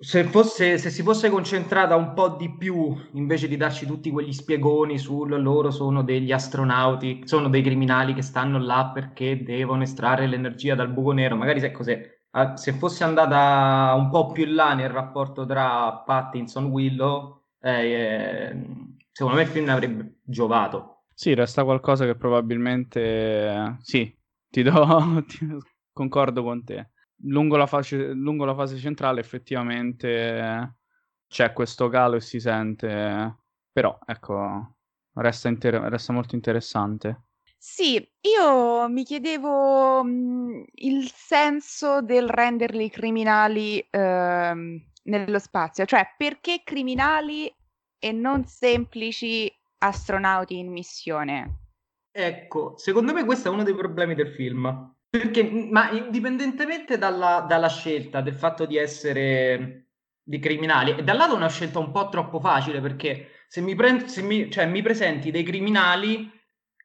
se, 0.04 0.26
fosse, 0.26 0.78
se, 0.78 0.90
si 0.90 1.02
fosse 1.02 1.30
concentrata 1.30 1.96
un 1.96 2.14
po' 2.14 2.30
di 2.30 2.56
più 2.58 2.94
invece 3.14 3.48
di 3.48 3.56
darci 3.56 3.86
tutti 3.86 4.12
quegli 4.12 4.34
spiegoni 4.34 4.98
sul 5.00 5.42
loro 5.42 5.72
sono 5.72 6.04
degli 6.04 6.32
astronauti, 6.32 7.22
sono 7.24 7.48
dei 7.48 7.62
criminali 7.62 8.14
che 8.14 8.22
stanno 8.22 8.60
là 8.60 8.92
perché 8.94 9.42
devono 9.44 9.84
estrarre 9.84 10.28
l'energia 10.28 10.76
dal 10.76 10.90
buco 10.90 11.14
nero, 11.14 11.38
magari 11.38 11.62
se, 11.62 11.72
cos'è, 11.72 12.13
se 12.56 12.74
fosse 12.74 13.04
andata 13.04 13.94
un 13.96 14.10
po' 14.10 14.32
più 14.32 14.46
in 14.46 14.56
là 14.56 14.74
nel 14.74 14.90
rapporto 14.90 15.46
tra 15.46 15.94
Pattinson 16.06 16.66
e 16.66 16.68
Willow, 16.70 17.42
eh, 17.60 17.92
eh, 17.92 18.66
secondo 19.12 19.38
me 19.38 19.44
il 19.44 19.50
film 19.50 19.70
avrebbe 19.70 20.20
giovato. 20.24 21.04
Sì, 21.14 21.36
resta 21.36 21.64
qualcosa 21.64 22.06
che 22.06 22.16
probabilmente 22.16 23.78
sì, 23.82 24.12
ti 24.50 24.64
do 24.64 25.24
concordo 25.94 26.44
con 26.44 26.64
te. 26.64 26.90
Lungo 27.26 27.56
la, 27.56 27.68
fase, 27.68 28.14
lungo 28.14 28.46
la 28.46 28.56
fase 28.56 28.78
centrale 28.78 29.22
effettivamente 29.22 30.76
c'è 31.28 31.54
questo 31.54 31.88
calo 31.88 32.16
e 32.16 32.22
si 32.22 32.40
sente, 32.40 33.38
però 33.72 33.98
ecco, 34.06 34.76
resta, 35.14 35.48
inter- 35.50 35.84
resta 35.84 36.14
molto 36.14 36.36
interessante. 36.36 37.22
Sì, 37.66 37.96
io 37.96 38.90
mi 38.90 39.06
chiedevo 39.06 40.04
mh, 40.04 40.10
mhmm, 40.10 40.64
il 40.74 41.10
senso 41.16 42.02
del 42.02 42.28
renderli 42.28 42.90
criminali 42.90 43.80
ehm, 43.90 44.84
nello 45.04 45.40
spazio, 45.40 45.86
cioè 45.86 46.14
perché 46.18 46.64
criminali 46.66 47.50
e 48.00 48.12
non 48.12 48.44
semplici 48.44 49.50
astronauti 49.78 50.58
in 50.58 50.74
missione? 50.74 51.60
Ecco, 52.12 52.78
secondo 52.78 53.14
me 53.14 53.24
questo 53.24 53.48
è 53.48 53.52
uno 53.52 53.64
dei 53.64 53.76
problemi 53.76 54.14
del 54.14 54.34
film. 54.34 54.96
Perché, 55.10 55.44
ma 55.50 55.90
indipendentemente 55.92 56.98
dalla, 56.98 57.46
dalla 57.48 57.70
scelta 57.70 58.20
del 58.20 58.36
fatto 58.36 58.66
di 58.66 58.76
essere 58.76 59.88
di 60.22 60.38
criminali, 60.38 60.98
e 60.98 61.04
da 61.04 61.14
lato 61.14 61.32
è 61.32 61.38
una 61.38 61.48
scelta 61.48 61.80
un 61.80 61.92
po' 61.92 62.10
troppo 62.10 62.42
facile 62.42 62.82
perché 62.82 63.46
se 63.48 63.62
mi, 63.62 63.74
pre- 63.74 64.10
se 64.10 64.22
mi, 64.22 64.52
cioè, 64.52 64.66
mi 64.66 64.82
presenti 64.82 65.32
dei 65.32 65.44
criminali 65.44 66.30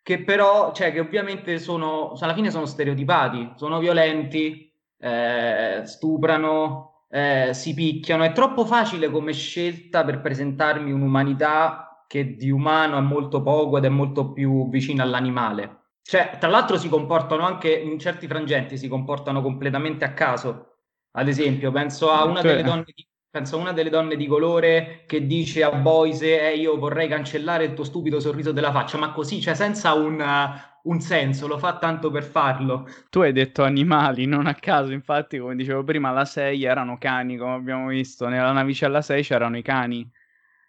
che 0.02 0.22
però, 0.22 0.72
cioè, 0.72 0.92
che 0.92 1.00
ovviamente 1.00 1.58
sono, 1.58 2.12
alla 2.18 2.34
fine 2.34 2.50
sono 2.50 2.66
stereotipati, 2.66 3.52
sono 3.56 3.78
violenti, 3.78 4.72
eh, 4.98 5.82
stuprano, 5.84 7.04
eh, 7.10 7.50
si 7.52 7.74
picchiano. 7.74 8.24
È 8.24 8.32
troppo 8.32 8.64
facile 8.64 9.10
come 9.10 9.32
scelta 9.32 10.04
per 10.04 10.20
presentarmi 10.20 10.92
un'umanità 10.92 12.04
che 12.06 12.36
di 12.36 12.50
umano 12.50 12.96
è 12.96 13.02
molto 13.02 13.42
poco 13.42 13.76
ed 13.76 13.84
è 13.84 13.90
molto 13.90 14.32
più 14.32 14.68
vicina 14.70 15.02
all'animale. 15.02 15.76
Cioè, 16.02 16.38
tra 16.38 16.48
l'altro 16.48 16.78
si 16.78 16.88
comportano 16.88 17.44
anche, 17.44 17.70
in 17.70 17.98
certi 17.98 18.26
frangenti, 18.26 18.78
si 18.78 18.88
comportano 18.88 19.42
completamente 19.42 20.06
a 20.06 20.14
caso. 20.14 20.76
Ad 21.12 21.28
esempio, 21.28 21.70
penso 21.70 22.10
a 22.10 22.24
una 22.24 22.40
delle 22.40 22.62
donne 22.62 22.84
di 22.86 23.07
penso 23.30 23.56
a 23.56 23.60
una 23.60 23.72
delle 23.72 23.90
donne 23.90 24.16
di 24.16 24.26
colore 24.26 25.04
che 25.06 25.26
dice 25.26 25.62
a 25.62 25.70
Boise 25.70 26.40
eh, 26.40 26.56
io 26.56 26.78
vorrei 26.78 27.08
cancellare 27.08 27.64
il 27.64 27.74
tuo 27.74 27.84
stupido 27.84 28.20
sorriso 28.20 28.52
della 28.52 28.72
faccia, 28.72 28.98
ma 28.98 29.12
così, 29.12 29.40
cioè 29.40 29.54
senza 29.54 29.92
un, 29.92 30.18
uh, 30.18 30.90
un, 30.90 31.00
senso, 31.00 31.46
lo 31.46 31.58
fa 31.58 31.78
tanto 31.78 32.10
per 32.10 32.24
farlo. 32.24 32.88
Tu 33.10 33.20
hai 33.20 33.32
detto 33.32 33.62
animali, 33.64 34.24
non 34.24 34.46
a 34.46 34.54
caso, 34.54 34.92
infatti 34.92 35.38
come 35.38 35.56
dicevo 35.56 35.84
prima 35.84 36.10
la 36.10 36.24
6 36.24 36.64
erano 36.64 36.96
cani, 36.98 37.36
come 37.36 37.54
abbiamo 37.54 37.88
visto, 37.88 38.28
nella 38.28 38.52
navicella 38.52 39.02
6 39.02 39.22
c'erano 39.22 39.58
i 39.58 39.62
cani. 39.62 40.10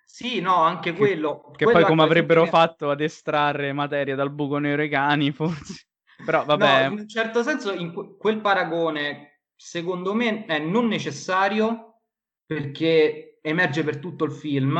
Sì, 0.03 0.41
no, 0.41 0.55
anche 0.55 0.93
quello. 0.93 1.51
Che, 1.55 1.63
quello 1.63 1.79
poi 1.79 1.87
come 1.87 2.03
avrebbero 2.03 2.43
che... 2.43 2.49
fatto 2.49 2.89
ad 2.89 2.99
estrarre 2.99 3.71
materia 3.73 4.15
dal 4.15 4.31
buco 4.31 4.57
nero 4.57 4.81
i 4.81 4.89
cani, 4.89 5.31
forse. 5.31 5.85
Però 6.25 6.43
vabbè. 6.43 6.87
No, 6.87 6.93
in 6.93 6.99
un 6.99 7.07
certo 7.07 7.41
senso 7.43 7.71
in 7.71 7.93
que- 7.93 8.17
quel 8.17 8.41
paragone, 8.41 9.43
secondo 9.55 10.13
me, 10.13 10.45
è 10.45 10.59
non 10.59 10.87
necessario 10.87 11.88
perché 12.49 13.37
emerge 13.43 13.83
per 13.83 13.99
tutto 13.99 14.23
il 14.23 14.31
film, 14.31 14.79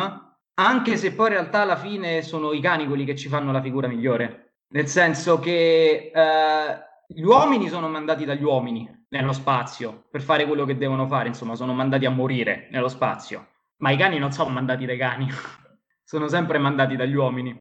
anche 0.55 0.97
se 0.97 1.13
poi 1.13 1.27
in 1.27 1.33
realtà 1.33 1.61
alla 1.61 1.75
fine 1.75 2.23
sono 2.23 2.51
i 2.51 2.59
cani 2.59 2.87
quelli 2.87 3.05
che 3.05 3.15
ci 3.15 3.27
fanno 3.27 3.51
la 3.51 3.61
figura 3.61 3.87
migliore. 3.87 4.53
Nel 4.69 4.87
senso 4.87 5.37
che 5.37 6.11
eh, 6.11 6.79
gli 7.07 7.21
uomini 7.21 7.69
sono 7.69 7.87
mandati 7.87 8.25
dagli 8.25 8.41
uomini 8.41 9.05
nello 9.09 9.33
spazio 9.33 10.07
per 10.09 10.23
fare 10.23 10.47
quello 10.47 10.65
che 10.65 10.77
devono 10.77 11.05
fare, 11.05 11.27
insomma, 11.27 11.53
sono 11.53 11.75
mandati 11.75 12.07
a 12.07 12.09
morire 12.09 12.69
nello 12.71 12.87
spazio. 12.87 13.49
Ma 13.77 13.91
i 13.91 13.97
cani 13.97 14.17
non 14.17 14.31
sono 14.31 14.49
mandati 14.49 14.87
dai 14.87 14.97
cani, 14.97 15.27
sono 16.03 16.27
sempre 16.27 16.57
mandati 16.57 16.95
dagli 16.95 17.13
uomini. 17.13 17.55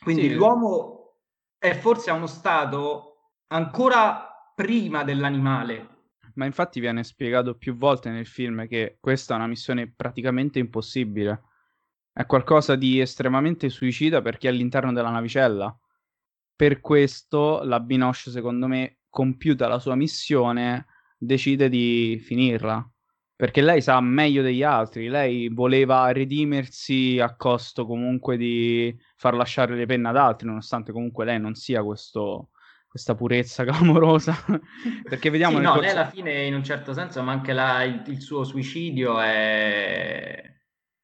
Quindi 0.00 0.28
sì. 0.28 0.34
l'uomo 0.34 1.18
è 1.58 1.74
forse 1.74 2.08
a 2.08 2.14
uno 2.14 2.26
stato 2.26 3.34
ancora 3.48 4.50
prima 4.54 5.04
dell'animale, 5.04 5.95
ma 6.36 6.44
infatti 6.44 6.80
viene 6.80 7.04
spiegato 7.04 7.56
più 7.56 7.76
volte 7.76 8.10
nel 8.10 8.26
film 8.26 8.66
che 8.66 8.98
questa 9.00 9.34
è 9.34 9.36
una 9.36 9.46
missione 9.46 9.90
praticamente 9.90 10.58
impossibile. 10.58 11.42
È 12.12 12.24
qualcosa 12.26 12.76
di 12.76 13.00
estremamente 13.00 13.68
suicida 13.68 14.22
per 14.22 14.38
chi 14.38 14.46
è 14.46 14.50
all'interno 14.50 14.92
della 14.92 15.10
navicella. 15.10 15.76
Per 16.54 16.80
questo 16.80 17.62
la 17.62 17.80
Binoche, 17.80 18.30
secondo 18.30 18.66
me, 18.66 19.00
compiuta 19.10 19.68
la 19.68 19.78
sua 19.78 19.94
missione, 19.94 20.86
decide 21.18 21.68
di 21.68 22.18
finirla. 22.22 22.88
Perché 23.34 23.60
lei 23.60 23.82
sa 23.82 24.00
meglio 24.00 24.40
degli 24.40 24.62
altri, 24.62 25.08
lei 25.08 25.48
voleva 25.50 26.10
redimersi 26.10 27.18
a 27.20 27.36
costo 27.36 27.84
comunque 27.84 28.38
di 28.38 28.96
far 29.16 29.34
lasciare 29.34 29.74
le 29.74 29.84
penne 29.84 30.08
ad 30.08 30.16
altri, 30.16 30.46
nonostante 30.46 30.90
comunque 30.90 31.26
lei 31.26 31.38
non 31.38 31.54
sia 31.54 31.82
questo, 31.82 32.48
questa 32.96 33.14
purezza 33.14 33.64
clamorosa. 33.64 34.34
Perché 35.08 35.30
vediamo... 35.30 35.58
Sì, 35.58 35.62
no, 35.62 35.72
corso... 35.72 35.82
lei 35.82 35.90
alla 35.90 36.08
fine 36.08 36.44
in 36.44 36.54
un 36.54 36.64
certo 36.64 36.92
senso, 36.92 37.22
ma 37.22 37.32
anche 37.32 37.52
la, 37.52 37.82
il, 37.84 38.02
il, 38.06 38.20
suo 38.20 38.42
suicidio 38.42 39.20
è, 39.20 40.42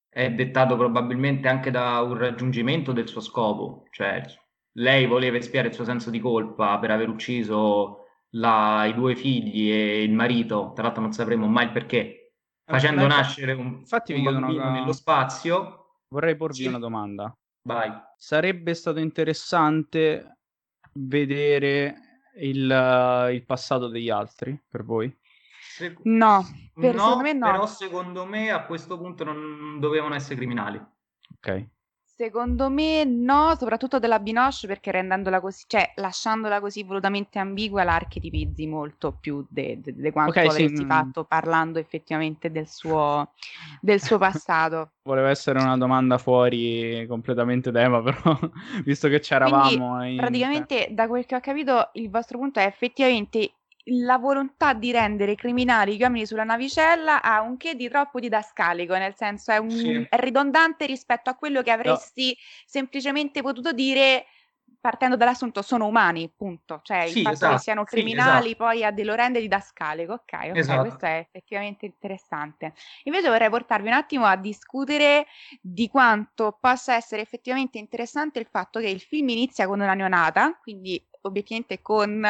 è 0.08 0.30
dettato 0.32 0.76
probabilmente 0.76 1.48
anche 1.48 1.70
da 1.70 2.00
un 2.00 2.16
raggiungimento 2.16 2.92
del 2.92 3.08
suo 3.08 3.20
scopo. 3.20 3.86
Cioè, 3.90 4.22
lei 4.76 5.06
voleva 5.06 5.36
espiare 5.36 5.68
il 5.68 5.74
suo 5.74 5.84
senso 5.84 6.10
di 6.10 6.18
colpa 6.18 6.78
per 6.78 6.90
aver 6.90 7.08
ucciso 7.08 7.98
la, 8.30 8.86
i 8.86 8.94
due 8.94 9.14
figli 9.14 9.70
e 9.70 10.02
il 10.02 10.12
marito, 10.12 10.72
tra 10.74 10.84
l'altro 10.84 11.02
non 11.02 11.12
sapremo 11.12 11.46
mai 11.46 11.66
il 11.66 11.72
perché, 11.72 11.98
eh, 11.98 12.32
facendo 12.64 13.02
Infatti, 13.02 13.20
nascere 13.20 13.52
un, 13.52 13.66
Infatti 13.80 14.14
un 14.14 14.22
bambino 14.22 14.62
una... 14.62 14.72
nello 14.72 14.92
spazio. 14.92 15.98
Vorrei 16.08 16.36
porvi 16.36 16.62
sì. 16.62 16.66
una 16.66 16.78
domanda. 16.78 17.34
Vai. 17.64 17.92
Sarebbe 18.16 18.74
stato 18.74 18.98
interessante 18.98 20.31
vedere 20.94 22.20
il, 22.36 23.30
il 23.32 23.44
passato 23.44 23.88
degli 23.88 24.10
altri 24.10 24.58
per 24.68 24.84
voi? 24.84 25.14
Se... 25.60 25.96
No, 26.02 26.44
per, 26.74 26.94
no, 26.94 27.00
secondo 27.02 27.22
me 27.22 27.32
no. 27.32 27.50
Però 27.50 27.66
secondo 27.66 28.26
me 28.26 28.50
a 28.50 28.64
questo 28.64 28.98
punto 28.98 29.24
non 29.24 29.78
dovevano 29.80 30.14
essere 30.14 30.36
criminali. 30.36 30.80
Ok. 31.36 31.66
Secondo 32.22 32.70
me 32.70 33.02
no, 33.02 33.56
soprattutto 33.58 33.98
della 33.98 34.20
Binoche 34.20 34.68
perché 34.68 34.92
rendendola 34.92 35.40
così, 35.40 35.64
cioè 35.66 35.90
lasciandola 35.96 36.60
così 36.60 36.84
volutamente 36.84 37.40
ambigua 37.40 37.82
l'archetipizzi 37.82 38.64
molto 38.68 39.16
più 39.18 39.44
di 39.48 39.82
quanto 40.12 40.30
okay, 40.30 40.46
avresti 40.46 40.76
sì. 40.76 40.84
Mm. 40.84 40.88
fatto 40.88 41.24
parlando 41.24 41.80
effettivamente 41.80 42.52
del 42.52 42.68
suo, 42.68 43.32
del 43.80 44.00
suo 44.00 44.18
passato. 44.18 44.92
Voleva 45.02 45.30
essere 45.30 45.58
una 45.58 45.76
domanda 45.76 46.16
fuori 46.16 47.04
completamente 47.08 47.72
tema, 47.72 48.00
però 48.06 48.38
visto 48.84 49.08
che 49.08 49.18
c'eravamo... 49.18 49.96
Quindi, 49.96 50.12
in... 50.12 50.16
Praticamente 50.18 50.88
da 50.92 51.08
quel 51.08 51.26
che 51.26 51.34
ho 51.34 51.40
capito 51.40 51.90
il 51.94 52.08
vostro 52.08 52.38
punto 52.38 52.60
è 52.60 52.66
effettivamente 52.66 53.54
la 53.86 54.18
volontà 54.18 54.74
di 54.74 54.92
rendere 54.92 55.34
criminali 55.34 55.96
gli 55.96 56.02
uomini 56.02 56.26
sulla 56.26 56.44
navicella 56.44 57.20
ha 57.20 57.40
un 57.40 57.56
che 57.56 57.74
di 57.74 57.88
troppo 57.88 58.20
didascalico, 58.20 58.94
nel 58.94 59.14
senso 59.16 59.50
è, 59.50 59.56
un, 59.56 59.70
sì. 59.70 60.06
è 60.08 60.16
ridondante 60.18 60.86
rispetto 60.86 61.30
a 61.30 61.34
quello 61.34 61.62
che 61.62 61.70
avresti 61.72 62.28
no. 62.28 62.34
semplicemente 62.66 63.42
potuto 63.42 63.72
dire 63.72 64.26
partendo 64.82 65.16
dall'assunto 65.16 65.62
sono 65.62 65.86
umani, 65.86 66.28
punto. 66.36 66.80
Cioè 66.82 67.06
sì, 67.06 67.18
il 67.18 67.22
fatto 67.22 67.36
esatto. 67.36 67.54
che 67.54 67.60
siano 67.60 67.84
criminali 67.84 68.46
sì, 68.46 68.48
esatto. 68.48 68.64
poi 68.64 68.84
a 68.84 68.90
de 68.90 69.04
lo 69.04 69.14
rende 69.14 69.40
didascalico. 69.40 70.12
Ok, 70.14 70.32
ok, 70.32 70.56
esatto. 70.56 70.80
questo 70.80 71.06
è 71.06 71.18
effettivamente 71.18 71.86
interessante. 71.86 72.74
Invece 73.04 73.28
vorrei 73.28 73.48
portarvi 73.48 73.86
un 73.86 73.94
attimo 73.94 74.26
a 74.26 74.36
discutere 74.36 75.26
di 75.60 75.88
quanto 75.88 76.58
possa 76.60 76.96
essere 76.96 77.22
effettivamente 77.22 77.78
interessante 77.78 78.40
il 78.40 78.48
fatto 78.50 78.80
che 78.80 78.88
il 78.88 79.00
film 79.00 79.28
inizia 79.28 79.68
con 79.68 79.80
una 79.80 79.94
neonata, 79.94 80.58
quindi 80.60 81.00
obiettivamente 81.22 81.80
con 81.82 82.26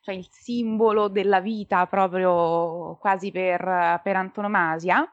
cioè, 0.00 0.14
il 0.14 0.26
simbolo 0.30 1.08
della 1.08 1.40
vita 1.40 1.86
proprio 1.86 2.96
quasi 3.00 3.30
per, 3.30 4.00
per 4.02 4.16
antonomasia, 4.16 5.10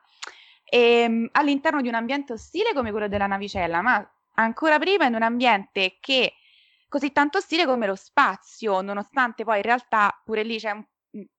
e, 0.64 0.80
ehm, 0.80 1.30
all'interno 1.34 1.82
di 1.82 1.88
un 1.88 1.96
ambiente 1.96 2.34
ostile 2.34 2.74
come 2.74 2.92
quello 2.92 3.08
della 3.08 3.28
navicella, 3.28 3.82
ma 3.82 4.08
ancora 4.36 4.80
prima 4.80 5.06
in 5.06 5.16
un 5.16 5.24
ambiente 5.24 5.98
che 6.00 6.34
così 6.88 7.12
tanto 7.12 7.40
ostile 7.40 7.66
come 7.66 7.88
lo 7.88 7.96
spazio, 7.96 8.82
nonostante 8.82 9.44
poi 9.44 9.58
in 9.58 9.64
realtà 9.64 10.20
pure 10.24 10.44
lì 10.44 10.58
c'è 10.58 10.72
un 10.72 10.84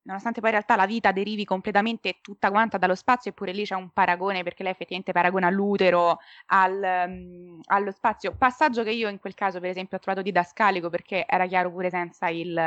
nonostante 0.03 0.39
poi 0.39 0.49
in 0.49 0.55
realtà 0.55 0.75
la 0.75 0.85
vita 0.85 1.11
derivi 1.11 1.43
completamente 1.43 2.19
tutta 2.21 2.49
quanta 2.49 2.77
dallo 2.77 2.95
spazio, 2.95 3.31
eppure 3.31 3.51
lì 3.51 3.65
c'è 3.65 3.75
un 3.75 3.89
paragone 3.89 4.43
perché 4.43 4.63
lei 4.63 4.71
effettivamente 4.71 5.11
paragona 5.11 5.49
l'utero 5.49 6.19
al, 6.47 7.07
um, 7.07 7.59
allo 7.65 7.91
spazio. 7.91 8.35
Passaggio 8.37 8.83
che 8.83 8.91
io 8.91 9.09
in 9.09 9.19
quel 9.19 9.33
caso, 9.33 9.59
per 9.59 9.69
esempio, 9.69 9.97
ho 9.97 9.99
trovato 9.99 10.23
didascalico 10.23 10.89
perché 10.89 11.25
era 11.27 11.45
chiaro 11.45 11.71
pure 11.71 11.89
senza 11.89 12.29
il, 12.29 12.57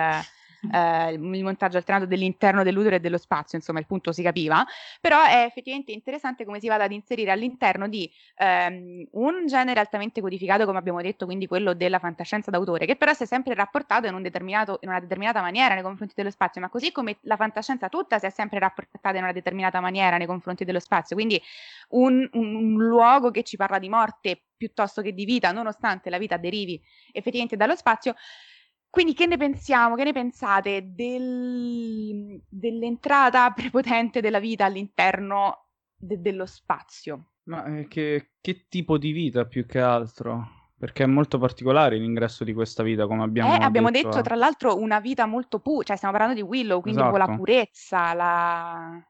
eh, 0.73 1.13
il 1.13 1.43
montaggio 1.43 1.77
alternato 1.77 2.07
dell'interno 2.07 2.63
dell'utero 2.63 2.97
e 2.97 3.01
dello 3.01 3.19
spazio, 3.19 3.59
insomma 3.59 3.79
il 3.79 3.87
punto 3.87 4.13
si 4.13 4.23
capiva, 4.23 4.65
però 5.01 5.25
è 5.25 5.45
effettivamente 5.45 5.93
interessante 5.93 6.45
come 6.45 6.61
si 6.61 6.69
vada 6.69 6.85
ad 6.85 6.93
inserire 6.93 7.31
all'interno 7.31 7.89
di 7.89 8.11
ehm, 8.37 9.07
un 9.13 9.47
genere 9.47 9.81
altamente 9.81 10.21
codificato, 10.21 10.65
come 10.65 10.79
abbiamo 10.79 11.01
detto, 11.01 11.27
quindi 11.27 11.47
quello 11.47 11.75
della 11.75 11.99
fantascienza 11.99 12.51
d'autore, 12.51 12.87
che 12.87 12.97
però 12.97 13.13
si 13.13 13.23
è 13.25 13.27
sempre 13.27 13.55
rapportato 13.55 14.07
in, 14.07 14.15
un 14.15 14.25
in 14.25 14.89
una 14.89 15.01
determinata 15.01 15.41
maniera 15.41 15.75
nei 15.75 15.83
confronti 15.83 16.15
dello 16.17 16.31
spazio, 16.31 16.61
ma 16.61 16.69
così 16.69 16.93
come 16.93 17.19
la 17.23 17.37
fantascienza 17.37 17.89
tutta 17.89 18.19
si 18.19 18.27
è 18.27 18.31
sempre 18.31 18.59
rapportata 18.59 19.17
in 19.17 19.23
una 19.23 19.33
determinata 19.33 19.81
maniera 19.81 20.17
nei 20.17 20.27
confronti 20.27 20.65
dello 20.65 20.81
spazio, 20.81 21.17
quindi 21.17 21.41
un, 21.91 22.29
un, 22.33 22.55
un 22.55 22.85
luogo 22.85 23.31
che 23.31 23.43
ci 23.43 23.57
parla 23.57 23.79
di 23.79 23.89
morte 23.89 24.43
piuttosto 24.59 25.01
che 25.01 25.15
di 25.15 25.25
vita, 25.25 25.53
nonostante 25.53 26.11
la 26.11 26.19
vita 26.19 26.37
derivi 26.37 26.83
effettivamente 27.13 27.57
dallo 27.57 27.77
spazio. 27.77 28.15
Quindi 28.91 29.15
che 29.15 29.27
ne 29.27 29.37
pensiamo, 29.37 29.95
che 29.95 30.05
ne 30.05 30.13
pensate 30.13 30.93
del, 30.95 32.41
dell'entrata 32.49 33.51
prepotente 33.57 34.21
della 34.21 34.41
vita 34.41 34.65
all'interno 34.65 35.67
de- 35.95 36.21
dello 36.21 36.47
spazio? 36.47 37.33
Ma 37.45 37.65
eh, 37.65 37.87
che, 37.87 38.33
che, 38.41 38.67
tipo 38.69 38.99
di 38.99 39.13
vita 39.13 39.47
più 39.47 39.67
che 39.67 39.81
altro? 39.81 40.57
Perché 40.79 41.05
è 41.05 41.07
molto 41.07 41.39
particolare 41.39 41.97
l'ingresso 41.97 42.45
di 42.45 42.53
questa 42.53 42.83
vita, 42.83 43.07
come 43.07 43.25
abbiamo 43.25 43.55
eh, 43.55 43.59
abbiamo 43.63 43.91
detto. 43.91 44.09
detto, 44.09 44.23
tra 44.23 44.37
l'altro, 44.37 44.79
una 44.79 45.01
vita 45.01 45.27
molto 45.27 45.59
pura, 45.59 45.85
cioè 45.85 45.97
stiamo 45.97 46.17
parlando 46.17 46.41
di 46.41 46.47
Willow, 46.47 46.81
quindi 46.81 47.01
esatto. 47.01 47.17
con 47.17 47.27
la 47.27 47.37
purezza, 47.37 48.15
la... 48.15 49.09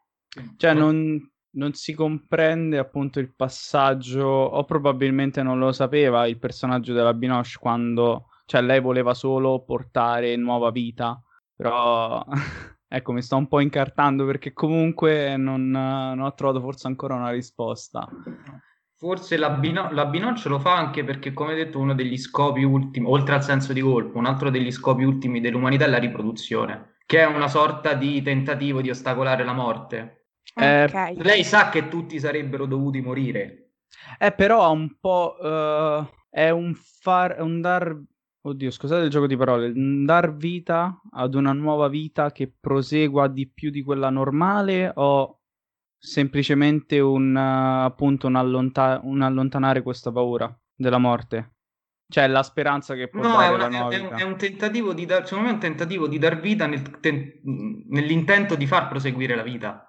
Cioè 0.57 0.72
non, 0.72 1.20
non 1.51 1.72
si 1.74 1.93
comprende 1.93 2.79
appunto 2.79 3.18
il 3.18 3.35
passaggio, 3.35 4.26
o 4.26 4.64
probabilmente 4.64 5.43
non 5.43 5.59
lo 5.59 5.72
sapeva 5.72 6.26
il 6.26 6.39
personaggio 6.39 6.95
della 6.95 7.12
Binoche 7.12 7.59
quando, 7.59 8.28
cioè 8.49 8.62
lei 8.62 8.80
voleva 8.80 9.12
solo 9.12 9.62
portare 9.62 10.34
nuova 10.36 10.70
vita, 10.70 11.22
però 11.55 12.24
ecco 12.88 13.12
mi 13.12 13.20
sto 13.20 13.36
un 13.36 13.46
po' 13.46 13.61
incartando 13.61 14.24
perché 14.24 14.53
comunque 14.53 15.36
non, 15.36 15.70
non 15.70 16.20
ho 16.20 16.34
trovato 16.34 16.61
forse 16.61 16.86
ancora 16.86 17.14
una 17.14 17.30
risposta. 17.30 18.09
Forse 18.96 19.36
la, 19.36 19.51
Bino- 19.51 19.92
la 19.92 20.07
Binoche 20.07 20.49
lo 20.49 20.59
fa 20.59 20.74
anche 20.76 21.05
perché, 21.05 21.32
come 21.32 21.55
detto, 21.55 21.78
uno 21.78 21.94
degli 21.94 22.16
scopi 22.16 22.64
ultimi, 22.64 23.07
oltre 23.07 23.36
al 23.36 23.44
senso 23.44 23.72
di 23.72 23.80
colpo, 23.80 24.18
un 24.18 24.26
altro 24.26 24.51
degli 24.51 24.72
scopi 24.72 25.05
ultimi 25.05 25.40
dell'umanità 25.40 25.84
è 25.84 25.88
la 25.88 25.99
riproduzione, 25.99 26.96
che 27.07 27.20
è 27.20 27.26
una 27.26 27.46
sorta 27.46 27.94
di 27.94 28.22
tentativo 28.22 28.80
di 28.80 28.90
ostacolare 28.90 29.44
la 29.44 29.53
morte 29.53 30.18
eh, 30.55 30.84
okay. 30.84 31.16
Lei 31.22 31.44
sa 31.44 31.68
che 31.68 31.88
tutti 31.88 32.18
sarebbero 32.18 32.66
dovuti 32.66 33.01
morire. 33.01 33.72
Eh, 34.18 34.32
però 34.32 34.62
ha 34.62 34.68
un 34.68 34.96
po'... 34.99 35.36
Uh, 35.40 36.07
è 36.30 36.51
un 36.51 36.74
far... 36.74 37.40
un 37.40 37.61
dar... 37.61 37.96
Oddio, 38.49 38.70
scusate 38.70 39.05
il 39.05 39.11
gioco 39.11 39.26
di 39.26 39.36
parole. 39.36 39.72
Dar 39.74 40.34
vita 40.34 41.01
ad 41.11 41.34
una 41.34 41.53
nuova 41.53 41.88
vita 41.88 42.32
che 42.32 42.51
prosegua 42.59 43.28
di 43.28 43.46
più 43.46 43.70
di 43.70 43.82
quella 43.82 44.09
normale 44.09 44.90
o 44.94 45.40
semplicemente 45.99 46.99
un, 46.99 47.34
uh, 47.34 47.84
appunto, 47.84 48.26
un, 48.26 48.36
allonta- 48.36 49.01
un 49.03 49.20
allontanare 49.20 49.82
questa 49.82 50.11
paura 50.11 50.51
della 50.74 50.99
morte? 50.99 51.57
Cioè 52.11 52.26
la 52.26 52.42
speranza 52.42 52.94
che 52.94 53.09
può 53.09 53.20
no, 53.20 53.38
è, 53.38 53.49
una, 53.49 53.68
è, 53.68 53.99
un, 53.99 54.14
è, 54.16 54.22
un, 54.22 54.36
tentativo 54.38 54.94
di 54.94 55.05
dar, 55.05 55.26
secondo 55.26 55.44
me 55.44 55.51
è 55.51 55.55
un 55.55 55.61
tentativo 55.61 56.09
di 56.09 56.18
dar 56.18 56.40
vita 56.40 56.66
nel, 56.66 57.01
ten, 57.01 57.40
nell'intento 57.90 58.55
di 58.55 58.66
far 58.66 58.88
proseguire 58.88 59.36
la 59.36 59.42
vita. 59.42 59.88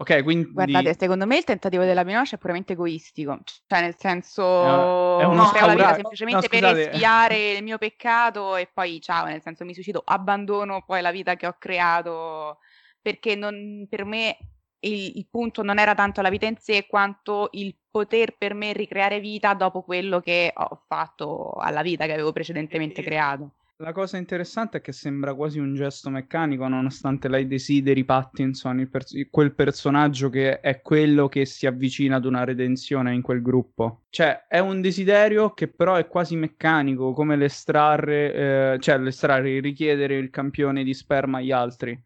Ok, 0.00 0.22
quindi... 0.22 0.52
Guardate, 0.52 0.94
secondo 0.96 1.26
me 1.26 1.38
il 1.38 1.44
tentativo 1.44 1.82
della 1.82 2.04
Minoche 2.04 2.36
è 2.36 2.38
puramente 2.38 2.74
egoistico, 2.74 3.40
cioè 3.66 3.80
nel 3.80 3.96
senso 3.98 5.18
è, 5.18 5.22
è 5.22 5.24
uno 5.24 5.46
creo 5.46 5.66
la 5.66 5.74
vita 5.74 5.94
semplicemente 5.94 6.48
no, 6.52 6.60
per 6.60 6.78
espiare 6.78 7.50
il 7.54 7.64
mio 7.64 7.78
peccato 7.78 8.54
e 8.54 8.70
poi 8.72 9.00
ciao, 9.00 9.24
nel 9.24 9.42
senso 9.42 9.64
mi 9.64 9.74
suicido, 9.74 10.00
abbandono 10.04 10.84
poi 10.86 11.02
la 11.02 11.10
vita 11.10 11.34
che 11.34 11.48
ho 11.48 11.56
creato, 11.58 12.58
perché 13.02 13.34
non, 13.34 13.88
per 13.90 14.04
me 14.04 14.36
il, 14.78 15.16
il, 15.16 15.26
punto 15.28 15.64
non 15.64 15.80
era 15.80 15.96
tanto 15.96 16.20
la 16.22 16.30
vita 16.30 16.46
in 16.46 16.58
sé 16.58 16.86
quanto 16.86 17.48
il 17.52 17.74
poter 17.90 18.36
per 18.38 18.54
me 18.54 18.72
ricreare 18.72 19.18
vita 19.18 19.52
dopo 19.54 19.82
quello 19.82 20.20
che 20.20 20.52
ho 20.54 20.80
fatto 20.86 21.54
alla 21.54 21.82
vita 21.82 22.06
che 22.06 22.12
avevo 22.12 22.30
precedentemente 22.30 23.02
creato. 23.02 23.54
La 23.80 23.92
cosa 23.92 24.16
interessante 24.16 24.78
è 24.78 24.80
che 24.80 24.90
sembra 24.90 25.34
quasi 25.34 25.60
un 25.60 25.72
gesto 25.76 26.10
meccanico, 26.10 26.66
nonostante 26.66 27.28
lei 27.28 27.46
desideri 27.46 28.04
Pattinson, 28.04 28.88
per- 28.90 29.04
quel 29.30 29.54
personaggio 29.54 30.30
che 30.30 30.58
è 30.58 30.82
quello 30.82 31.28
che 31.28 31.44
si 31.44 31.64
avvicina 31.64 32.16
ad 32.16 32.24
una 32.24 32.42
redenzione 32.42 33.14
in 33.14 33.22
quel 33.22 33.40
gruppo. 33.40 34.02
Cioè, 34.10 34.46
è 34.48 34.58
un 34.58 34.80
desiderio 34.80 35.54
che 35.54 35.68
però 35.68 35.94
è 35.94 36.08
quasi 36.08 36.34
meccanico, 36.34 37.12
come 37.12 37.36
l'estrarre, 37.36 38.72
eh, 38.72 38.78
cioè 38.80 38.98
l'estrarre, 38.98 39.60
richiedere 39.60 40.16
il 40.16 40.30
campione 40.30 40.82
di 40.82 40.92
sperma 40.92 41.38
agli 41.38 41.52
altri. 41.52 42.02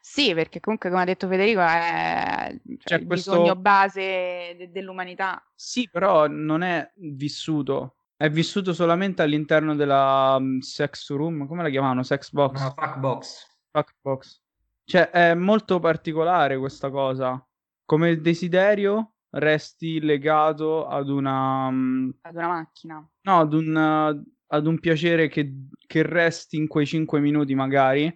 Sì, 0.00 0.32
perché 0.32 0.60
comunque, 0.60 0.90
come 0.90 1.02
ha 1.02 1.06
detto 1.06 1.26
Federico, 1.26 1.60
è 1.60 2.56
cioè, 2.84 2.98
il 2.98 3.06
questo... 3.06 3.32
bisogno 3.32 3.56
base 3.56 4.54
de- 4.56 4.70
dell'umanità. 4.70 5.44
Sì, 5.56 5.88
però 5.90 6.28
non 6.28 6.62
è 6.62 6.88
vissuto 6.94 7.97
è 8.18 8.28
vissuto 8.28 8.74
solamente 8.74 9.22
all'interno 9.22 9.76
della 9.76 10.34
um, 10.40 10.58
sex 10.58 11.08
room, 11.10 11.46
come 11.46 11.62
la 11.62 11.70
chiamavano? 11.70 12.02
Sex 12.02 12.32
box? 12.32 12.60
No, 12.60 12.74
fuck 12.76 12.98
box. 12.98 13.46
Fuck 13.70 13.94
box. 14.00 14.42
Cioè, 14.82 15.10
è 15.10 15.34
molto 15.34 15.78
particolare 15.78 16.58
questa 16.58 16.90
cosa. 16.90 17.40
Come 17.84 18.10
il 18.10 18.20
desiderio 18.20 19.12
resti 19.30 20.00
legato 20.00 20.88
ad 20.88 21.08
una... 21.10 21.68
Um, 21.68 22.12
ad 22.22 22.34
una 22.34 22.48
macchina. 22.48 23.08
No, 23.20 23.38
ad 23.38 23.52
un, 23.52 23.76
uh, 23.76 24.32
ad 24.48 24.66
un 24.66 24.80
piacere 24.80 25.28
che, 25.28 25.52
che 25.86 26.02
resti 26.02 26.56
in 26.56 26.66
quei 26.66 26.86
5 26.86 27.20
minuti 27.20 27.54
magari 27.54 28.12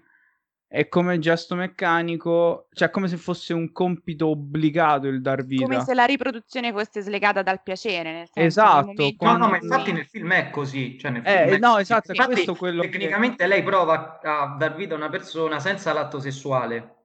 è 0.73 0.89
come 0.89 1.19
gesto 1.19 1.55
meccanico, 1.55 2.69
cioè 2.73 2.89
come 2.89 3.07
se 3.07 3.19
fosse 3.19 3.53
un 3.53 3.73
compito 3.73 4.29
obbligato 4.29 5.07
il 5.07 5.21
dar 5.21 5.45
vita. 5.45 5.65
Come 5.65 5.83
se 5.83 5.93
la 5.93 6.07
riproduzione 6.07 6.73
fosse 6.73 7.03
slegata 7.03 7.43
dal 7.43 7.63
piacere, 7.63 8.11
nel 8.11 8.29
senso 8.33 8.49
Esatto. 8.49 9.15
No, 9.21 9.37
no, 9.37 9.49
ma 9.51 9.59
infatti 9.59 9.93
nel 9.93 10.07
film 10.07 10.33
è 10.33 10.49
così. 10.49 10.99
Cioè 10.99 11.11
nel 11.11 11.27
eh, 11.27 11.49
film 11.49 11.61
no, 11.61 11.77
esatto, 11.77 12.09
è 12.09 12.13
infatti, 12.13 12.33
questo 12.33 12.55
quello 12.55 12.81
tecnicamente 12.81 13.43
che... 13.43 13.49
lei 13.49 13.63
prova 13.63 14.19
a 14.23 14.57
dar 14.59 14.75
vita 14.75 14.95
a 14.95 14.97
una 14.97 15.11
persona 15.11 15.61
senza 15.61 15.93
l'atto 15.93 16.19
sessuale, 16.19 17.05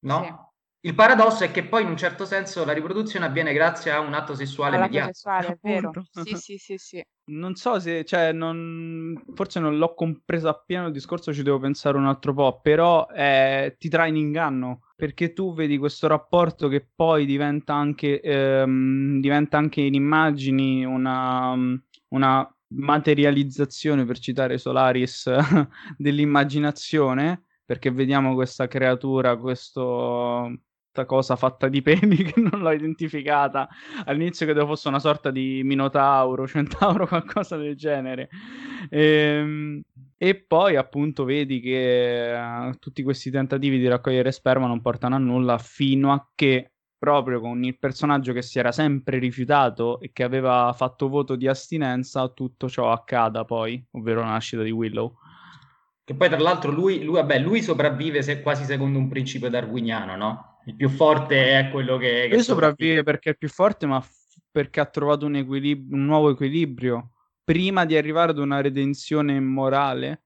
no? 0.00 0.24
Sì. 0.24 0.45
Il 0.86 0.94
paradosso 0.94 1.42
è 1.42 1.50
che 1.50 1.64
poi 1.64 1.82
in 1.82 1.88
un 1.88 1.96
certo 1.96 2.24
senso 2.24 2.64
la 2.64 2.72
riproduzione 2.72 3.26
avviene 3.26 3.52
grazie 3.52 3.90
a 3.90 3.98
un 3.98 4.14
atto 4.14 4.36
sessuale 4.36 4.76
All'atto 4.76 4.92
mediato. 4.92 5.12
sessuale, 5.14 5.46
è 5.48 5.58
vero. 5.60 5.90
sì, 6.22 6.36
sì, 6.36 6.56
sì, 6.58 6.76
sì. 6.76 7.04
Non 7.24 7.56
so 7.56 7.80
se, 7.80 8.04
cioè, 8.04 8.30
non... 8.30 9.20
forse 9.34 9.58
non 9.58 9.78
l'ho 9.78 9.94
compreso 9.94 10.48
appieno 10.48 10.86
il 10.86 10.92
discorso, 10.92 11.34
ci 11.34 11.42
devo 11.42 11.58
pensare 11.58 11.96
un 11.96 12.06
altro 12.06 12.32
po', 12.34 12.60
però 12.62 13.04
eh, 13.08 13.74
ti 13.80 13.88
trae 13.88 14.10
in 14.10 14.14
inganno, 14.14 14.82
perché 14.94 15.32
tu 15.32 15.52
vedi 15.54 15.76
questo 15.76 16.06
rapporto 16.06 16.68
che 16.68 16.88
poi 16.94 17.26
diventa 17.26 17.74
anche, 17.74 18.20
ehm, 18.20 19.20
diventa 19.20 19.58
anche 19.58 19.80
in 19.80 19.94
immagini 19.94 20.84
una, 20.84 21.52
una 22.10 22.56
materializzazione, 22.68 24.04
per 24.04 24.20
citare 24.20 24.56
Solaris, 24.56 25.28
dell'immaginazione, 25.98 27.42
perché 27.64 27.90
vediamo 27.90 28.34
questa 28.34 28.68
creatura, 28.68 29.36
questo 29.36 30.60
cosa 31.04 31.36
fatta 31.36 31.68
di 31.68 31.82
peli 31.82 32.22
che 32.24 32.40
non 32.40 32.60
l'ho 32.60 32.70
identificata. 32.70 33.68
All'inizio 34.04 34.46
credevo 34.46 34.68
fosse 34.68 34.88
una 34.88 34.98
sorta 34.98 35.30
di 35.30 35.62
minotauro, 35.64 36.46
centauro, 36.46 37.06
qualcosa 37.08 37.56
del 37.56 37.76
genere. 37.76 38.28
E, 38.88 39.00
ehm, 39.00 39.82
e 40.18 40.34
poi 40.34 40.76
appunto 40.76 41.24
vedi 41.24 41.60
che 41.60 42.34
uh, 42.34 42.72
tutti 42.78 43.02
questi 43.02 43.30
tentativi 43.30 43.78
di 43.78 43.86
raccogliere 43.86 44.32
sperma 44.32 44.66
non 44.66 44.80
portano 44.80 45.14
a 45.14 45.18
nulla 45.18 45.58
fino 45.58 46.12
a 46.12 46.30
che 46.34 46.70
proprio 46.98 47.40
con 47.40 47.62
il 47.62 47.78
personaggio 47.78 48.32
che 48.32 48.40
si 48.40 48.58
era 48.58 48.72
sempre 48.72 49.18
rifiutato 49.18 50.00
e 50.00 50.12
che 50.12 50.22
aveva 50.22 50.72
fatto 50.74 51.08
voto 51.08 51.36
di 51.36 51.46
astinenza 51.46 52.28
tutto 52.28 52.68
ciò 52.68 52.90
accada 52.90 53.44
poi, 53.44 53.84
ovvero 53.92 54.20
la 54.20 54.30
nascita 54.30 54.62
di 54.62 54.70
Willow. 54.70 55.14
Che 56.02 56.14
poi 56.14 56.28
tra 56.28 56.38
l'altro 56.38 56.70
lui, 56.70 57.02
lui, 57.02 57.16
vabbè, 57.16 57.38
lui 57.38 57.62
sopravvive 57.62 58.22
se, 58.22 58.40
quasi 58.40 58.64
secondo 58.64 58.98
un 58.98 59.08
principio 59.08 59.50
darwiniano, 59.50 60.16
no? 60.16 60.55
Il 60.66 60.74
più 60.74 60.88
forte 60.88 61.58
è 61.58 61.70
quello 61.70 61.96
che... 61.96 62.26
che 62.28 62.34
Lui 62.34 62.42
sopravvive 62.42 63.02
perché 63.02 63.28
è 63.28 63.32
il 63.32 63.38
più 63.38 63.48
forte, 63.48 63.86
ma 63.86 64.00
f- 64.00 64.38
perché 64.50 64.80
ha 64.80 64.86
trovato 64.86 65.26
un, 65.26 65.36
equilib- 65.36 65.92
un 65.92 66.04
nuovo 66.04 66.30
equilibrio 66.30 67.12
prima 67.44 67.84
di 67.84 67.96
arrivare 67.96 68.32
ad 68.32 68.38
una 68.38 68.60
redenzione 68.60 69.38
morale. 69.40 70.24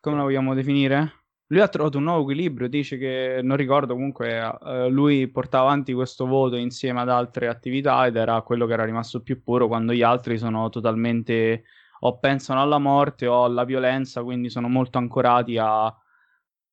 Come 0.00 0.16
la 0.16 0.22
vogliamo 0.22 0.54
definire? 0.54 1.12
Lui 1.46 1.60
ha 1.60 1.68
trovato 1.68 1.98
un 1.98 2.04
nuovo 2.04 2.22
equilibrio, 2.22 2.68
dice 2.68 2.98
che, 2.98 3.40
non 3.42 3.56
ricordo 3.56 3.94
comunque, 3.94 4.38
uh, 4.38 4.88
lui 4.88 5.28
portava 5.28 5.66
avanti 5.66 5.92
questo 5.92 6.26
voto 6.26 6.56
insieme 6.56 7.00
ad 7.00 7.08
altre 7.08 7.48
attività 7.48 8.04
ed 8.06 8.16
era 8.16 8.42
quello 8.42 8.66
che 8.66 8.72
era 8.72 8.84
rimasto 8.84 9.22
più 9.22 9.42
puro 9.42 9.66
quando 9.66 9.92
gli 9.92 10.02
altri 10.02 10.38
sono 10.38 10.68
totalmente 10.68 11.64
o 12.00 12.18
pensano 12.18 12.60
alla 12.60 12.78
morte 12.78 13.26
o 13.26 13.44
alla 13.44 13.64
violenza, 13.64 14.22
quindi 14.22 14.50
sono 14.50 14.68
molto 14.68 14.98
ancorati 14.98 15.56
a 15.56 15.94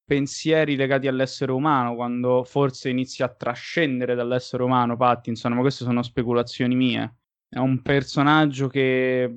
pensieri 0.06 0.76
legati 0.76 1.08
all'essere 1.08 1.52
umano, 1.52 1.96
quando 1.96 2.44
forse 2.44 2.90
inizia 2.90 3.26
a 3.26 3.34
trascendere 3.34 4.16
dall'essere 4.16 4.64
umano 4.64 4.96
Pattinson, 4.96 5.54
ma 5.54 5.62
queste 5.62 5.84
sono 5.84 6.04
speculazioni 6.04 6.76
mie. 6.76 7.16
È 7.50 7.58
un 7.58 7.82
personaggio 7.82 8.68
che 8.68 9.36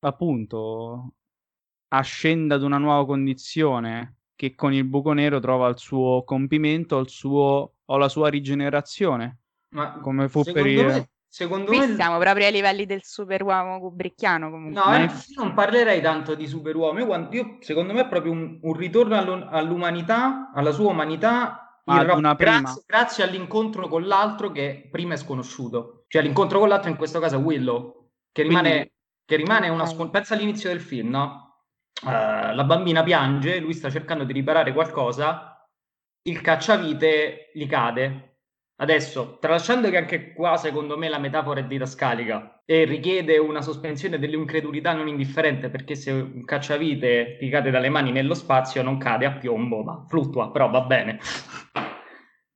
appunto 0.00 1.14
ascende 1.88 2.54
ad 2.54 2.62
una 2.62 2.78
nuova 2.78 3.06
condizione 3.06 4.16
che 4.34 4.54
con 4.54 4.72
il 4.72 4.84
buco 4.84 5.12
nero 5.12 5.38
trova 5.38 5.68
il 5.68 5.78
suo 5.78 6.24
compimento, 6.24 6.98
il 6.98 7.08
suo, 7.08 7.74
o 7.84 7.96
la 7.96 8.08
sua 8.08 8.28
rigenerazione. 8.28 9.40
Ma 9.74 9.98
Come 10.00 10.28
fu 10.28 10.42
per 10.42 10.66
il... 10.66 10.86
me, 10.86 11.10
secondo 11.32 11.66
Qui 11.70 11.78
me 11.78 11.94
siamo 11.94 12.18
proprio 12.18 12.46
ai 12.46 12.52
livelli 12.52 12.86
del 12.86 13.04
superuomo 13.04 13.78
kubrickiano 13.78 14.50
comunque. 14.50 14.82
No, 14.82 14.94
eh, 14.96 15.08
non 15.36 15.54
parlerei 15.54 16.00
tanto 16.00 16.34
di 16.34 16.46
superuomo. 16.48 16.98
Io, 16.98 17.28
io- 17.30 17.56
secondo 17.60 17.92
me 17.92 18.00
è 18.00 18.08
proprio 18.08 18.32
un, 18.32 18.58
un 18.60 18.72
ritorno 18.74 19.16
all'umanità, 19.48 20.50
alla 20.52 20.72
sua 20.72 20.90
umanità, 20.90 21.80
Ma 21.84 22.00
il 22.02 22.34
grazie, 22.36 22.82
grazie 22.84 23.24
all'incontro 23.24 23.86
con 23.86 24.06
l'altro 24.06 24.50
che 24.50 24.88
prima 24.90 25.14
è 25.14 25.16
sconosciuto. 25.16 26.04
Cioè 26.08 26.22
l'incontro 26.22 26.58
con 26.58 26.68
l'altro 26.68 26.90
in 26.90 26.96
questo 26.96 27.20
caso 27.20 27.36
è 27.36 27.38
Willow, 27.38 28.10
che 28.32 28.42
rimane, 28.42 28.70
Quindi- 28.70 28.92
che 29.24 29.36
rimane 29.36 29.68
una 29.68 29.84
Ok. 29.84 29.90
scon- 29.90 30.10
Pensa 30.10 30.34
all'inizio 30.34 30.68
del 30.68 30.80
film, 30.80 31.10
no? 31.10 31.62
Eh, 32.04 32.54
la 32.54 32.64
bambina 32.64 33.04
piange, 33.04 33.60
lui 33.60 33.72
sta 33.74 33.88
cercando 33.88 34.24
di 34.24 34.32
riparare 34.32 34.72
qualcosa, 34.72 35.64
il 36.22 36.40
cacciavite 36.40 37.50
gli 37.54 37.66
cade. 37.68 38.29
Adesso, 38.80 39.36
tralasciando 39.40 39.90
che 39.90 39.98
anche 39.98 40.32
qua 40.32 40.56
secondo 40.56 40.96
me 40.96 41.10
la 41.10 41.18
metafora 41.18 41.60
è 41.60 41.64
didascalica 41.64 42.62
e 42.64 42.84
richiede 42.84 43.36
una 43.36 43.60
sospensione 43.60 44.18
dell'incredulità 44.18 44.94
non 44.94 45.06
indifferente 45.06 45.68
perché 45.68 45.94
se 45.94 46.10
un 46.10 46.44
cacciavite 46.46 47.36
ti 47.38 47.50
cade 47.50 47.70
dalle 47.70 47.90
mani 47.90 48.10
nello 48.10 48.32
spazio 48.32 48.82
non 48.82 48.96
cade 48.96 49.26
a 49.26 49.32
piombo 49.32 49.82
ma 49.82 50.06
fluttua, 50.08 50.50
però 50.50 50.70
va 50.70 50.80
bene. 50.80 51.18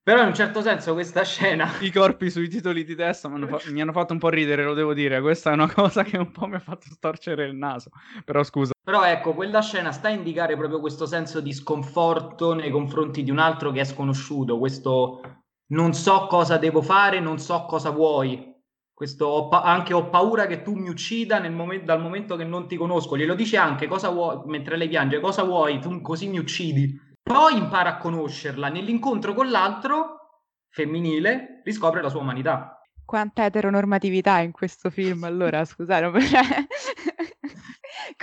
Però 0.03 0.21
in 0.21 0.29
un 0.29 0.35
certo 0.35 0.63
senso 0.63 0.95
questa 0.95 1.25
scena 1.25 1.67
I 1.81 1.91
corpi 1.91 2.31
sui 2.31 2.49
titoli 2.49 2.85
di 2.85 2.95
testa 2.95 3.29
mi 3.29 3.37
hanno, 3.37 3.47
fa- 3.47 3.71
mi 3.71 3.83
hanno 3.83 3.93
fatto 3.93 4.15
un 4.15 4.19
po' 4.19 4.31
ridere, 4.31 4.65
lo 4.65 4.73
devo 4.73 4.95
dire. 4.95 5.21
Questa 5.21 5.51
è 5.51 5.53
una 5.53 5.71
cosa 5.71 6.05
che 6.05 6.17
un 6.17 6.31
po' 6.31 6.47
mi 6.47 6.55
ha 6.55 6.61
fatto 6.61 6.87
storcere 6.89 7.45
il 7.45 7.55
naso. 7.55 7.91
Però 8.25 8.43
scusa. 8.43 8.73
Però 8.83 9.05
ecco, 9.05 9.35
quella 9.35 9.61
scena 9.61 9.93
sta 9.93 10.09
a 10.09 10.13
indicare 10.13 10.57
proprio 10.57 10.81
questo 10.81 11.05
senso 11.05 11.41
di 11.41 11.53
sconforto 11.53 12.55
nei 12.55 12.71
confronti 12.71 13.23
di 13.23 13.31
un 13.31 13.39
altro 13.39 13.73
che 13.73 13.81
è 13.81 13.85
sconosciuto, 13.85 14.59
questo 14.59 15.44
non 15.75 15.93
so 15.93 16.27
cosa 16.29 16.57
devo 16.57 16.81
fare, 16.83 17.19
non 17.19 17.39
so 17.39 17.65
cosa 17.67 17.91
vuoi. 17.91 18.53
Questo 18.95 19.27
ho 19.27 19.49
pa- 19.49 19.63
anche 19.63 19.93
ho 19.93 20.09
paura 20.09 20.47
che 20.47 20.63
tu 20.63 20.75
mi 20.75 20.89
uccida 20.89 21.41
nel 21.41 21.51
momen- 21.51 21.85
dal 21.85 22.01
momento 22.01 22.37
che 22.37 22.45
non 22.45 22.69
ti 22.69 22.77
conosco. 22.77 23.17
Glielo 23.17 23.35
dice 23.35 23.57
anche 23.57 23.89
cosa 23.89 24.09
vuoi 24.09 24.41
mentre 24.47 24.77
lei 24.77 24.89
piange, 24.89 25.19
cosa 25.19 25.43
vuoi, 25.43 25.81
tu 25.81 26.01
così 26.01 26.29
mi 26.29 26.39
uccidi. 26.39 26.97
Poi 27.21 27.57
impara 27.57 27.91
a 27.91 27.99
conoscerla. 27.99 28.69
Nell'incontro 28.69 29.35
con 29.35 29.51
l'altro 29.51 30.43
femminile 30.71 31.61
riscopre 31.65 32.03
la 32.03 32.09
sua 32.09 32.21
umanità. 32.21 32.79
Quanta 33.05 33.45
eteronormatività 33.45 34.39
in 34.39 34.53
questo 34.53 34.91
film, 34.91 35.25
allora, 35.25 35.65
scusate. 35.65 36.11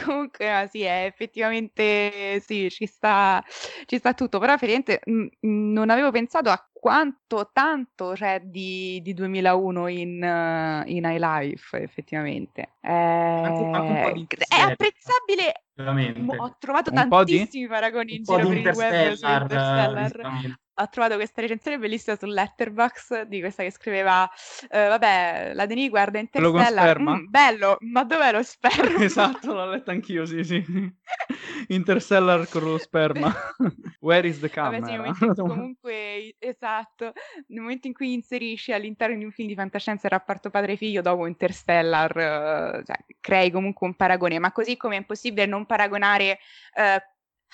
Comunque, 0.06 0.52
no, 0.52 0.68
sì, 0.68 0.82
è 0.82 1.06
effettivamente 1.06 2.40
sì, 2.42 2.70
ci 2.70 2.86
sta, 2.86 3.44
ci 3.86 3.98
sta 3.98 4.14
tutto, 4.14 4.40
però 4.40 4.54
effettivamente 4.54 5.02
mh, 5.06 5.12
mh, 5.40 5.72
non 5.74 5.90
avevo 5.90 6.12
pensato 6.12 6.50
a 6.50 6.66
quanto 6.72 7.52
tanto 7.54 8.14
c'è 8.16 8.42
di, 8.42 9.00
di 9.04 9.14
2001 9.14 9.88
in, 9.88 10.24
eh, 10.24 10.84
in 10.88 11.04
High 11.04 11.20
Life, 11.20 11.78
effettivamente. 11.78 12.74
Anche- 12.82 13.70
anche 13.72 13.92
Eh, 13.92 14.14
è 14.14 14.18
Interstellar, 14.18 14.72
apprezzabile, 14.72 15.64
Veramente. 15.74 16.22
mo- 16.22 16.36
ho 16.38 16.56
trovato 16.60 16.92
Un 16.94 17.08
po' 17.08 17.24
di? 17.24 17.38
tantissimi 17.38 17.68
paragoni 17.68 18.16
in 18.16 18.24
giro 18.24 18.48
per 18.48 18.58
il 18.58 18.68
web 18.68 19.12
su 19.14 19.28
Interstellar, 19.28 20.20
eh. 20.20 20.56
Ho 20.74 20.90
trovato 20.90 21.16
questa 21.16 21.42
recensione 21.42 21.78
bellissima 21.78 22.16
su 22.16 22.26
Letterboxd 22.26 23.24
di 23.24 23.40
questa 23.40 23.64
che 23.64 23.72
scriveva 23.72 24.30
eh, 24.70 24.88
vabbè 24.88 25.52
la 25.54 25.66
Denis 25.66 25.90
guarda 25.90 26.20
Interstellar 26.20 27.00
mm, 27.00 27.26
bello 27.28 27.78
ma 27.82 28.04
dov'è 28.04 28.32
lo 28.32 28.44
sperma 28.44 29.00
Esatto, 29.12 29.54
l'ho 29.54 29.70
letta 29.70 29.92
anch'io, 29.92 30.26
sì, 30.26 30.44
sì. 30.44 30.64
Interstellar 31.68 32.48
con 32.50 32.64
lo 32.64 32.78
sperma. 32.78 33.34
Where 34.00 34.28
is 34.28 34.40
the 34.40 34.50
Vabbè, 34.54 34.80
camera? 34.80 35.14
sì, 35.14 35.24
in 35.24 35.34
cui 35.34 35.36
comunque, 35.36 36.36
esatto, 36.40 37.14
nel 37.48 37.62
momento 37.62 37.88
in 37.88 37.94
cui 37.94 38.14
inserisci 38.14 38.72
all'interno 38.72 39.18
di 39.18 39.24
un 39.24 39.32
film 39.32 39.48
di 39.48 39.56
fantascienza 39.56 40.08
il 40.08 40.14
rapporto 40.14 40.50
padre-figlio 40.50 41.02
dopo 41.02 41.28
Interstellar, 41.28 42.18
eh, 42.18 42.84
cioè, 42.86 42.98
crei 43.20 43.52
comunque 43.52 43.88
un 43.88 43.96
paragone, 43.96 44.40
ma 44.40 44.52
così 44.52 44.78
come 44.78 44.96
è 44.96 45.00
impossibile 45.00 45.46
non 45.46 45.66
paragonare 45.66 46.40
eh, 46.76 47.04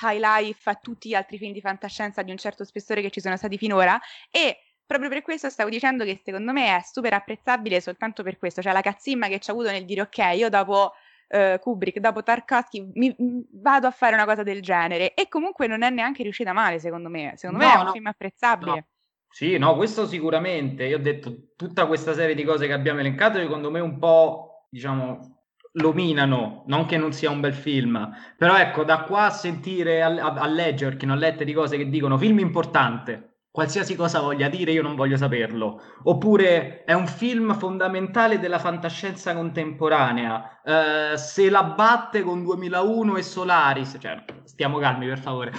High 0.02 0.20
Life 0.20 0.70
a 0.70 0.76
tutti 0.76 1.10
gli 1.10 1.14
altri 1.14 1.38
film 1.38 1.54
di 1.54 1.62
fantascienza 1.62 2.22
di 2.22 2.32
un 2.32 2.38
certo 2.38 2.64
spessore 2.64 3.02
che 3.02 3.10
ci 3.10 3.22
sono 3.22 3.38
stati 3.38 3.58
finora 3.58 4.00
e 4.32 4.58
proprio 4.86 5.10
per 5.10 5.22
questo 5.22 5.50
stavo 5.50 5.70
dicendo 5.70 6.04
che 6.06 6.22
secondo 6.24 6.52
me 6.54 6.76
è 6.78 6.82
super 6.84 7.14
apprezzabile 7.14 7.82
soltanto 7.82 8.24
per 8.24 8.38
questo, 8.38 8.62
cioè 8.62 8.74
la 8.74 8.82
cazzimma 8.82 9.28
che 9.28 9.40
ci 9.40 9.50
ha 9.50 9.54
avuto 9.54 9.70
nel 9.70 9.86
dire 9.86 10.02
ok, 10.02 10.18
io 10.36 10.50
dopo 10.50 10.94
eh, 11.28 11.60
Kubrick, 11.62 12.00
dopo 12.00 12.24
Tarkovsky 12.24 12.90
mi, 12.94 13.14
m- 13.18 13.42
vado 13.62 13.88
a 13.88 13.92
fare 13.92 14.14
una 14.16 14.26
cosa 14.26 14.44
del 14.44 14.62
genere 14.62 15.14
e 15.14 15.28
comunque 15.28 15.68
non 15.68 15.84
è 15.84 15.90
neanche 15.90 16.24
riuscita 16.24 16.54
male 16.54 16.80
secondo 16.80 17.10
me, 17.10 17.34
secondo 17.36 17.60
me 17.60 17.66
No, 17.66 17.72
è 17.74 17.76
un 17.76 17.86
no, 17.86 17.92
film 17.92 18.08
apprezzabile. 18.08 18.74
no. 18.74 18.88
Sì, 19.30 19.58
no, 19.58 19.76
questo 19.76 20.08
sicuramente. 20.08 20.86
Io 20.86 20.98
ho 20.98 21.00
detto 21.02 21.54
tutta 21.56 21.86
questa 21.88 22.14
serie 22.14 22.36
di 22.36 22.44
cose 22.44 22.66
che 22.68 22.74
abbiamo 22.74 23.00
elencato, 23.00 23.38
secondo 23.40 23.70
me 23.70 23.80
un 23.80 24.00
po', 24.00 24.68
diciamo, 24.70 25.37
lo 25.78 25.94
minano, 25.94 26.64
non 26.68 26.86
che 26.86 26.98
non 26.98 27.12
sia 27.14 27.30
un 27.30 27.40
bel 27.40 27.54
film, 27.54 28.10
però 28.38 28.58
ecco, 28.58 28.84
da 28.84 29.02
qua 29.02 29.26
a 29.26 29.32
sentire, 29.32 30.02
a, 30.02 30.08
a, 30.08 30.34
a 30.34 30.48
leggere, 30.48 30.92
perché 30.92 31.06
non 31.06 31.18
ho 31.18 31.20
lette 31.20 31.46
di 31.46 31.54
cose 31.54 31.78
che 31.78 31.90
dicono 31.90 32.18
film 32.18 32.40
importante, 32.40 33.38
qualsiasi 33.52 33.96
cosa 33.96 34.20
voglia 34.20 34.50
dire, 34.50 34.72
io 34.72 34.84
non 34.84 34.96
voglio 34.96 35.18
saperlo. 35.18 35.82
Oppure 36.04 36.84
è 36.84 36.94
un 36.94 37.08
film 37.08 37.58
fondamentale 37.58 38.40
della 38.40 38.60
fantascienza 38.60 39.34
contemporanea, 39.34 40.62
eh, 40.64 41.18
se 41.18 41.50
la 41.50 41.64
batte 41.64 42.22
con 42.22 42.44
2001 42.44 43.18
e 43.18 43.24
Solaris, 43.24 43.98
cioè, 44.00 44.24
stiamo 44.44 44.78
calmi 44.78 45.08
per 45.08 45.20
favore. 45.20 45.52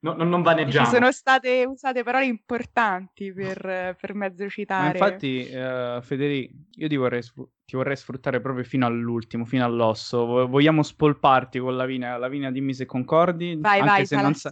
No, 0.00 0.12
non, 0.14 0.28
non 0.28 0.40
Ci 0.40 0.44
vaneggiamo. 0.44 0.90
sono 0.90 1.10
state 1.10 1.64
usate 1.64 2.02
parole 2.02 2.26
importanti 2.26 3.32
per, 3.32 3.96
per 3.98 4.14
mezzo 4.14 4.44
Ma 4.44 4.50
citare. 4.50 4.98
infatti, 5.00 5.46
eh, 5.48 5.98
Federico, 6.02 6.54
io 6.76 6.88
ti 6.88 6.96
vorrei, 6.96 7.22
ti 7.22 7.76
vorrei 7.76 7.96
sfruttare 7.96 8.40
proprio 8.40 8.62
fino 8.64 8.84
all'ultimo, 8.86 9.44
fino 9.46 9.64
all'osso. 9.64 10.26
Vo- 10.26 10.46
Vogliamo 10.46 10.82
spolparti 10.82 11.58
con 11.58 11.76
Lavinia. 11.76 12.16
Lavinia, 12.18 12.50
dimmi 12.50 12.74
se 12.74 12.84
concordi. 12.84 13.58
vai, 13.60 13.78
anche 13.80 13.90
vai, 13.90 14.06
se 14.06 14.16
non 14.16 14.34
sa- 14.34 14.50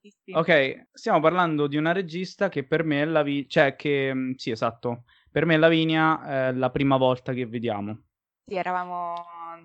sì, 0.00 0.12
sì. 0.24 0.32
Ok, 0.34 0.88
stiamo 0.92 1.20
parlando 1.20 1.66
di 1.66 1.76
una 1.76 1.92
regista 1.92 2.48
che 2.48 2.64
per 2.64 2.84
me 2.84 3.02
è 3.02 3.04
Lavinia, 3.06 3.44
cioè 3.48 3.76
che, 3.76 4.12
mh, 4.12 4.34
sì, 4.34 4.50
esatto, 4.50 5.04
per 5.30 5.46
me 5.46 5.54
è 5.54 5.58
Lavinia 5.58 6.48
è 6.48 6.52
la 6.52 6.70
prima 6.70 6.96
volta 6.98 7.32
che 7.32 7.46
vediamo. 7.46 7.98
Sì, 8.46 8.54
eravamo... 8.56 9.14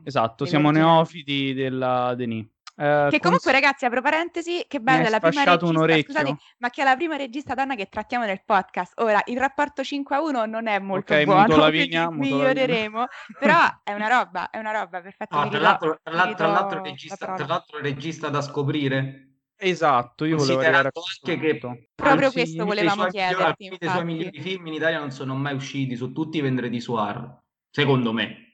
Esatto, 0.04 0.46
siamo 0.46 0.72
neofiti 0.72 1.54
della 1.54 2.14
Denis. 2.16 2.46
Eh, 2.80 3.08
Che 3.10 3.20
cons- 3.20 3.22
comunque, 3.24 3.52
ragazzi, 3.52 3.86
apro 3.86 4.02
parentesi, 4.02 4.64
che 4.68 4.80
bella, 4.80 5.10
la 5.10 5.20
prima 5.20 5.44
regista, 5.44 6.00
scusate, 6.04 6.38
ma 6.60 6.70
che 6.70 6.82
è 6.82 6.84
la 6.84 6.96
prima 6.96 7.16
regista 7.16 7.56
donna 7.56 7.74
che 7.74 7.88
trattiamo 7.88 8.26
nel 8.26 8.44
podcast. 8.46 8.94
Ora, 9.02 9.20
il 9.26 9.40
rapporto 9.40 9.84
5 9.84 10.16
a 10.16 10.22
1 10.22 10.46
non 10.46 10.68
è 10.68 10.78
molto 10.78 11.16
Ok, 11.16 11.24
buono, 11.24 11.42
muto 11.42 11.58
Lavinia, 11.58 12.12
miglioreremo, 12.12 13.06
però 13.40 13.58
è 13.84 13.94
una 13.94 14.08
roba, 14.08 14.52
è 14.52 14.60
una 14.60 14.72
roba, 14.72 15.02
perfetto. 15.02 15.36
No, 15.36 15.44
mi 15.46 15.50
tra 15.50 15.60
l'altro, 15.60 16.00
tra 16.04 16.14
l'altro, 16.14 16.36
tra 16.36 16.48
l'altro 16.48 16.78
la 16.78 16.84
regista, 16.84 17.16
tra 17.16 17.46
l'altro 17.48 17.80
regista 17.80 18.30
da 18.30 18.42
scoprire. 18.42 19.24
Esatto, 19.60 20.26
io 20.26 20.38
volevo 20.38 20.60
arrivare 20.60 20.90
a 20.90 20.92
questo 20.92 21.32
anche 21.32 21.58
che. 21.58 21.90
Proprio 21.96 22.32
questo 22.32 22.64
volevamo 22.64 23.08
chiederti, 23.08 23.76
dei 23.76 23.90
suoi 23.90 24.06
migliori 24.06 24.40
film 24.40 24.68
in 24.68 24.74
Italia 24.74 25.00
non 25.00 25.10
sono 25.10 25.34
mai 25.36 25.56
usciti, 25.56 25.96
su 25.96 26.12
tutti 26.12 26.38
i 26.38 26.42
Vendredi 26.42 26.80
Suar, 26.80 27.40
secondo 27.72 28.14
me. 28.14 28.47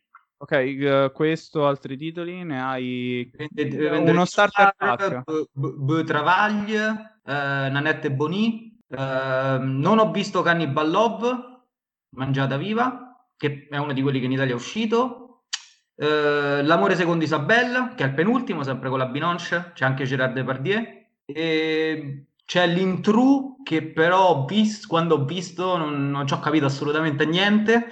Ok, 0.44 0.52
eh, 0.52 1.12
questo, 1.14 1.66
altri 1.66 1.96
titoli, 1.96 2.44
ne 2.44 2.62
hai 2.62 3.32
Vendredi- 3.34 3.78
uno 3.78 3.90
Vendredi 3.92 4.26
starter 4.26 4.74
pack. 4.76 5.24
B- 5.54 6.04
Travaglie, 6.04 7.20
eh, 7.26 7.32
Nanette 7.70 8.12
Boni, 8.12 8.78
eh, 8.90 9.58
non 9.62 10.00
ho 10.00 10.12
visto 10.12 10.42
Cannibal 10.42 10.92
Love, 10.92 11.30
Mangiata 12.18 12.58
Viva, 12.58 13.26
che 13.38 13.68
è 13.70 13.78
uno 13.78 13.94
di 13.94 14.02
quelli 14.02 14.20
che 14.20 14.26
in 14.26 14.34
Italia 14.34 14.52
è 14.52 14.56
uscito, 14.56 15.46
eh, 15.96 16.62
L'amore 16.62 16.98
secondo 16.98 17.24
Isabella, 17.24 17.94
che 17.96 18.04
è 18.04 18.08
il 18.08 18.14
penultimo, 18.14 18.64
sempre 18.64 18.90
con 18.90 18.98
la 18.98 19.06
Binoche, 19.06 19.72
c'è 19.74 19.86
anche 19.86 20.04
Gerard 20.04 20.34
Depardieu, 20.34 20.86
e 21.26 22.26
c'è 22.44 22.68
l'intru 22.68 23.64
che 23.64 23.82
però 23.82 24.28
ho 24.28 24.46
visto, 24.46 24.88
quando 24.90 25.16
ho 25.16 25.24
visto 25.24 25.78
non, 25.78 26.10
non 26.12 26.28
ci 26.28 26.34
ho 26.34 26.40
capito 26.40 26.66
assolutamente 26.66 27.26
niente, 27.26 27.88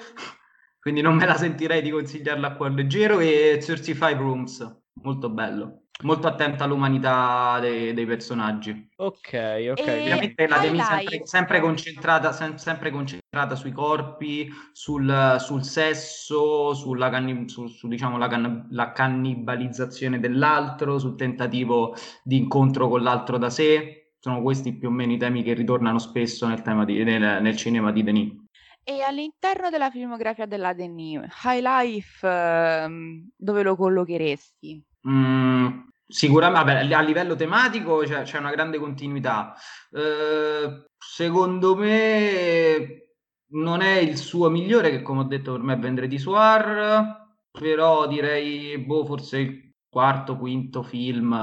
quindi 0.81 1.01
non 1.01 1.15
me 1.15 1.25
la 1.27 1.37
sentirei 1.37 1.81
di 1.83 1.91
consigliarla 1.91 2.47
a 2.47 2.55
cuor 2.55 2.71
leggero, 2.73 3.19
e 3.19 3.59
35 3.63 4.13
Rooms, 4.15 4.81
molto 5.03 5.29
bello, 5.29 5.83
molto 6.03 6.27
attenta 6.27 6.63
all'umanità 6.63 7.59
dei, 7.59 7.93
dei 7.93 8.05
personaggi. 8.07 8.89
Ok, 8.97 9.29
ok. 9.71 9.77
E- 9.77 9.99
Ovviamente 9.99 10.47
la 10.47 10.57
Demi 10.57 10.81
sempre, 10.81 11.25
sempre 11.25 11.59
concentrata, 11.59 12.31
sem- 12.31 12.55
sempre 12.55 12.89
concentrata 12.89 13.55
sui 13.55 13.71
corpi, 13.71 14.49
sul, 14.71 15.35
sul 15.39 15.63
sesso, 15.63 16.73
sulla 16.73 17.09
canni- 17.09 17.47
su, 17.47 17.67
su, 17.67 17.87
diciamo, 17.87 18.17
la, 18.17 18.27
can- 18.27 18.67
la 18.71 18.91
cannibalizzazione 18.91 20.19
dell'altro, 20.19 20.97
sul 20.97 21.15
tentativo 21.15 21.95
di 22.23 22.37
incontro 22.37 22.87
con 22.89 23.03
l'altro 23.03 23.37
da 23.37 23.51
sé. 23.51 24.13
Sono 24.19 24.41
questi 24.41 24.73
più 24.75 24.87
o 24.89 24.91
meno 24.91 25.13
i 25.13 25.17
temi 25.17 25.43
che 25.43 25.53
ritornano 25.53 25.99
spesso 25.99 26.47
nel, 26.47 26.61
tema 26.63 26.85
di- 26.85 27.03
nel- 27.03 27.41
nel 27.41 27.55
cinema 27.55 27.91
di 27.91 28.03
Denis. 28.03 28.40
E 28.83 29.01
all'interno 29.01 29.69
della 29.69 29.89
filmografia 29.89 30.45
della 30.45 30.73
Denis, 30.73 31.21
High 31.43 31.61
Life, 31.61 32.27
ehm, 32.27 33.29
dove 33.35 33.63
lo 33.63 33.75
collocheresti? 33.75 34.83
Mm, 35.07 35.89
Sicuramente, 36.11 36.73
vabbè, 36.73 36.93
a 36.93 37.01
livello 37.01 37.35
tematico 37.35 37.99
c'è, 37.99 38.23
c'è 38.23 38.37
una 38.37 38.51
grande 38.51 38.77
continuità. 38.79 39.55
Eh, 39.91 40.89
secondo 40.97 41.75
me 41.77 43.07
non 43.53 43.79
è 43.81 43.97
il 43.99 44.17
suo 44.17 44.49
migliore, 44.49 44.89
che 44.91 45.01
come 45.01 45.21
ho 45.21 45.23
detto 45.23 45.53
per 45.53 45.61
me 45.61 45.73
è 45.73 45.77
Vendredi 45.79 46.19
Soir, 46.19 47.29
però 47.49 48.07
direi, 48.07 48.77
boh, 48.79 49.05
forse 49.05 49.37
il 49.39 49.73
quarto, 49.89 50.37
quinto 50.37 50.83
film 50.83 51.33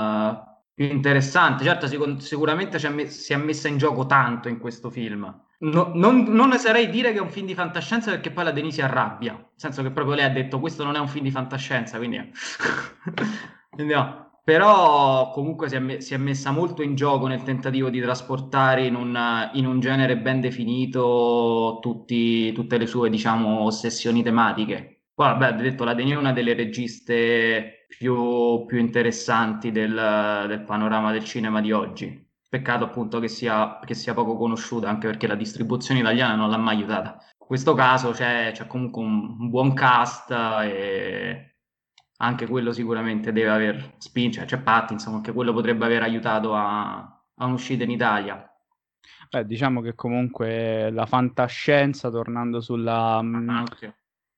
più 0.74 0.84
interessante. 0.86 1.64
Certo, 1.64 1.86
sic- 1.86 2.20
sicuramente 2.20 2.78
si 2.78 3.32
è 3.32 3.36
messa 3.36 3.68
in 3.68 3.78
gioco 3.78 4.04
tanto 4.06 4.48
in 4.48 4.58
questo 4.58 4.90
film. 4.90 5.46
No, 5.60 5.90
non, 5.94 6.22
non 6.22 6.52
oserei 6.52 6.88
dire 6.88 7.12
che 7.12 7.18
è 7.18 7.20
un 7.20 7.30
film 7.30 7.46
di 7.46 7.54
fantascienza 7.54 8.12
perché 8.12 8.30
poi 8.30 8.44
la 8.44 8.52
Denise 8.52 8.76
si 8.76 8.82
arrabbia, 8.82 9.32
nel 9.32 9.50
senso 9.56 9.82
che 9.82 9.90
proprio 9.90 10.14
lei 10.14 10.24
ha 10.24 10.30
detto 10.30 10.60
questo 10.60 10.84
non 10.84 10.94
è 10.94 11.00
un 11.00 11.08
film 11.08 11.24
di 11.24 11.32
fantascienza, 11.32 11.98
quindi, 11.98 12.18
quindi 13.70 13.92
no. 13.92 14.26
Però 14.44 15.30
comunque 15.30 15.68
si 15.68 15.74
è, 15.76 16.00
si 16.00 16.14
è, 16.14 16.16
messa 16.16 16.52
molto 16.52 16.80
in 16.82 16.94
gioco 16.94 17.26
nel 17.26 17.42
tentativo 17.42 17.90
di 17.90 18.00
trasportare 18.00 18.86
in 18.86 18.94
un, 18.94 19.50
in 19.52 19.66
un 19.66 19.78
genere 19.78 20.16
ben 20.16 20.40
definito 20.40 21.78
tutti, 21.82 22.50
tutte 22.52 22.78
le 22.78 22.86
sue, 22.86 23.10
diciamo, 23.10 23.64
ossessioni 23.64 24.22
tematiche. 24.22 25.02
Poi, 25.12 25.26
vabbè, 25.26 25.46
ha 25.46 25.52
detto 25.52 25.84
la 25.84 25.92
Deni 25.92 26.12
è 26.12 26.16
una 26.16 26.32
delle 26.32 26.54
registe 26.54 27.84
più, 27.88 28.64
più 28.66 28.78
interessanti 28.78 29.70
del, 29.72 30.44
del, 30.46 30.62
panorama 30.62 31.12
del 31.12 31.24
cinema 31.24 31.60
di 31.60 31.72
oggi. 31.72 32.27
Peccato 32.48 32.84
appunto 32.84 33.20
che 33.20 33.28
sia, 33.28 33.78
che 33.84 33.92
sia, 33.94 34.14
poco 34.14 34.36
conosciuta, 34.36 34.88
anche 34.88 35.06
perché 35.06 35.26
la 35.26 35.34
distribuzione 35.34 36.00
italiana 36.00 36.34
non 36.34 36.48
l'ha 36.48 36.56
mai 36.56 36.76
aiutata. 36.76 37.18
In 37.40 37.46
questo 37.46 37.74
caso 37.74 38.12
c'è, 38.12 38.52
c'è 38.52 38.66
comunque 38.66 39.02
un, 39.02 39.50
buon 39.50 39.74
cast 39.74 40.30
e 40.30 41.56
anche 42.20 42.46
quello 42.46 42.72
sicuramente 42.72 43.32
deve 43.32 43.50
aver 43.50 43.94
spinto, 43.98 44.38
cioè 44.38 44.46
c'è 44.46 44.60
Pattinson, 44.60 45.14
anche 45.14 45.32
quello 45.32 45.52
potrebbe 45.52 45.84
aver 45.84 46.02
aiutato 46.02 46.54
a, 46.54 46.96
a 46.98 47.44
un'uscita 47.44 47.84
in 47.84 47.90
Italia. 47.90 48.50
Beh, 49.30 49.44
diciamo 49.44 49.82
che 49.82 49.94
comunque 49.94 50.90
la 50.90 51.04
fantascienza, 51.04 52.08
tornando 52.08 52.60
sulla... 52.60 53.20
Mm, 53.22 53.48
ah, 53.50 53.62
okay. 53.62 53.92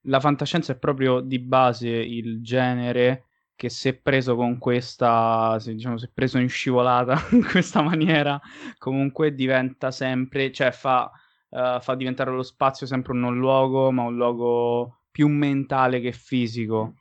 La 0.05 0.19
fantascienza 0.19 0.73
è 0.73 0.77
proprio 0.77 1.21
di 1.21 1.39
base 1.39 1.87
il 1.87 2.41
genere 2.41 3.27
che 3.61 3.69
se 3.69 3.93
preso 3.93 4.35
con 4.35 4.57
questa, 4.57 5.59
se, 5.59 5.75
diciamo, 5.75 5.95
se 5.99 6.09
preso 6.11 6.39
in 6.39 6.49
scivolata 6.49 7.15
in 7.29 7.45
questa 7.47 7.83
maniera, 7.83 8.41
comunque 8.79 9.35
diventa 9.35 9.91
sempre, 9.91 10.51
cioè 10.51 10.71
fa, 10.71 11.11
uh, 11.49 11.79
fa 11.79 11.93
diventare 11.93 12.31
lo 12.31 12.41
spazio 12.41 12.87
sempre 12.87 13.13
non 13.13 13.33
un 13.33 13.37
luogo, 13.37 13.91
ma 13.91 14.01
un 14.01 14.15
luogo 14.15 15.01
più 15.11 15.27
mentale 15.27 15.99
che 15.99 16.11
fisico. 16.11 16.95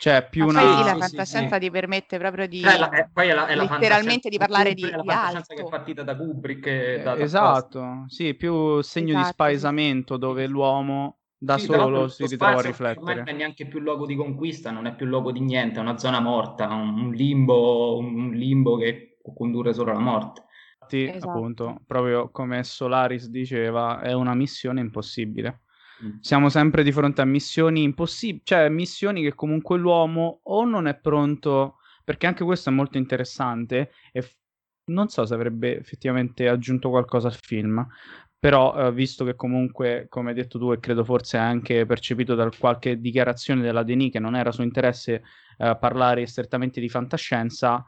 Cioè, 0.00 0.26
più 0.28 0.46
Ma 0.46 0.50
una... 0.50 0.60
Poi 0.60 0.76
sì, 0.76 0.82
la 0.82 0.96
fantascienza 0.96 1.54
sì, 1.54 1.60
ti 1.60 1.70
permette 1.70 2.18
proprio 2.18 2.48
di... 2.48 2.62
Cioè, 2.62 2.78
la, 2.78 2.88
è, 2.88 3.08
poi 3.12 3.28
è 3.28 3.34
la, 3.34 3.46
è 3.46 3.54
la 3.54 3.62
letteralmente 3.62 4.28
di 4.28 4.38
parlare 4.38 4.74
di, 4.74 4.82
è 4.82 4.90
la 4.90 5.02
di 5.02 5.08
fantascienza 5.08 5.54
che 5.54 5.62
è 5.62 5.68
partita 5.68 6.02
da 6.02 6.16
Kubrick 6.16 6.96
da, 6.96 7.14
da 7.14 7.22
esatto, 7.22 8.06
sì, 8.08 8.34
più 8.34 8.80
segno 8.80 9.10
esatto, 9.10 9.24
di 9.24 9.32
spaesamento 9.32 10.16
dove 10.16 10.48
l'uomo 10.48 11.18
da 11.38 11.58
sì, 11.58 11.66
solo 11.66 12.08
si 12.08 12.26
ritrova 12.26 12.58
a 12.58 12.62
riflettere. 12.62 13.14
Non 13.16 13.28
è 13.28 13.32
neanche 13.32 13.66
più 13.66 13.78
luogo 13.78 14.06
di 14.06 14.16
conquista, 14.16 14.70
non 14.70 14.86
è 14.86 14.94
più 14.94 15.06
luogo 15.06 15.32
di 15.32 15.40
niente, 15.40 15.78
è 15.78 15.82
una 15.82 15.98
zona 15.98 16.20
morta, 16.20 16.68
un 16.68 17.10
limbo, 17.12 17.98
un 17.98 18.30
limbo 18.30 18.76
che 18.76 19.18
può 19.22 19.32
condurre 19.32 19.74
solo 19.74 19.90
alla 19.90 20.00
morte. 20.00 20.44
Infatti, 20.86 21.04
esatto. 21.04 21.30
appunto, 21.30 21.80
proprio 21.86 22.30
come 22.30 22.62
Solaris 22.62 23.28
diceva, 23.28 24.00
è 24.00 24.12
una 24.12 24.34
missione 24.34 24.80
impossibile. 24.80 25.62
Mm. 26.04 26.18
Siamo 26.20 26.48
sempre 26.48 26.82
di 26.82 26.92
fronte 26.92 27.22
a 27.22 27.24
missioni 27.24 27.82
impossibili, 27.82 28.42
cioè 28.44 28.68
missioni 28.68 29.22
che 29.22 29.34
comunque 29.34 29.78
l'uomo 29.78 30.40
o 30.44 30.64
non 30.64 30.86
è 30.86 30.96
pronto, 30.96 31.78
perché 32.04 32.26
anche 32.26 32.44
questo 32.44 32.70
è 32.70 32.72
molto 32.72 32.98
interessante 32.98 33.90
e 34.12 34.22
f- 34.22 34.36
non 34.88 35.08
so 35.08 35.26
se 35.26 35.34
avrebbe 35.34 35.78
effettivamente 35.78 36.48
aggiunto 36.48 36.90
qualcosa 36.90 37.26
al 37.26 37.34
film, 37.34 37.84
però 38.38 38.88
eh, 38.88 38.92
visto 38.92 39.24
che 39.24 39.34
comunque, 39.34 40.06
come 40.08 40.30
hai 40.30 40.34
detto 40.34 40.58
tu 40.58 40.72
e 40.72 40.78
credo 40.78 41.04
forse 41.04 41.36
anche 41.36 41.86
percepito 41.86 42.34
da 42.34 42.48
qualche 42.56 43.00
dichiarazione 43.00 43.62
della 43.62 43.82
Denis 43.82 44.12
che 44.12 44.18
non 44.18 44.36
era 44.36 44.52
suo 44.52 44.64
interesse 44.64 45.22
eh, 45.58 45.76
parlare 45.78 46.26
strettamente 46.26 46.80
di 46.80 46.88
fantascienza, 46.88 47.84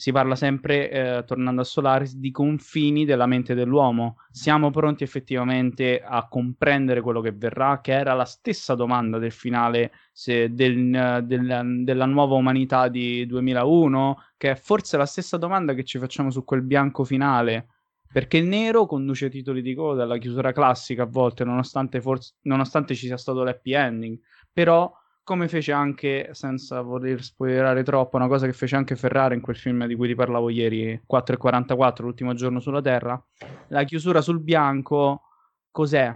si 0.00 0.12
parla 0.12 0.34
sempre, 0.34 0.90
eh, 0.90 1.24
tornando 1.26 1.60
a 1.60 1.64
Solaris, 1.64 2.14
di 2.14 2.30
confini 2.30 3.04
della 3.04 3.26
mente 3.26 3.52
dell'uomo. 3.52 4.16
Siamo 4.30 4.70
pronti 4.70 5.04
effettivamente 5.04 6.00
a 6.02 6.26
comprendere 6.26 7.02
quello 7.02 7.20
che 7.20 7.32
verrà, 7.32 7.82
che 7.82 7.92
era 7.92 8.14
la 8.14 8.24
stessa 8.24 8.74
domanda 8.74 9.18
del 9.18 9.30
finale 9.30 9.92
se, 10.10 10.54
del, 10.54 11.22
del, 11.26 11.82
della 11.84 12.06
nuova 12.06 12.36
umanità 12.36 12.88
di 12.88 13.26
2001, 13.26 14.16
che 14.38 14.52
è 14.52 14.54
forse 14.54 14.96
la 14.96 15.04
stessa 15.04 15.36
domanda 15.36 15.74
che 15.74 15.84
ci 15.84 15.98
facciamo 15.98 16.30
su 16.30 16.44
quel 16.44 16.62
bianco 16.62 17.04
finale. 17.04 17.66
Perché 18.12 18.38
il 18.38 18.46
nero 18.46 18.86
conduce 18.86 19.28
titoli 19.28 19.62
di 19.62 19.74
coda 19.74 20.02
alla 20.02 20.18
chiusura 20.18 20.52
classica 20.52 21.04
a 21.04 21.06
volte, 21.06 21.44
nonostante, 21.44 22.00
forse, 22.00 22.34
nonostante 22.42 22.94
ci 22.94 23.06
sia 23.06 23.16
stato 23.16 23.44
l'happy 23.44 23.72
ending. 23.74 24.18
Però 24.52 24.92
come 25.22 25.46
fece 25.46 25.70
anche, 25.70 26.30
senza 26.32 26.80
voler 26.80 27.22
spoilerare 27.22 27.84
troppo, 27.84 28.16
una 28.16 28.26
cosa 28.26 28.46
che 28.46 28.52
fece 28.52 28.74
anche 28.74 28.96
Ferrari 28.96 29.36
in 29.36 29.40
quel 29.40 29.56
film 29.56 29.86
di 29.86 29.94
cui 29.94 30.08
ti 30.08 30.16
parlavo 30.16 30.48
ieri, 30.48 31.00
4.44, 31.08 32.02
l'ultimo 32.02 32.34
giorno 32.34 32.58
sulla 32.58 32.80
Terra, 32.80 33.22
la 33.68 33.84
chiusura 33.84 34.22
sul 34.22 34.40
bianco, 34.40 35.22
cos'è? 35.70 36.12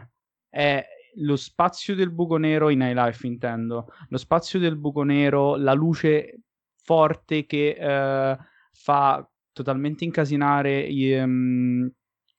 È 0.49 0.85
lo 1.19 1.37
spazio 1.37 1.95
del 1.95 2.11
buco 2.11 2.39
nero 2.39 2.71
in 2.71 2.81
High 2.81 2.97
Life, 2.97 3.25
intendo. 3.25 3.87
Lo 4.09 4.19
spazio 4.19 4.59
del 4.59 4.77
buco 4.77 5.05
nero, 5.05 5.55
la 5.55 5.75
luce 5.75 6.41
forte 6.83 7.47
che 7.47 7.77
eh, 7.79 8.37
fa 8.73 9.29
totalmente 9.55 10.05
incasinare 10.05 10.87
um, 11.23 11.91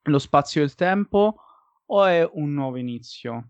lo 0.03 0.19
spazio 0.19 0.61
e 0.61 0.65
il 0.65 0.75
tempo, 0.75 1.37
o 1.85 2.05
è 2.05 2.29
un 2.33 2.53
nuovo 2.53 2.77
inizio? 2.77 3.49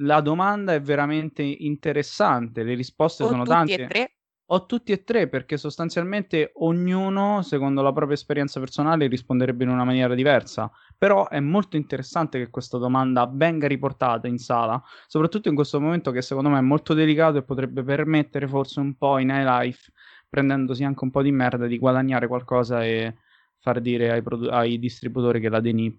la 0.00 0.20
domanda 0.20 0.74
è 0.74 0.80
veramente 0.80 1.42
interessante, 1.42 2.62
le 2.62 2.74
risposte 2.74 3.22
o 3.22 3.28
sono 3.28 3.44
tutti 3.44 3.54
tante. 3.54 3.74
E 3.74 3.86
tre. 3.86 4.10
O 4.48 4.64
tutti 4.64 4.92
e 4.92 5.02
tre, 5.02 5.28
perché 5.28 5.56
sostanzialmente 5.56 6.52
ognuno, 6.54 7.42
secondo 7.42 7.82
la 7.82 7.92
propria 7.92 8.14
esperienza 8.14 8.60
personale, 8.60 9.08
risponderebbe 9.08 9.64
in 9.64 9.70
una 9.70 9.82
maniera 9.82 10.14
diversa. 10.14 10.70
Però 10.96 11.28
è 11.28 11.40
molto 11.40 11.76
interessante 11.76 12.38
che 12.38 12.48
questa 12.48 12.78
domanda 12.78 13.28
venga 13.28 13.66
riportata 13.66 14.28
in 14.28 14.38
sala, 14.38 14.80
soprattutto 15.08 15.48
in 15.48 15.56
questo 15.56 15.80
momento 15.80 16.12
che 16.12 16.22
secondo 16.22 16.48
me 16.48 16.58
è 16.58 16.62
molto 16.62 16.94
delicato 16.94 17.38
e 17.38 17.42
potrebbe 17.42 17.82
permettere 17.82 18.46
forse 18.46 18.78
un 18.78 18.94
po' 18.96 19.18
in 19.18 19.30
high 19.30 19.44
life, 19.44 19.90
prendendosi 20.28 20.84
anche 20.84 21.04
un 21.04 21.10
po' 21.10 21.22
di 21.22 21.32
merda, 21.32 21.66
di 21.66 21.78
guadagnare 21.78 22.26
qualcosa 22.26 22.84
e 22.84 23.16
far 23.58 23.80
dire 23.80 24.10
ai, 24.10 24.22
produ- 24.22 24.50
ai 24.50 24.78
distributori 24.78 25.40
che 25.40 25.48
la 25.48 25.60
Denis 25.60 25.94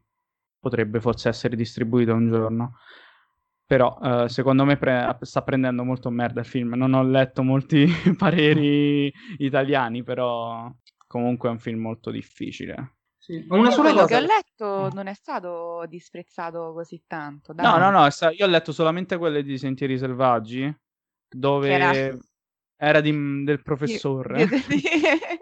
potrebbe 0.59 0.99
forse 0.99 1.29
essere 1.29 1.55
distribuita 1.55 2.13
un 2.13 2.29
giorno. 2.29 2.77
Però 3.65 3.97
uh, 3.99 4.27
secondo 4.27 4.63
me 4.63 4.77
pre- 4.77 5.17
sta 5.21 5.41
prendendo 5.41 5.83
molto 5.83 6.09
merda 6.09 6.39
il 6.39 6.45
film. 6.45 6.75
Non 6.75 6.93
ho 6.93 7.03
letto 7.03 7.43
molti 7.43 7.85
pareri 8.17 9.11
italiani, 9.37 10.03
però 10.03 10.71
comunque 11.05 11.49
è 11.49 11.51
un 11.51 11.59
film 11.59 11.81
molto 11.81 12.09
difficile. 12.09 12.97
Sì. 13.17 13.45
Una 13.49 13.71
sola 13.71 13.91
cosa 13.91 14.05
che 14.05 14.15
ho 14.15 14.25
letto 14.25 14.89
non 14.93 15.07
è 15.07 15.13
stato 15.13 15.83
disprezzato 15.89 16.71
così 16.71 17.03
tanto. 17.05 17.51
Dai. 17.51 17.65
No, 17.65 17.77
no, 17.77 17.89
no, 17.89 18.07
io 18.31 18.45
ho 18.45 18.49
letto 18.49 18.71
solamente 18.71 19.17
quelle 19.17 19.43
di 19.43 19.57
Sentieri 19.57 19.97
Selvaggi, 19.97 20.73
dove 21.27 22.17
era, 22.77 23.01
di, 23.01 23.43
del 23.43 23.61
professore. 23.63 24.43
E 24.43 24.47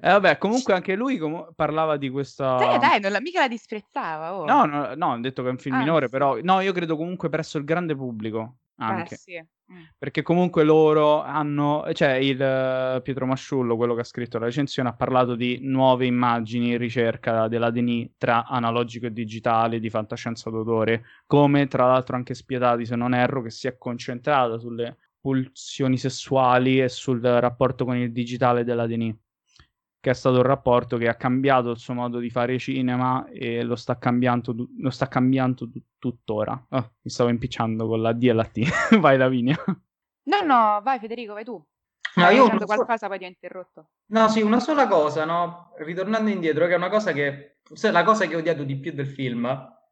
eh, 0.00 0.10
vabbè, 0.10 0.38
comunque 0.38 0.72
anche 0.72 0.94
lui 0.94 1.18
com- 1.18 1.52
parlava 1.54 1.98
di 1.98 2.08
questa... 2.08 2.56
Dai, 2.56 2.78
dai, 2.78 3.00
non 3.00 3.12
la, 3.12 3.20
mica 3.20 3.40
la 3.40 3.48
disprezzava. 3.48 4.34
Oh. 4.34 4.46
No, 4.46 4.64
no, 4.64 4.94
no, 4.94 5.12
ho 5.12 5.18
detto 5.18 5.42
che 5.42 5.48
è 5.48 5.50
un 5.50 5.58
film 5.58 5.76
ah, 5.76 5.78
minore, 5.78 6.06
sì. 6.06 6.10
però... 6.10 6.38
No, 6.42 6.60
io 6.60 6.72
credo 6.72 6.96
comunque 6.96 7.28
presso 7.28 7.58
il 7.58 7.64
grande 7.64 7.94
pubblico, 7.94 8.56
anche. 8.76 9.14
Eh, 9.14 9.18
sì. 9.18 9.44
mm. 9.70 9.82
Perché 9.98 10.22
comunque 10.22 10.64
loro 10.64 11.20
hanno... 11.22 11.84
Cioè, 11.92 12.12
il 12.12 12.40
uh, 12.40 13.02
Pietro 13.02 13.26
Masciullo, 13.26 13.76
quello 13.76 13.94
che 13.94 14.00
ha 14.00 14.04
scritto 14.04 14.38
la 14.38 14.46
recensione, 14.46 14.88
ha 14.88 14.94
parlato 14.94 15.34
di 15.34 15.58
nuove 15.60 16.06
immagini, 16.06 16.78
ricerca 16.78 17.48
della 17.48 17.68
Denis 17.68 18.12
tra 18.16 18.46
analogico 18.46 19.04
e 19.06 19.12
digitale, 19.12 19.78
di 19.78 19.90
fantascienza 19.90 20.48
d'autore, 20.48 21.04
come 21.26 21.66
tra 21.66 21.86
l'altro 21.86 22.16
anche 22.16 22.32
Spietati, 22.32 22.86
se 22.86 22.96
non 22.96 23.12
erro, 23.12 23.42
che 23.42 23.50
si 23.50 23.66
è 23.66 23.76
concentrato 23.76 24.58
sulle 24.58 24.96
pulsioni 25.24 25.96
sessuali 25.96 26.82
e 26.82 26.90
sul 26.90 27.22
rapporto 27.22 27.86
con 27.86 27.96
il 27.96 28.12
digitale 28.12 28.62
della 28.62 28.86
Denis 28.86 29.16
che 29.98 30.10
è 30.10 30.12
stato 30.12 30.36
un 30.36 30.42
rapporto 30.42 30.98
che 30.98 31.08
ha 31.08 31.14
cambiato 31.14 31.70
il 31.70 31.78
suo 31.78 31.94
modo 31.94 32.18
di 32.18 32.28
fare 32.28 32.58
cinema 32.58 33.26
e 33.30 33.62
lo 33.62 33.74
sta 33.74 33.96
cambiando, 33.96 34.54
lo 34.76 34.90
sta 34.90 35.08
cambiando 35.08 35.66
tuttora. 35.98 36.62
Oh, 36.68 36.92
mi 37.00 37.10
stavo 37.10 37.30
impicciando 37.30 37.86
con 37.86 38.02
la 38.02 38.12
D 38.12 38.24
e 38.24 38.32
la 38.34 38.44
T. 38.44 38.60
vai 39.00 39.16
Lavinia. 39.16 39.56
No, 39.64 40.40
no, 40.44 40.82
vai 40.82 40.98
Federico, 40.98 41.32
vai 41.32 41.44
tu. 41.44 41.52
No, 42.16 42.28
io 42.28 42.42
dicendo 42.42 42.66
qualcosa 42.66 42.98
so... 42.98 43.08
poi 43.08 43.16
ti 43.16 43.24
ho 43.24 43.28
interrotto. 43.28 43.88
No, 44.08 44.28
sì, 44.28 44.42
una 44.42 44.60
sola 44.60 44.86
cosa, 44.88 45.24
no? 45.24 45.72
Ritornando 45.78 46.28
indietro, 46.28 46.66
che 46.66 46.74
è 46.74 46.76
una 46.76 46.90
cosa 46.90 47.12
che... 47.12 47.60
Forse 47.62 47.90
la 47.90 48.04
cosa 48.04 48.26
che 48.26 48.36
ho 48.36 48.40
odiato 48.40 48.62
di 48.62 48.76
più 48.76 48.92
del 48.92 49.06
film, 49.06 49.46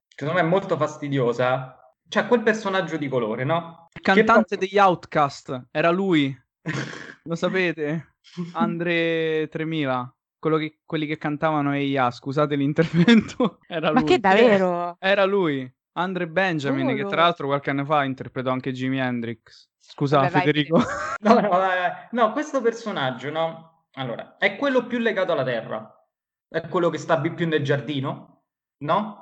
che 0.09 0.15
secondo 0.15 0.43
me 0.43 0.47
è 0.47 0.51
molto 0.51 0.77
fastidiosa, 0.77 1.82
cioè 2.13 2.27
quel 2.27 2.43
personaggio 2.43 2.99
di 2.99 3.09
colore, 3.09 3.43
no? 3.43 3.89
Il 3.95 4.03
cantante 4.03 4.59
che... 4.59 4.67
degli 4.67 4.79
Outcast, 4.79 5.69
era 5.71 5.89
lui. 5.89 6.39
Lo 7.25 7.35
sapete? 7.35 8.17
Andre 8.53 9.49
3000, 9.49 10.15
quello 10.39 10.59
che, 10.59 10.81
quelli 10.85 11.07
che 11.07 11.17
cantavano 11.17 11.75
EIA, 11.75 12.11
scusate 12.11 12.55
l'intervento, 12.55 13.61
era 13.67 13.93
Ma 13.93 14.01
lui. 14.01 14.09
che 14.11 14.19
davvero? 14.19 14.95
Era 15.01 15.25
lui, 15.25 15.67
Andre 15.93 16.29
Benjamin, 16.29 16.89
che 16.89 16.99
Solo? 16.99 17.09
tra 17.09 17.23
l'altro 17.23 17.47
qualche 17.47 17.71
anno 17.71 17.87
fa 17.87 18.05
interpretò 18.05 18.51
anche 18.51 18.73
Jimi 18.73 18.99
Hendrix. 18.99 19.71
Scusa, 19.79 20.19
Vabbè, 20.19 20.31
vai, 20.31 20.41
Federico. 20.43 20.83
No, 21.23 21.35
no, 21.41 21.49
vai, 21.49 21.79
vai. 21.79 21.93
no, 22.11 22.33
questo 22.33 22.61
personaggio, 22.61 23.31
no? 23.31 23.87
Allora, 23.95 24.37
è 24.37 24.57
quello 24.57 24.87
più 24.87 24.99
legato 24.99 25.33
alla 25.33 25.45
terra. 25.45 26.07
È 26.47 26.69
quello 26.69 26.91
che 26.91 26.99
sta 26.99 27.19
più 27.19 27.49
nel 27.49 27.65
giardino, 27.65 28.43
no? 28.81 29.22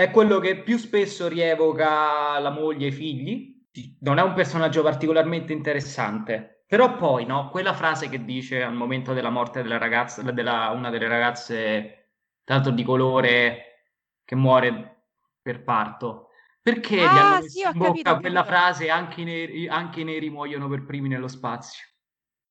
È 0.00 0.10
quello 0.10 0.38
che 0.38 0.62
più 0.62 0.78
spesso 0.78 1.28
rievoca 1.28 2.38
la 2.38 2.48
moglie 2.48 2.86
e 2.86 2.88
i 2.88 2.92
figli. 2.92 3.66
Non 4.00 4.16
è 4.16 4.22
un 4.22 4.32
personaggio 4.32 4.82
particolarmente 4.82 5.52
interessante. 5.52 6.64
Però 6.66 6.96
poi, 6.96 7.26
no? 7.26 7.50
Quella 7.50 7.74
frase 7.74 8.08
che 8.08 8.24
dice 8.24 8.62
al 8.62 8.72
momento 8.72 9.12
della 9.12 9.28
morte 9.28 9.60
della 9.60 9.76
ragazza, 9.76 10.22
della, 10.22 10.70
una 10.70 10.88
delle 10.88 11.06
ragazze, 11.06 12.12
l'altro 12.44 12.72
di 12.72 12.82
colore, 12.82 13.90
che 14.24 14.34
muore 14.36 15.02
per 15.42 15.64
parto. 15.64 16.28
Perché 16.62 16.96
gli 16.96 17.00
Ah, 17.00 17.34
hanno 17.34 17.42
messo 17.42 17.58
sì, 17.58 17.64
ho 17.66 17.70
in 17.70 17.76
bocca 17.76 17.90
capito, 17.90 18.20
quella 18.20 18.40
capito. 18.42 18.56
frase 18.56 18.88
anche 18.88 19.20
i 19.20 19.24
neri, 19.24 19.68
anche 19.68 20.00
i 20.00 20.04
neri 20.04 20.30
muoiono 20.30 20.66
per 20.68 20.86
primi 20.86 21.08
nello 21.08 21.28
spazio? 21.28 21.86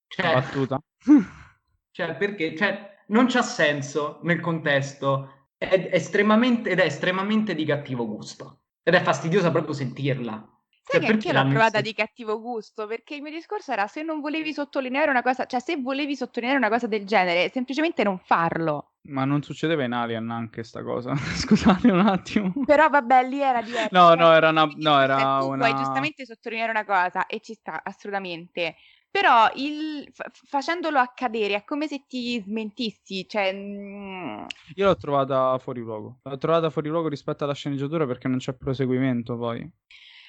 Cioè, 0.06 0.34
Battuta. 0.34 0.80
cioè, 1.90 2.16
perché 2.16 2.56
cioè, 2.56 3.06
non 3.08 3.26
c'ha 3.26 3.42
senso 3.42 4.20
nel 4.22 4.40
contesto 4.40 5.39
è 5.60 5.90
estremamente, 5.94 6.72
ed 6.72 6.80
è 6.80 6.86
estremamente 6.86 7.54
di 7.54 7.66
cattivo 7.66 8.08
gusto. 8.08 8.62
Ed 8.82 8.96
è 8.96 9.02
fastidiosa 9.04 9.52
proprio 9.52 9.74
sentirla. 9.76 10.34
Sai 10.82 11.00
Cioè, 11.00 11.00
che 11.00 11.06
perché 11.06 11.30
anch'io 11.30 11.32
l'ho 11.32 11.40
inserita? 11.66 11.82
di 11.82 11.94
cattivo 11.94 12.42
gusto, 12.42 12.88
perché 12.88 13.16
il 13.16 13.22
mio 13.22 13.32
discorso 13.32 13.72
era 13.72 13.88
se 13.88 14.02
non 14.02 14.20
volevi 14.20 14.52
sottolineare 14.54 15.12
una 15.12 15.22
cosa, 15.22 15.46
cioè 15.46 15.60
se 15.62 15.78
volevi 15.78 16.16
sottolineare 16.16 16.60
una 16.60 16.70
cosa 16.70 16.88
del 16.88 17.06
genere, 17.06 17.50
semplicemente 17.52 18.04
non 18.04 18.18
farlo. 18.20 18.94
Ma 19.10 19.26
non 19.26 19.42
succedeva 19.44 19.84
in 19.84 19.92
Alien 19.92 20.30
anche 20.30 20.64
sta 20.64 20.84
cosa? 20.84 21.14
Scusate 21.36 21.92
un 21.92 22.00
attimo. 22.00 22.54
Però 22.64 22.88
vabbè, 22.90 23.24
lì 23.28 23.42
era 23.42 23.62
diverso. 23.62 23.90
No, 23.92 24.14
no, 24.16 24.32
era 24.34 24.50
una- 24.50 24.66
no, 24.76 25.00
era 25.02 25.16
tu 25.38 25.46
una- 25.46 25.56
Vuoi 25.58 25.74
giustamente 25.74 26.26
sottolineare 26.26 26.72
una 26.72 26.86
cosa 26.86 27.26
e 27.26 27.40
ci 27.42 27.54
sta 27.54 27.82
assolutamente. 27.84 28.76
Però 29.12 29.50
il, 29.56 30.08
fa- 30.14 30.30
facendolo 30.32 31.00
accadere 31.00 31.56
è 31.56 31.64
come 31.64 31.88
se 31.88 32.06
ti 32.08 32.40
smentissi, 32.40 33.28
cioè 33.28 33.52
mm, 33.54 34.46
Io 34.76 34.86
l'ho 34.86 34.98
trovata 34.98 35.58
fuori 35.58 35.82
luogo. 35.82 36.20
L'ho 36.24 36.38
trovata 36.38 36.70
fuori 36.70 36.90
luogo 36.90 37.08
rispetto 37.10 37.44
alla 37.44 37.54
sceneggiatura 37.54 38.06
perché 38.06 38.28
non 38.28 38.38
c'è 38.38 38.54
proseguimento 38.54 39.38
poi. 39.38 39.68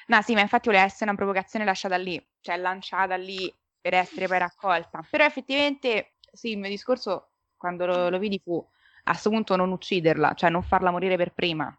No, 0.06 0.22
sì, 0.22 0.34
ma 0.34 0.40
infatti 0.40 0.68
voleva 0.68 0.84
essere 0.84 1.04
una 1.10 1.14
provocazione 1.14 1.64
lasciata 1.64 1.96
lì, 1.96 2.20
cioè 2.40 2.56
lanciata 2.56 3.16
lì 3.16 3.52
per 3.80 3.94
essere 3.94 4.26
poi 4.26 4.38
raccolta. 4.38 5.06
Però 5.08 5.24
effettivamente, 5.24 6.14
sì, 6.32 6.50
il 6.50 6.58
mio 6.58 6.68
discorso 6.68 7.32
quando 7.56 7.86
lo, 7.86 8.08
lo 8.08 8.18
vidi 8.18 8.40
fu 8.42 8.56
a 9.04 9.10
questo 9.12 9.30
punto 9.30 9.56
non 9.56 9.70
ucciderla, 9.70 10.34
cioè 10.34 10.50
non 10.50 10.62
farla 10.62 10.90
morire 10.90 11.16
per 11.16 11.32
prima, 11.32 11.74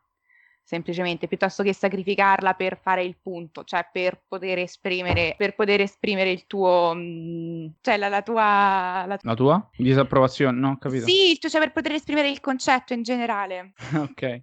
semplicemente, 0.72 1.28
piuttosto 1.28 1.64
che 1.64 1.74
sacrificarla 1.74 2.54
per 2.54 2.80
fare 2.82 3.04
il 3.04 3.18
punto, 3.22 3.66
cioè 3.66 3.86
per 3.92 4.22
poter 4.26 4.60
esprimere, 4.60 5.36
per 5.38 5.54
poter 5.54 5.82
esprimere 5.82 6.32
il 6.32 6.48
tuo, 6.48 6.94
mm, 6.96 7.68
cioè 7.82 7.98
la, 7.98 8.08
la 8.08 8.22
tua... 8.22 9.04
la- 9.06 9.20
La 9.22 9.34
tua? 9.36 9.70
Disapprovazione? 9.76 10.58
No, 10.58 10.78
capito. 10.78 11.06
Sì, 11.06 11.38
cioè 11.42 11.60
per 11.60 11.74
poter 11.74 11.92
esprimere 11.92 12.30
il 12.30 12.40
concetto 12.40 12.94
in 12.94 13.04
generale. 13.04 13.74
ok. 13.96 14.42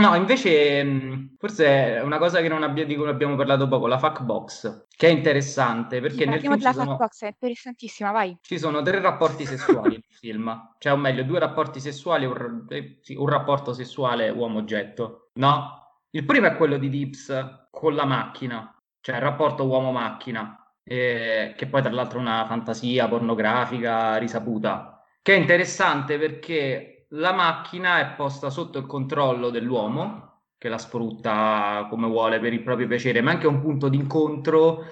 No, 0.00 0.14
invece, 0.14 0.82
mh, 0.82 1.34
forse 1.38 1.66
è 1.96 2.02
una 2.02 2.16
cosa 2.16 2.40
che 2.40 2.48
non 2.48 2.62
abbia- 2.62 2.86
di 2.86 2.96
cui 2.96 3.06
abbiamo 3.06 3.36
parlato 3.36 3.68
poco, 3.68 3.86
la 3.86 3.98
fuck 3.98 4.22
box, 4.22 4.86
che 4.96 5.08
è 5.08 5.10
interessante 5.10 6.00
perché 6.00 6.22
Sì, 6.24 6.28
nel 6.28 6.40
film 6.40 6.56
della 6.56 6.70
ci 6.70 6.76
sono, 6.76 6.90
Fatbox, 6.92 7.22
è 7.22 7.26
interessantissima, 7.26 8.10
vai. 8.10 8.38
ci 8.40 8.58
sono 8.58 8.80
tre 8.82 9.00
rapporti 9.00 9.44
sessuali 9.44 9.94
nel 9.94 10.04
film, 10.08 10.74
cioè 10.78 10.92
o 10.92 10.96
meglio, 10.96 11.22
due 11.24 11.38
rapporti 11.38 11.80
sessuali 11.80 12.24
un, 12.24 12.64
eh, 12.70 13.00
un 13.16 13.28
rapporto 13.28 13.72
sessuale 13.74 14.30
uomo-oggetto, 14.30 15.30
no? 15.34 15.76
Il 16.10 16.24
primo 16.24 16.46
è 16.46 16.56
quello 16.56 16.78
di 16.78 16.88
Dips 16.88 17.66
con 17.70 17.94
la 17.94 18.04
macchina, 18.06 18.74
cioè 19.00 19.16
il 19.16 19.22
rapporto 19.22 19.64
uomo-macchina, 19.66 20.72
eh, 20.82 21.52
che 21.56 21.66
poi 21.66 21.82
tra 21.82 21.90
l'altro 21.92 22.18
è 22.18 22.22
una 22.22 22.46
fantasia 22.46 23.06
pornografica 23.06 24.16
risaputa, 24.16 25.04
che 25.22 25.34
è 25.34 25.38
interessante 25.38 26.18
perché 26.18 26.99
la 27.14 27.32
macchina 27.32 28.00
è 28.00 28.14
posta 28.14 28.50
sotto 28.50 28.78
il 28.78 28.86
controllo 28.86 29.50
dell'uomo, 29.50 30.42
che 30.58 30.68
la 30.68 30.78
sfrutta 30.78 31.86
come 31.88 32.06
vuole 32.06 32.38
per 32.38 32.52
il 32.52 32.62
proprio 32.62 32.86
piacere, 32.86 33.20
ma 33.20 33.30
anche 33.30 33.46
un 33.46 33.60
punto 33.60 33.88
di 33.88 33.96
incontro 33.96 34.84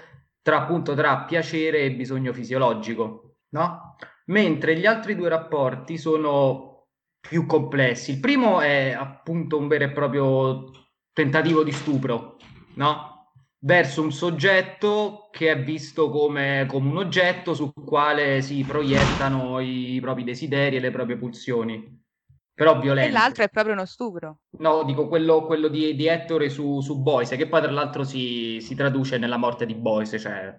tra 0.42 0.62
appunto 0.62 0.94
tra 0.94 1.24
piacere 1.24 1.80
e 1.80 1.92
bisogno 1.92 2.32
fisiologico, 2.32 3.36
no? 3.50 3.96
Mentre 4.26 4.78
gli 4.78 4.86
altri 4.86 5.14
due 5.14 5.28
rapporti 5.28 5.98
sono 5.98 6.86
più 7.20 7.46
complessi. 7.46 8.12
Il 8.12 8.20
primo 8.20 8.60
è 8.60 8.92
appunto 8.92 9.58
un 9.58 9.68
vero 9.68 9.84
e 9.84 9.90
proprio 9.90 10.70
tentativo 11.12 11.62
di 11.62 11.72
stupro, 11.72 12.36
no? 12.74 13.32
Verso 13.60 14.02
un 14.02 14.12
soggetto 14.12 15.28
che 15.30 15.50
è 15.50 15.62
visto 15.62 16.10
come, 16.10 16.64
come 16.66 16.88
un 16.88 16.96
oggetto 16.96 17.54
sul 17.54 17.72
quale 17.74 18.40
si 18.40 18.64
proiettano 18.64 19.60
i 19.60 19.98
propri 20.00 20.24
desideri 20.24 20.76
e 20.76 20.80
le 20.80 20.90
proprie 20.90 21.16
pulsioni, 21.16 22.06
però 22.58 22.80
E 22.80 22.80
violenti. 22.80 23.10
l'altro 23.10 23.44
è 23.44 23.48
proprio 23.48 23.72
uno 23.72 23.86
stupro. 23.86 24.40
No, 24.60 24.82
dico 24.84 25.08
quello, 25.08 25.44
quello 25.46 25.68
di, 25.68 25.94
di 25.94 26.06
Ettore 26.06 26.48
su, 26.50 26.80
su 26.80 27.00
Boyce, 27.00 27.36
che 27.36 27.48
poi 27.48 27.60
tra 27.62 27.70
l'altro 27.70 28.04
si, 28.04 28.58
si 28.60 28.74
traduce 28.74 29.16
nella 29.18 29.36
morte 29.36 29.66
di 29.66 29.74
Boyce, 29.74 30.18
cioè... 30.18 30.58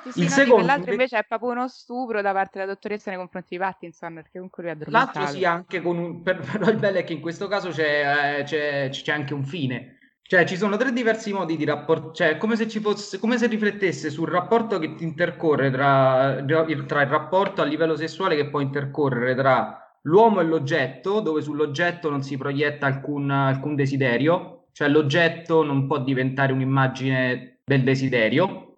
Sì, 0.00 0.12
sì, 0.12 0.24
Il 0.24 0.28
no, 0.28 0.34
secondo 0.34 0.72
inve- 0.72 0.90
invece 0.90 1.18
è 1.18 1.24
proprio 1.24 1.50
uno 1.50 1.68
stupro 1.68 2.20
da 2.22 2.32
parte 2.32 2.58
della 2.58 2.72
dottoressa 2.72 3.10
nei 3.10 3.18
confronti 3.18 3.50
di 3.50 3.58
Pattinson, 3.58 4.14
perché 4.14 4.30
comunque 4.32 4.62
lui 4.62 4.72
è 4.72 4.74
L'altro 4.84 5.26
addormentato. 5.26 5.26
sì, 5.26 5.44
anche 5.44 5.80
con 5.82 5.98
un... 5.98 6.22
per- 6.22 6.40
Però 6.52 6.68
il 6.70 6.78
bello 6.78 6.98
è 6.98 7.04
che 7.04 7.12
in 7.12 7.20
questo 7.20 7.46
caso 7.48 7.70
c'è, 7.70 8.38
eh, 8.40 8.42
c'è- 8.44 8.88
c'è 8.90 9.12
anche 9.12 9.34
un 9.34 9.44
fine. 9.44 9.96
Cioè, 10.22 10.44
ci 10.44 10.56
sono 10.56 10.76
tre 10.76 10.92
diversi 10.92 11.32
modi 11.32 11.56
di 11.56 11.64
rapporto, 11.64 12.12
cioè, 12.12 12.36
come 12.36 12.54
se 12.56 12.68
ci 12.68 12.80
fosse, 12.80 13.18
come 13.18 13.38
se 13.38 13.46
riflettesse 13.46 14.10
sul 14.10 14.28
rapporto 14.28 14.78
che 14.78 14.94
ti 14.94 15.02
intercorre 15.04 15.70
tra, 15.70 16.42
tra 16.46 17.00
il 17.02 17.08
rapporto 17.08 17.62
a 17.62 17.64
livello 17.64 17.96
sessuale 17.96 18.36
che 18.36 18.50
può 18.50 18.60
intercorrere 18.60 19.34
tra 19.34 19.87
l'uomo 20.02 20.40
e 20.40 20.44
l'oggetto, 20.44 21.20
dove 21.20 21.42
sull'oggetto 21.42 22.10
non 22.10 22.22
si 22.22 22.36
proietta 22.36 22.86
alcun, 22.86 23.30
alcun 23.30 23.74
desiderio, 23.74 24.66
cioè 24.72 24.88
l'oggetto 24.88 25.62
non 25.64 25.86
può 25.86 25.98
diventare 25.98 26.52
un'immagine 26.52 27.60
del 27.64 27.82
desiderio, 27.82 28.68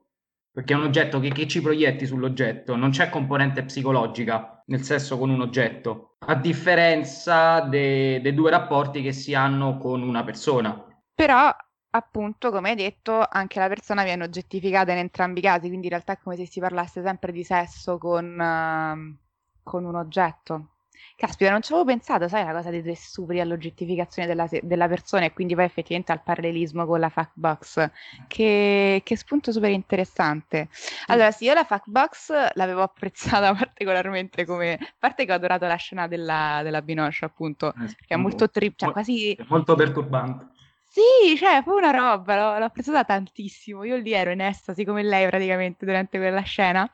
perché 0.52 0.74
è 0.74 0.76
un 0.76 0.84
oggetto 0.84 1.20
che, 1.20 1.30
che 1.30 1.46
ci 1.46 1.60
proietti 1.60 2.06
sull'oggetto, 2.06 2.74
non 2.74 2.90
c'è 2.90 3.08
componente 3.08 3.62
psicologica 3.62 4.62
nel 4.66 4.82
sesso 4.82 5.18
con 5.18 5.30
un 5.30 5.40
oggetto, 5.40 6.16
a 6.26 6.34
differenza 6.34 7.60
de- 7.60 8.20
dei 8.20 8.34
due 8.34 8.50
rapporti 8.50 9.02
che 9.02 9.12
si 9.12 9.34
hanno 9.34 9.78
con 9.78 10.02
una 10.02 10.24
persona. 10.24 10.84
Però, 11.14 11.54
appunto, 11.90 12.50
come 12.50 12.70
hai 12.70 12.76
detto, 12.76 13.24
anche 13.28 13.58
la 13.58 13.68
persona 13.68 14.02
viene 14.02 14.24
oggettificata 14.24 14.92
in 14.92 14.98
entrambi 14.98 15.40
i 15.40 15.42
casi, 15.42 15.68
quindi 15.68 15.86
in 15.86 15.92
realtà 15.92 16.14
è 16.14 16.18
come 16.18 16.36
se 16.36 16.46
si 16.46 16.60
parlasse 16.60 17.02
sempre 17.02 17.30
di 17.32 17.44
sesso 17.44 17.98
con, 17.98 18.40
ehm, 18.40 19.18
con 19.62 19.84
un 19.84 19.94
oggetto. 19.94 20.69
Caspita, 21.16 21.50
non 21.50 21.62
ci 21.62 21.72
avevo 21.72 21.86
pensato, 21.86 22.28
sai, 22.28 22.44
la 22.44 22.52
cosa 22.52 22.70
dei 22.70 22.82
tre 22.82 22.94
stupri 22.94 23.40
all'oggettificazione 23.40 24.26
della, 24.26 24.46
se- 24.46 24.60
della 24.62 24.88
persona 24.88 25.26
e 25.26 25.32
quindi 25.32 25.54
poi 25.54 25.64
effettivamente 25.64 26.12
al 26.12 26.22
parallelismo 26.22 26.86
con 26.86 27.00
la 27.00 27.08
fact 27.08 27.32
box. 27.34 27.90
Che, 28.26 29.02
che 29.04 29.16
spunto 29.16 29.52
super 29.52 29.70
interessante. 29.70 30.68
Allora, 31.06 31.30
sì, 31.30 31.44
io 31.44 31.54
la 31.54 31.64
fact 31.64 31.88
box 31.88 32.32
l'avevo 32.54 32.82
apprezzata 32.82 33.52
particolarmente 33.54 34.44
come... 34.44 34.74
A 34.74 34.94
parte 34.98 35.24
che 35.24 35.32
ho 35.32 35.34
adorato 35.34 35.66
la 35.66 35.76
scena 35.76 36.06
della, 36.06 36.60
della 36.62 36.82
Binoche, 36.82 37.24
appunto, 37.24 37.72
che 38.06 38.14
è 38.14 38.16
molto 38.16 38.48
tri- 38.50 38.72
cioè 38.76 38.90
quasi... 38.92 39.36
molto 39.48 39.74
perturbante. 39.74 40.49
Sì, 40.92 41.36
cioè, 41.36 41.62
fu 41.62 41.70
una 41.74 41.92
roba, 41.92 42.34
l'ho, 42.34 42.58
l'ho 42.58 42.64
apprezzata 42.64 43.04
tantissimo. 43.04 43.84
Io 43.84 43.96
lì 43.96 44.12
ero 44.12 44.30
in 44.32 44.40
estasi 44.40 44.84
come 44.84 45.04
lei 45.04 45.24
praticamente 45.28 45.84
durante 45.84 46.18
quella 46.18 46.40
scena. 46.42 46.90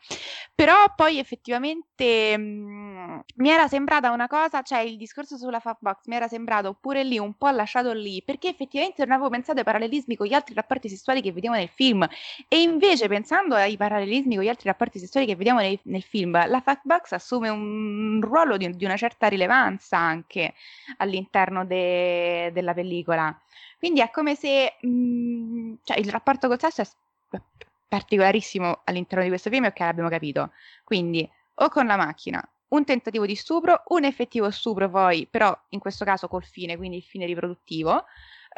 Però 0.54 0.74
poi 0.94 1.18
effettivamente 1.18 2.36
mh, 2.36 3.24
mi 3.36 3.48
era 3.48 3.68
sembrata 3.68 4.10
una 4.10 4.26
cosa, 4.28 4.60
cioè 4.62 4.80
il 4.80 4.98
discorso 4.98 5.38
sulla 5.38 5.60
Fatbox 5.60 6.06
mi 6.06 6.14
era 6.16 6.28
sembrato 6.28 6.74
pure 6.78 7.04
lì 7.04 7.18
un 7.18 7.34
po' 7.38 7.48
lasciato 7.48 7.92
lì, 7.94 8.22
perché 8.22 8.48
effettivamente 8.48 9.02
non 9.04 9.12
avevo 9.14 9.30
pensato 9.30 9.58
ai 9.60 9.64
parallelismi 9.64 10.14
con 10.16 10.26
gli 10.26 10.34
altri 10.34 10.54
rapporti 10.54 10.90
sessuali 10.90 11.22
che 11.22 11.32
vediamo 11.32 11.56
nel 11.56 11.70
film. 11.74 12.06
E 12.48 12.60
invece, 12.60 13.08
pensando 13.08 13.54
ai 13.54 13.76
parallelismi 13.78 14.36
con 14.36 14.44
gli 14.44 14.48
altri 14.48 14.68
rapporti 14.68 14.98
sessuali 14.98 15.24
che 15.26 15.36
vediamo 15.36 15.60
nei- 15.60 15.80
nel 15.84 16.02
film, 16.02 16.32
la 16.32 16.60
Fatbox 16.60 17.12
assume 17.12 17.48
un 17.48 18.20
ruolo 18.22 18.58
di, 18.58 18.70
di 18.76 18.84
una 18.84 18.96
certa 18.98 19.28
rilevanza 19.28 19.96
anche 19.98 20.52
all'interno 20.98 21.64
de- 21.64 22.50
della 22.52 22.74
pellicola. 22.74 23.34
Quindi 23.78 24.00
è 24.00 24.10
come 24.10 24.34
se 24.34 24.76
mh, 24.80 25.74
cioè, 25.84 25.98
il 25.98 26.10
rapporto 26.10 26.48
col 26.48 26.60
sesso 26.60 26.82
è 26.82 27.40
particolarissimo 27.88 28.80
all'interno 28.84 29.22
di 29.22 29.30
questo 29.30 29.50
film, 29.50 29.64
ok, 29.64 29.78
l'abbiamo 29.80 30.08
capito. 30.08 30.52
Quindi, 30.84 31.28
o 31.54 31.68
con 31.68 31.86
la 31.86 31.96
macchina, 31.96 32.42
un 32.68 32.84
tentativo 32.84 33.26
di 33.26 33.36
stupro, 33.36 33.82
un 33.88 34.04
effettivo 34.04 34.50
stupro 34.50 34.90
poi, 34.90 35.26
però 35.30 35.56
in 35.70 35.78
questo 35.78 36.04
caso 36.04 36.28
col 36.28 36.44
fine, 36.44 36.76
quindi 36.76 36.96
il 36.96 37.02
fine 37.02 37.26
riproduttivo, 37.26 38.04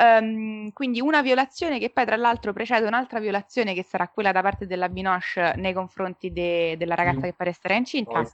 Um, 0.00 0.70
quindi 0.72 1.00
una 1.00 1.22
violazione 1.22 1.80
che 1.80 1.90
poi 1.90 2.06
tra 2.06 2.14
l'altro 2.14 2.52
precede 2.52 2.86
un'altra 2.86 3.18
violazione 3.18 3.74
che 3.74 3.82
sarà 3.82 4.06
quella 4.06 4.30
da 4.30 4.42
parte 4.42 4.64
della 4.64 4.88
Binoche 4.88 5.54
nei 5.56 5.72
confronti 5.72 6.32
de- 6.32 6.76
della 6.78 6.94
ragazza 6.94 7.18
mm. 7.18 7.22
che 7.22 7.32
pare 7.32 7.50
essere 7.50 7.74
incinta. 7.74 8.20
Oh, 8.20 8.32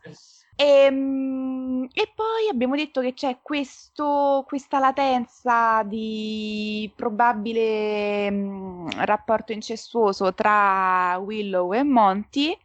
e, 0.57 0.89
um, 0.91 1.89
e, 1.93 2.13
poi 2.15 2.49
abbiamo 2.51 2.77
detto 2.77 3.01
che 3.01 3.15
c'è 3.15 3.39
questo, 3.43 4.45
questa 4.47 4.79
latenza 4.79 5.83
di 5.83 6.91
probabile 6.95 8.29
um, 8.29 8.89
rapporto 9.05 9.53
incestuoso 9.53 10.33
tra 10.35 11.19
Willow 11.23 11.73
e 11.73 11.83
Monty, 11.83 12.57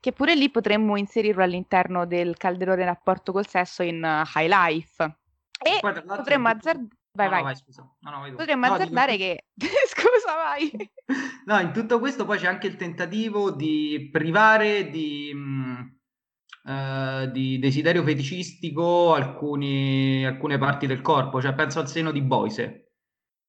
che 0.00 0.12
pure 0.12 0.34
lì 0.34 0.50
potremmo 0.50 0.96
inserirlo 0.96 1.42
all'interno 1.42 2.06
del 2.06 2.36
calderone 2.36 2.84
rapporto 2.84 3.32
col 3.32 3.46
sesso 3.46 3.82
in 3.82 4.02
uh, 4.02 4.38
High 4.38 4.48
Life. 4.48 5.16
E 5.58 5.80
potremmo 5.80 6.48
azzardare 6.48 7.02
Vai, 7.16 7.26
no, 7.26 7.30
vai. 7.30 7.40
No, 7.40 7.44
vai 7.44 7.56
scusa. 7.56 7.96
No, 8.00 8.10
no, 8.10 8.20
vai 8.20 8.32
Potremmo 8.32 8.66
no, 8.66 8.72
azzardare 8.72 9.16
dico... 9.16 9.24
che... 9.24 9.44
scusa, 9.86 10.34
vai. 10.34 10.90
no, 11.46 11.58
in 11.60 11.72
tutto 11.72 12.00
questo 12.00 12.24
poi 12.24 12.38
c'è 12.38 12.48
anche 12.48 12.66
il 12.66 12.76
tentativo 12.76 13.52
di 13.52 14.08
privare 14.10 14.90
di, 14.90 15.32
mh, 15.32 15.93
uh, 16.64 17.30
di 17.30 17.58
desiderio 17.58 18.02
feticistico 18.02 19.14
alcuni, 19.14 20.24
alcune 20.26 20.58
parti 20.58 20.86
del 20.86 21.00
corpo. 21.00 21.40
Cioè, 21.40 21.54
penso 21.54 21.78
al 21.78 21.88
seno 21.88 22.10
di 22.10 22.20
Boise. 22.20 22.80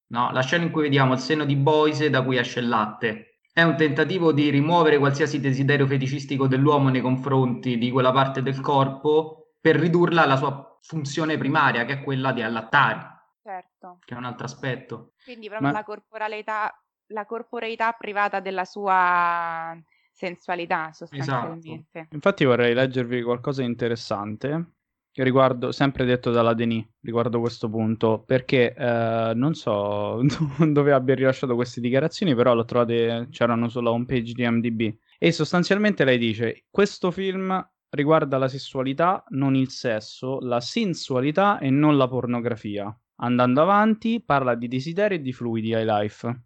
No, 0.08 0.32
la 0.32 0.42
scena 0.42 0.64
in 0.64 0.72
cui 0.72 0.84
vediamo 0.84 1.14
il 1.14 1.20
seno 1.20 1.46
di 1.46 1.56
Boise 1.56 2.10
da 2.10 2.24
cui 2.24 2.38
esce 2.38 2.60
il 2.60 2.68
latte. 2.68 3.40
È 3.52 3.64
un 3.64 3.76
tentativo 3.76 4.32
di 4.32 4.50
rimuovere 4.50 5.00
qualsiasi 5.00 5.40
desiderio 5.40 5.88
feticistico 5.88 6.48
dell'uomo 6.48 6.90
nei 6.90 7.02
confronti 7.02 7.78
di 7.78 7.90
quella 7.90 8.12
parte 8.12 8.42
del 8.42 8.60
corpo 8.60 9.56
per 9.60 9.78
ridurla 9.78 10.24
alla 10.24 10.36
sua 10.36 10.78
funzione 10.82 11.38
primaria, 11.38 11.86
che 11.86 11.94
è 11.94 12.04
quella 12.04 12.32
di 12.32 12.42
allattare 12.42 13.14
Certo. 13.46 14.00
Che 14.04 14.16
è 14.16 14.18
un 14.18 14.26
altro 14.26 14.46
aspetto. 14.46 15.14
Quindi 15.24 15.50
proprio 15.50 15.70
Ma... 15.70 15.78
la 15.78 15.84
corporalità, 15.84 16.84
la 17.10 17.26
corporeità 17.28 17.92
privata 17.92 18.40
della 18.40 18.66
sua 18.66 19.78
sensualità 20.16 20.92
sostanzialmente. 20.94 21.90
Esatto. 21.92 22.16
Infatti 22.16 22.46
vorrei 22.46 22.74
leggervi 22.74 23.22
qualcosa 23.22 23.62
di 23.62 23.68
interessante 23.68 24.76
riguardo, 25.24 25.72
sempre 25.72 26.06
detto 26.06 26.32
dalla 26.32 26.54
Denis, 26.54 26.86
riguardo 27.02 27.40
questo 27.40 27.70
punto, 27.70 28.24
perché 28.26 28.74
eh, 28.74 29.32
non 29.36 29.54
so 29.54 30.22
dove 30.72 30.92
abbia 30.92 31.16
rilasciato 31.16 31.56
queste 31.56 31.82
dichiarazioni, 31.82 32.36
però 32.36 32.54
lo 32.54 32.66
trovate, 32.66 33.28
c'erano 33.30 33.70
sulla 33.70 33.92
homepage 33.92 34.34
di 34.34 34.48
MDB. 34.48 34.94
E 35.18 35.32
sostanzialmente 35.32 36.04
lei 36.04 36.18
dice, 36.18 36.66
questo 36.70 37.12
film 37.12 37.66
riguarda 37.90 38.38
la 38.38 38.50
sessualità, 38.50 39.24
non 39.30 39.56
il 39.56 39.70
sesso, 39.70 40.40
la 40.42 40.60
sensualità 40.60 41.60
e 41.60 41.70
non 41.70 41.98
la 41.98 42.08
pornografia. 42.08 42.94
Andando 43.18 43.62
avanti, 43.62 44.22
parla 44.22 44.56
di 44.56 44.68
desiderio 44.68 45.18
e 45.18 45.22
di 45.22 45.32
fluidi 45.32 45.70
high 45.70 45.86
life. 45.86 46.44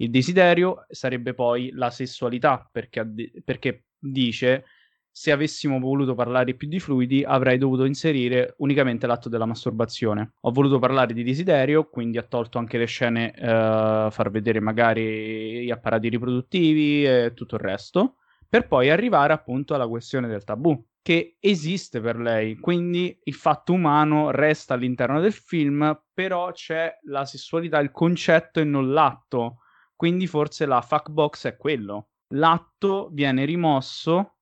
Il 0.00 0.10
desiderio 0.10 0.84
sarebbe 0.88 1.34
poi 1.34 1.70
la 1.72 1.90
sessualità, 1.90 2.68
perché, 2.70 3.04
perché 3.44 3.86
dice 3.98 4.64
se 5.10 5.32
avessimo 5.32 5.80
voluto 5.80 6.14
parlare 6.14 6.54
più 6.54 6.68
di 6.68 6.78
fluidi 6.78 7.24
avrei 7.24 7.58
dovuto 7.58 7.84
inserire 7.84 8.54
unicamente 8.58 9.08
l'atto 9.08 9.28
della 9.28 9.46
masturbazione. 9.46 10.34
Ho 10.42 10.52
voluto 10.52 10.78
parlare 10.78 11.12
di 11.12 11.24
desiderio, 11.24 11.88
quindi 11.88 12.18
ha 12.18 12.22
tolto 12.22 12.58
anche 12.58 12.78
le 12.78 12.84
scene, 12.84 13.34
eh, 13.34 14.08
far 14.10 14.30
vedere 14.30 14.60
magari 14.60 15.64
gli 15.64 15.70
apparati 15.72 16.08
riproduttivi 16.08 17.04
e 17.04 17.32
tutto 17.34 17.56
il 17.56 17.62
resto, 17.62 18.18
per 18.48 18.68
poi 18.68 18.90
arrivare 18.90 19.32
appunto 19.32 19.74
alla 19.74 19.88
questione 19.88 20.28
del 20.28 20.44
tabù 20.44 20.80
che 21.02 21.36
esiste 21.40 22.00
per 22.00 22.16
lei, 22.16 22.56
quindi 22.56 23.18
il 23.24 23.34
fatto 23.34 23.72
umano 23.72 24.30
resta 24.30 24.74
all'interno 24.74 25.20
del 25.20 25.32
film, 25.32 26.00
però 26.14 26.52
c'è 26.52 26.96
la 27.06 27.24
sessualità, 27.24 27.80
il 27.80 27.90
concetto 27.90 28.60
e 28.60 28.64
non 28.64 28.92
l'atto, 28.92 29.62
quindi 29.98 30.28
forse 30.28 30.64
la 30.64 30.80
fuck 30.80 31.10
box 31.10 31.48
è 31.48 31.56
quello. 31.56 32.10
L'atto 32.34 33.08
viene 33.10 33.44
rimosso, 33.44 34.36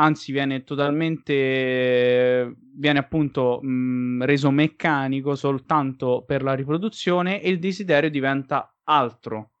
anzi 0.00 0.32
viene 0.32 0.64
totalmente, 0.64 2.56
viene 2.74 2.98
appunto 2.98 3.60
mh, 3.62 4.24
reso 4.24 4.50
meccanico 4.50 5.36
soltanto 5.36 6.24
per 6.26 6.42
la 6.42 6.54
riproduzione 6.54 7.40
e 7.40 7.50
il 7.50 7.60
desiderio 7.60 8.10
diventa 8.10 8.74
altro, 8.82 9.52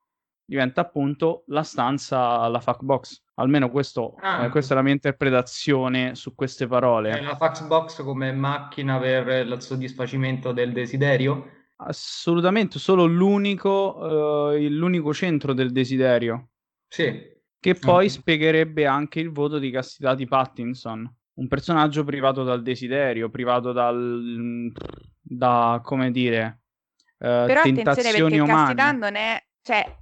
diventa 0.44 0.80
appunto 0.80 1.44
la 1.46 1.62
stanza, 1.62 2.48
la 2.48 2.58
fuck 2.58 2.82
box. 2.82 3.22
Almeno 3.34 3.70
questo, 3.70 4.16
ah. 4.18 4.46
eh, 4.46 4.48
questa 4.48 4.72
è 4.72 4.76
la 4.76 4.82
mia 4.82 4.94
interpretazione 4.94 6.16
su 6.16 6.34
queste 6.34 6.66
parole. 6.66 7.10
È 7.10 7.20
la 7.22 7.36
fax 7.36 7.64
box 7.68 8.02
come 8.02 8.32
macchina 8.32 8.98
per 8.98 9.46
il 9.46 9.62
soddisfacimento 9.62 10.50
del 10.50 10.72
desiderio? 10.72 11.55
Assolutamente, 11.78 12.78
solo 12.78 13.04
l'unico, 13.04 13.96
uh, 13.98 14.56
l'unico 14.68 15.12
centro 15.12 15.52
del 15.52 15.72
desiderio. 15.72 16.50
Sì. 16.88 17.34
Che 17.58 17.74
poi 17.74 18.06
okay. 18.06 18.08
spiegherebbe 18.08 18.86
anche 18.86 19.20
il 19.20 19.30
voto 19.30 19.58
di 19.58 19.70
castità 19.70 20.14
di 20.14 20.26
Pattinson. 20.26 21.14
Un 21.34 21.48
personaggio 21.48 22.04
privato 22.04 22.44
dal 22.44 22.62
desiderio, 22.62 23.28
privato 23.28 23.72
dal... 23.72 24.72
da, 25.20 25.80
come 25.82 26.10
dire... 26.10 26.60
Uh, 27.18 27.46
Però 27.46 27.60
attenzione 27.60 28.12
perché 28.12 28.40
umane. 28.40 28.74
castità 28.74 28.92
non 28.92 29.14
è... 29.16 29.42
Cioè, 29.62 29.96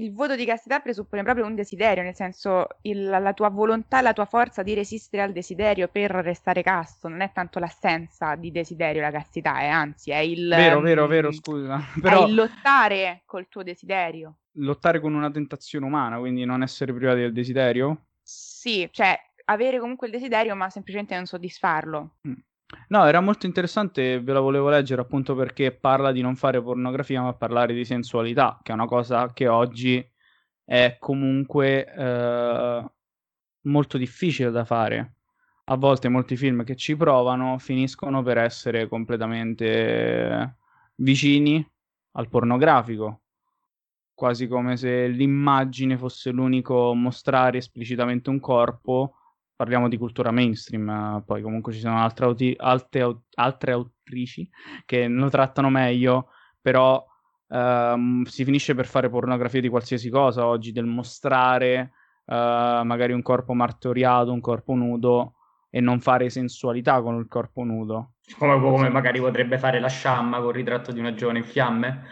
il 0.00 0.12
voto 0.12 0.34
di 0.34 0.44
castità 0.44 0.80
presuppone 0.80 1.22
proprio 1.22 1.44
un 1.44 1.54
desiderio, 1.54 2.02
nel 2.02 2.14
senso 2.14 2.66
il, 2.82 3.04
la 3.04 3.32
tua 3.32 3.50
volontà, 3.50 4.00
la 4.00 4.12
tua 4.12 4.24
forza 4.24 4.62
di 4.62 4.74
resistere 4.74 5.22
al 5.22 5.32
desiderio 5.32 5.88
per 5.88 6.10
restare 6.10 6.62
casto, 6.62 7.08
non 7.08 7.20
è 7.20 7.30
tanto 7.32 7.58
l'assenza 7.58 8.34
di 8.34 8.50
desiderio 8.50 9.02
la 9.02 9.10
castità, 9.10 9.60
è 9.60 9.66
anzi 9.66 10.10
è 10.10 10.18
il... 10.18 10.48
Vero, 10.48 10.80
vero, 10.80 11.06
vero, 11.06 11.28
mm, 11.28 11.32
scusa. 11.32 11.80
Però... 12.00 12.24
È 12.24 12.28
il 12.28 12.34
lottare 12.34 13.22
col 13.26 13.48
tuo 13.48 13.62
desiderio. 13.62 14.38
Lottare 14.54 15.00
con 15.00 15.14
una 15.14 15.30
tentazione 15.30 15.86
umana, 15.86 16.18
quindi 16.18 16.44
non 16.44 16.62
essere 16.62 16.92
privati 16.92 17.20
del 17.20 17.32
desiderio? 17.32 18.06
Sì, 18.22 18.88
cioè 18.90 19.18
avere 19.44 19.78
comunque 19.78 20.06
il 20.06 20.12
desiderio 20.12 20.54
ma 20.54 20.70
semplicemente 20.70 21.14
non 21.14 21.26
soddisfarlo. 21.26 22.16
Mm. 22.26 22.34
No, 22.88 23.04
era 23.04 23.20
molto 23.20 23.46
interessante, 23.46 24.20
ve 24.20 24.32
la 24.32 24.40
volevo 24.40 24.68
leggere 24.68 25.00
appunto 25.00 25.34
perché 25.34 25.72
parla 25.72 26.12
di 26.12 26.20
non 26.20 26.36
fare 26.36 26.62
pornografia 26.62 27.22
ma 27.22 27.34
parlare 27.34 27.74
di 27.74 27.84
sensualità, 27.84 28.58
che 28.62 28.70
è 28.72 28.74
una 28.74 28.86
cosa 28.86 29.32
che 29.32 29.48
oggi 29.48 30.04
è 30.64 30.96
comunque 30.98 31.84
eh, 31.92 32.84
molto 33.62 33.98
difficile 33.98 34.50
da 34.50 34.64
fare. 34.64 35.14
A 35.64 35.76
volte 35.76 36.08
molti 36.08 36.36
film 36.36 36.64
che 36.64 36.76
ci 36.76 36.96
provano 36.96 37.58
finiscono 37.58 38.22
per 38.22 38.38
essere 38.38 38.88
completamente 38.88 40.56
vicini 40.96 41.64
al 42.12 42.28
pornografico, 42.28 43.22
quasi 44.14 44.48
come 44.48 44.76
se 44.76 45.06
l'immagine 45.08 45.96
fosse 45.96 46.30
l'unico 46.30 46.92
mostrare 46.94 47.58
esplicitamente 47.58 48.30
un 48.30 48.40
corpo 48.40 49.14
parliamo 49.60 49.90
di 49.90 49.98
cultura 49.98 50.30
mainstream, 50.30 51.22
poi 51.26 51.42
comunque 51.42 51.74
ci 51.74 51.80
sono 51.80 51.98
altre, 51.98 52.24
auti- 52.24 52.54
altre, 52.56 53.24
altre 53.34 53.72
autrici 53.72 54.48
che 54.86 55.06
lo 55.06 55.28
trattano 55.28 55.68
meglio, 55.68 56.28
però 56.62 57.04
ehm, 57.46 58.22
si 58.22 58.44
finisce 58.44 58.74
per 58.74 58.86
fare 58.86 59.10
pornografia 59.10 59.60
di 59.60 59.68
qualsiasi 59.68 60.08
cosa 60.08 60.46
oggi, 60.46 60.72
del 60.72 60.86
mostrare 60.86 61.92
eh, 62.24 62.80
magari 62.84 63.12
un 63.12 63.20
corpo 63.20 63.52
martoriato, 63.52 64.32
un 64.32 64.40
corpo 64.40 64.72
nudo 64.72 65.34
e 65.68 65.80
non 65.80 66.00
fare 66.00 66.30
sensualità 66.30 67.02
con 67.02 67.18
il 67.18 67.26
corpo 67.28 67.62
nudo. 67.62 68.12
Come, 68.38 68.58
come 68.58 68.88
magari 68.88 69.20
potrebbe 69.20 69.58
fare 69.58 69.78
la 69.78 69.88
sciamma 69.88 70.38
con 70.38 70.48
il 70.48 70.54
ritratto 70.54 70.90
di 70.90 71.00
una 71.00 71.12
giovane 71.12 71.40
in 71.40 71.44
fiamme. 71.44 72.02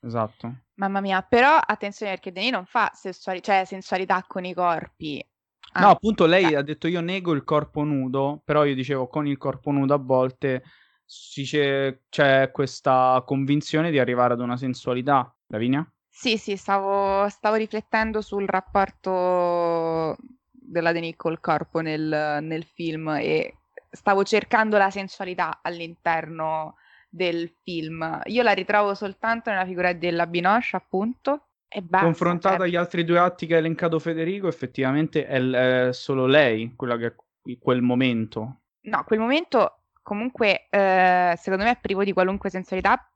Esatto. 0.00 0.54
Mamma 0.74 1.00
mia, 1.00 1.22
però 1.22 1.56
attenzione 1.56 2.14
perché 2.14 2.32
Denis 2.32 2.50
non 2.50 2.64
fa 2.64 2.90
sessuali- 2.92 3.42
cioè, 3.42 3.64
sensualità 3.64 4.24
con 4.26 4.44
i 4.44 4.54
corpi, 4.54 5.24
Ah, 5.72 5.82
no, 5.82 5.90
appunto 5.90 6.26
lei 6.26 6.54
ha 6.54 6.62
detto 6.62 6.88
io 6.88 7.00
nego 7.00 7.32
il 7.32 7.44
corpo 7.44 7.84
nudo, 7.84 8.42
però 8.44 8.64
io 8.64 8.74
dicevo 8.74 9.06
con 9.06 9.26
il 9.26 9.38
corpo 9.38 9.70
nudo 9.70 9.94
a 9.94 9.98
volte 9.98 10.64
c'è, 11.06 11.98
c'è 12.08 12.50
questa 12.50 13.22
convinzione 13.26 13.90
di 13.90 13.98
arrivare 13.98 14.34
ad 14.34 14.40
una 14.40 14.56
sensualità. 14.56 15.32
Lavinia? 15.48 15.88
Sì, 16.08 16.36
sì, 16.36 16.56
stavo, 16.56 17.28
stavo 17.28 17.56
riflettendo 17.56 18.20
sul 18.20 18.46
rapporto 18.46 20.16
della 20.50 20.92
Denis 20.92 21.16
col 21.16 21.40
corpo 21.40 21.80
nel, 21.80 22.38
nel 22.42 22.64
film 22.64 23.08
e 23.18 23.56
stavo 23.90 24.22
cercando 24.22 24.76
la 24.76 24.90
sensualità 24.90 25.60
all'interno 25.62 26.76
del 27.08 27.52
film. 27.62 28.20
Io 28.26 28.42
la 28.42 28.52
ritrovo 28.52 28.94
soltanto 28.94 29.50
nella 29.50 29.64
figura 29.64 29.92
della 29.92 30.26
Binoche, 30.26 30.76
appunto, 30.76 31.48
e 31.72 31.82
basta, 31.82 32.04
Confrontata 32.06 32.56
cioè... 32.56 32.66
agli 32.66 32.74
altri 32.74 33.04
due 33.04 33.20
atti 33.20 33.46
che 33.46 33.54
ha 33.54 33.58
elencato 33.58 34.00
Federico, 34.00 34.48
effettivamente 34.48 35.24
è, 35.24 35.40
è 35.40 35.92
solo 35.92 36.26
lei 36.26 36.74
quella 36.74 36.96
che 36.96 37.06
è 37.06 37.58
quel 37.60 37.80
momento. 37.80 38.62
No, 38.82 39.04
quel 39.04 39.20
momento 39.20 39.82
comunque 40.02 40.66
eh, 40.68 41.34
secondo 41.36 41.64
me 41.64 41.70
è 41.70 41.78
privo 41.80 42.02
di 42.02 42.12
qualunque 42.12 42.50
sensualità 42.50 43.08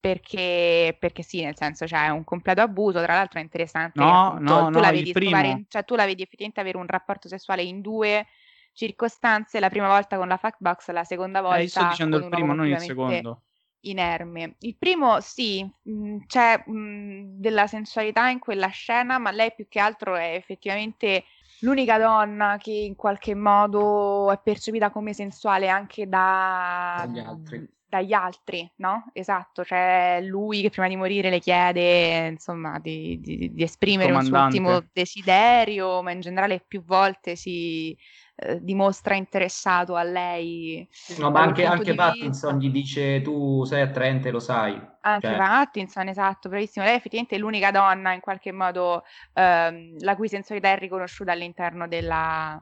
perché, 0.00 0.96
perché 0.98 1.22
sì, 1.22 1.44
nel 1.44 1.54
senso 1.54 1.84
c'è 1.84 1.98
cioè, 1.98 2.08
un 2.08 2.24
completo 2.24 2.62
abuso, 2.62 3.02
tra 3.02 3.12
l'altro 3.12 3.40
è 3.40 3.42
interessante 3.42 4.00
no, 4.00 4.28
appunto, 4.28 4.52
no, 4.52 4.64
tu, 4.66 4.70
no, 4.70 4.80
la 4.80 4.90
vedi 4.90 5.12
in, 5.14 5.64
cioè, 5.68 5.84
tu 5.84 5.94
la 5.94 6.06
vedi 6.06 6.22
effettivamente 6.22 6.60
avere 6.60 6.78
un 6.78 6.86
rapporto 6.86 7.28
sessuale 7.28 7.62
in 7.62 7.82
due 7.82 8.26
circostanze, 8.72 9.60
la 9.60 9.68
prima 9.68 9.88
volta 9.88 10.16
con 10.16 10.28
la 10.28 10.38
fuckbox, 10.38 10.90
la 10.92 11.04
seconda 11.04 11.42
volta... 11.42 11.58
Eh, 11.58 11.64
io 11.64 11.68
sto 11.68 11.86
dicendo 11.88 12.16
il 12.16 12.28
primo, 12.30 12.54
non 12.54 12.66
il 12.66 12.78
secondo 12.78 13.42
inerme. 13.82 14.56
Il 14.60 14.76
primo 14.76 15.20
sì, 15.20 15.62
mh, 15.62 15.92
mm, 15.92 16.18
c'è 16.26 16.62
mh, 16.66 16.72
mm, 16.72 17.40
della 17.40 17.66
sensualità 17.66 18.28
in 18.28 18.38
quella 18.38 18.68
scena, 18.68 19.18
ma 19.18 19.30
lei 19.30 19.52
più 19.54 19.66
che 19.68 19.78
altro 19.78 20.14
è 20.16 20.34
effettivamente 20.34 21.24
l'unica 21.60 21.98
donna 21.98 22.56
che 22.58 22.72
in 22.72 22.96
qualche 22.96 23.34
modo 23.34 24.30
è 24.30 24.38
percepita 24.42 24.90
come 24.90 25.12
sensuale 25.12 25.68
anche 25.68 26.08
da, 26.08 27.04
dagli 27.06 27.18
altri. 27.18 27.68
Dagli 27.92 28.12
altri, 28.14 28.70
no? 28.76 29.10
Esatto, 29.12 29.64
cioè 29.64 30.18
lui 30.22 30.62
che 30.62 30.70
prima 30.70 30.88
di 30.88 30.96
morire 30.96 31.28
le 31.28 31.40
chiede, 31.40 32.28
insomma, 32.28 32.78
di, 32.78 33.20
di, 33.20 33.52
di 33.52 33.62
esprimere 33.62 34.12
un 34.12 34.22
suo 34.22 34.38
ultimo 34.38 34.82
desiderio, 34.90 36.02
ma 36.02 36.10
in 36.10 36.20
generale 36.20 36.64
più 36.66 36.82
volte 36.82 37.36
si, 37.36 37.94
eh, 38.34 38.58
dimostra 38.62 39.14
interessato 39.14 39.94
a 39.94 40.02
lei. 40.02 40.88
No, 41.18 41.30
ma 41.30 41.42
anche, 41.42 41.64
anche 41.64 41.94
Pattinson 41.94 42.58
vista. 42.58 42.66
gli 42.66 42.70
dice 42.70 43.20
tu 43.20 43.64
sei 43.64 43.82
attraente, 43.82 44.30
lo 44.30 44.40
sai. 44.40 44.80
Anche 45.02 45.28
cioè. 45.28 45.36
Pattinson, 45.36 46.08
esatto, 46.08 46.48
bravissimo. 46.48 46.84
Lei 46.84 46.96
effettivamente 46.96 47.36
è 47.36 47.38
l'unica 47.38 47.70
donna 47.70 48.12
in 48.12 48.20
qualche 48.20 48.50
modo 48.50 49.04
ehm, 49.34 49.98
la 49.98 50.16
cui 50.16 50.28
sensualità 50.28 50.70
è 50.70 50.78
riconosciuta 50.78 51.32
all'interno 51.32 51.86
della, 51.86 52.60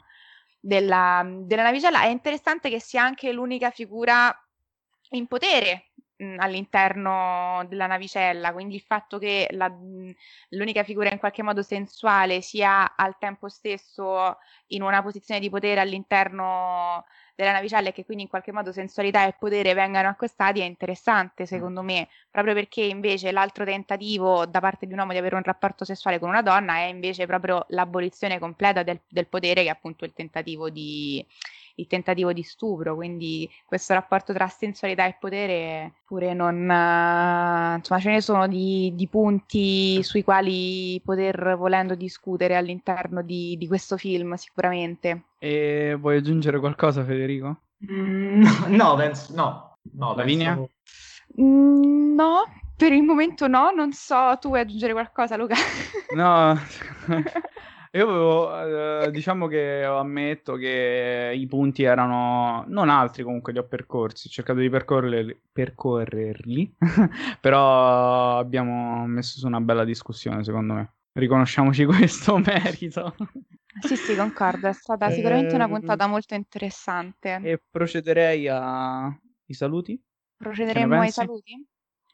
della, 0.59 1.25
della 1.25 1.63
navicella. 1.63 2.03
È 2.03 2.09
interessante 2.09 2.69
che 2.69 2.81
sia 2.81 3.03
anche 3.03 3.33
l'unica 3.33 3.71
figura 3.71 4.35
in 5.11 5.27
potere 5.27 5.90
all'interno 6.39 7.65
della 7.69 7.87
navicella, 7.87 8.53
quindi 8.53 8.75
il 8.75 8.83
fatto 8.83 9.19
che 9.19 9.49
la, 9.53 9.69
mh, 9.69 10.15
l'unica 10.51 10.83
figura 10.85 11.11
in 11.11 11.19
qualche 11.19 11.43
modo 11.43 11.63
sensuale 11.63 12.41
sia 12.41 12.95
al 12.97 13.17
tempo 13.19 13.49
stesso 13.49 14.37
in 14.69 14.83
una 14.83 15.03
posizione 15.03 15.41
di 15.41 15.51
potere 15.51 15.81
all'interno 15.81 17.05
della 17.35 17.53
navicella 17.53 17.89
e 17.89 17.93
che 17.93 18.05
quindi 18.05 18.25
in 18.25 18.29
qualche 18.29 18.53
modo 18.53 18.71
sensualità 18.71 19.27
e 19.27 19.33
potere 19.33 19.73
vengano 19.73 20.09
accostati 20.09 20.61
è 20.61 20.65
interessante 20.65 21.47
secondo 21.47 21.83
me, 21.83 22.09
proprio 22.31 22.53
perché 22.55 22.83
invece 22.83 23.33
l'altro 23.33 23.65
tentativo 23.65 24.45
da 24.47 24.61
parte 24.61 24.87
di 24.87 24.93
un 24.93 24.99
uomo 24.99 25.13
di 25.13 25.19
avere 25.19 25.37
un 25.37 25.43
rapporto 25.43 25.85
sessuale 25.85 26.19
con 26.19 26.29
una 26.29 26.43
donna 26.43 26.77
è 26.77 26.85
invece 26.85 27.27
proprio 27.27 27.65
l'abolizione 27.69 28.39
completa 28.39 28.83
del, 28.83 29.01
del 29.09 29.27
potere 29.27 29.63
che 29.63 29.69
è 29.69 29.71
appunto 29.71 30.05
il 30.05 30.13
tentativo 30.13 30.69
di 30.71 31.25
il 31.81 31.86
tentativo 31.86 32.32
di 32.32 32.43
stupro, 32.43 32.94
quindi 32.94 33.48
questo 33.65 33.94
rapporto 33.94 34.32
tra 34.32 34.48
sensualità 34.48 35.07
e 35.07 35.16
potere 35.19 35.93
pure 36.05 36.35
non... 36.35 36.55
Uh, 36.55 37.77
insomma 37.77 38.01
ce 38.01 38.11
ne 38.11 38.20
sono 38.20 38.47
di, 38.47 38.93
di, 38.94 39.09
punti 39.09 40.02
sui 40.02 40.23
quali 40.23 41.01
poter 41.05 41.57
volendo 41.57 41.94
discutere 41.94 42.57
all'interno 42.57 43.23
di, 43.23 43.57
di 43.57 43.66
questo 43.66 43.97
film 43.97 44.35
sicuramente. 44.35 45.24
E 45.39 45.97
vuoi 45.98 46.19
aggiungere 46.19 46.59
qualcosa 46.59 47.05
Federico? 47.05 47.61
Mm, 47.90 48.44
no, 48.77 48.94
penso, 48.97 49.35
no. 49.35 49.78
no 49.93 50.15
Lavinia? 50.15 50.55
Penso... 50.55 50.70
Mm, 51.40 52.15
no, 52.15 52.43
per 52.77 52.93
il 52.93 53.02
momento 53.02 53.47
no, 53.47 53.70
non 53.70 53.93
so, 53.93 54.36
tu 54.40 54.48
vuoi 54.48 54.61
aggiungere 54.61 54.93
qualcosa 54.93 55.36
Luca? 55.36 55.55
No, 56.15 56.59
Io 57.93 58.09
avevo, 58.09 59.03
eh, 59.03 59.11
diciamo 59.11 59.49
che 59.49 59.83
ammetto 59.83 60.55
che 60.55 61.33
i 61.35 61.47
punti 61.49 61.83
erano 61.83 62.65
non 62.69 62.89
altri 62.89 63.25
comunque 63.25 63.53
li 63.53 63.59
ho 63.59 63.67
percorsi, 63.67 64.29
ho 64.29 64.31
cercato 64.31 64.61
di 64.61 64.69
percorrerli, 64.69 65.41
percorrerli 65.51 66.77
però 67.41 68.39
abbiamo 68.39 69.05
messo 69.07 69.41
su 69.41 69.47
una 69.49 69.61
bella 69.61 69.85
discussione 69.85 70.45
secondo 70.45 70.75
me. 70.75 70.93
Riconosciamoci 71.15 71.85
questo 71.87 72.39
merito. 72.39 73.12
Sì, 73.81 73.97
sì, 73.97 74.15
concordo, 74.15 74.69
è 74.69 74.73
stata 74.73 75.11
sicuramente 75.11 75.57
una 75.57 75.67
puntata 75.67 76.05
ehm, 76.05 76.11
molto 76.11 76.35
interessante. 76.35 77.41
E 77.43 77.61
procederei 77.69 78.47
ai 78.47 79.12
saluti? 79.49 80.01
Procederemo 80.37 81.01
ai 81.01 81.11
saluti? 81.11 81.67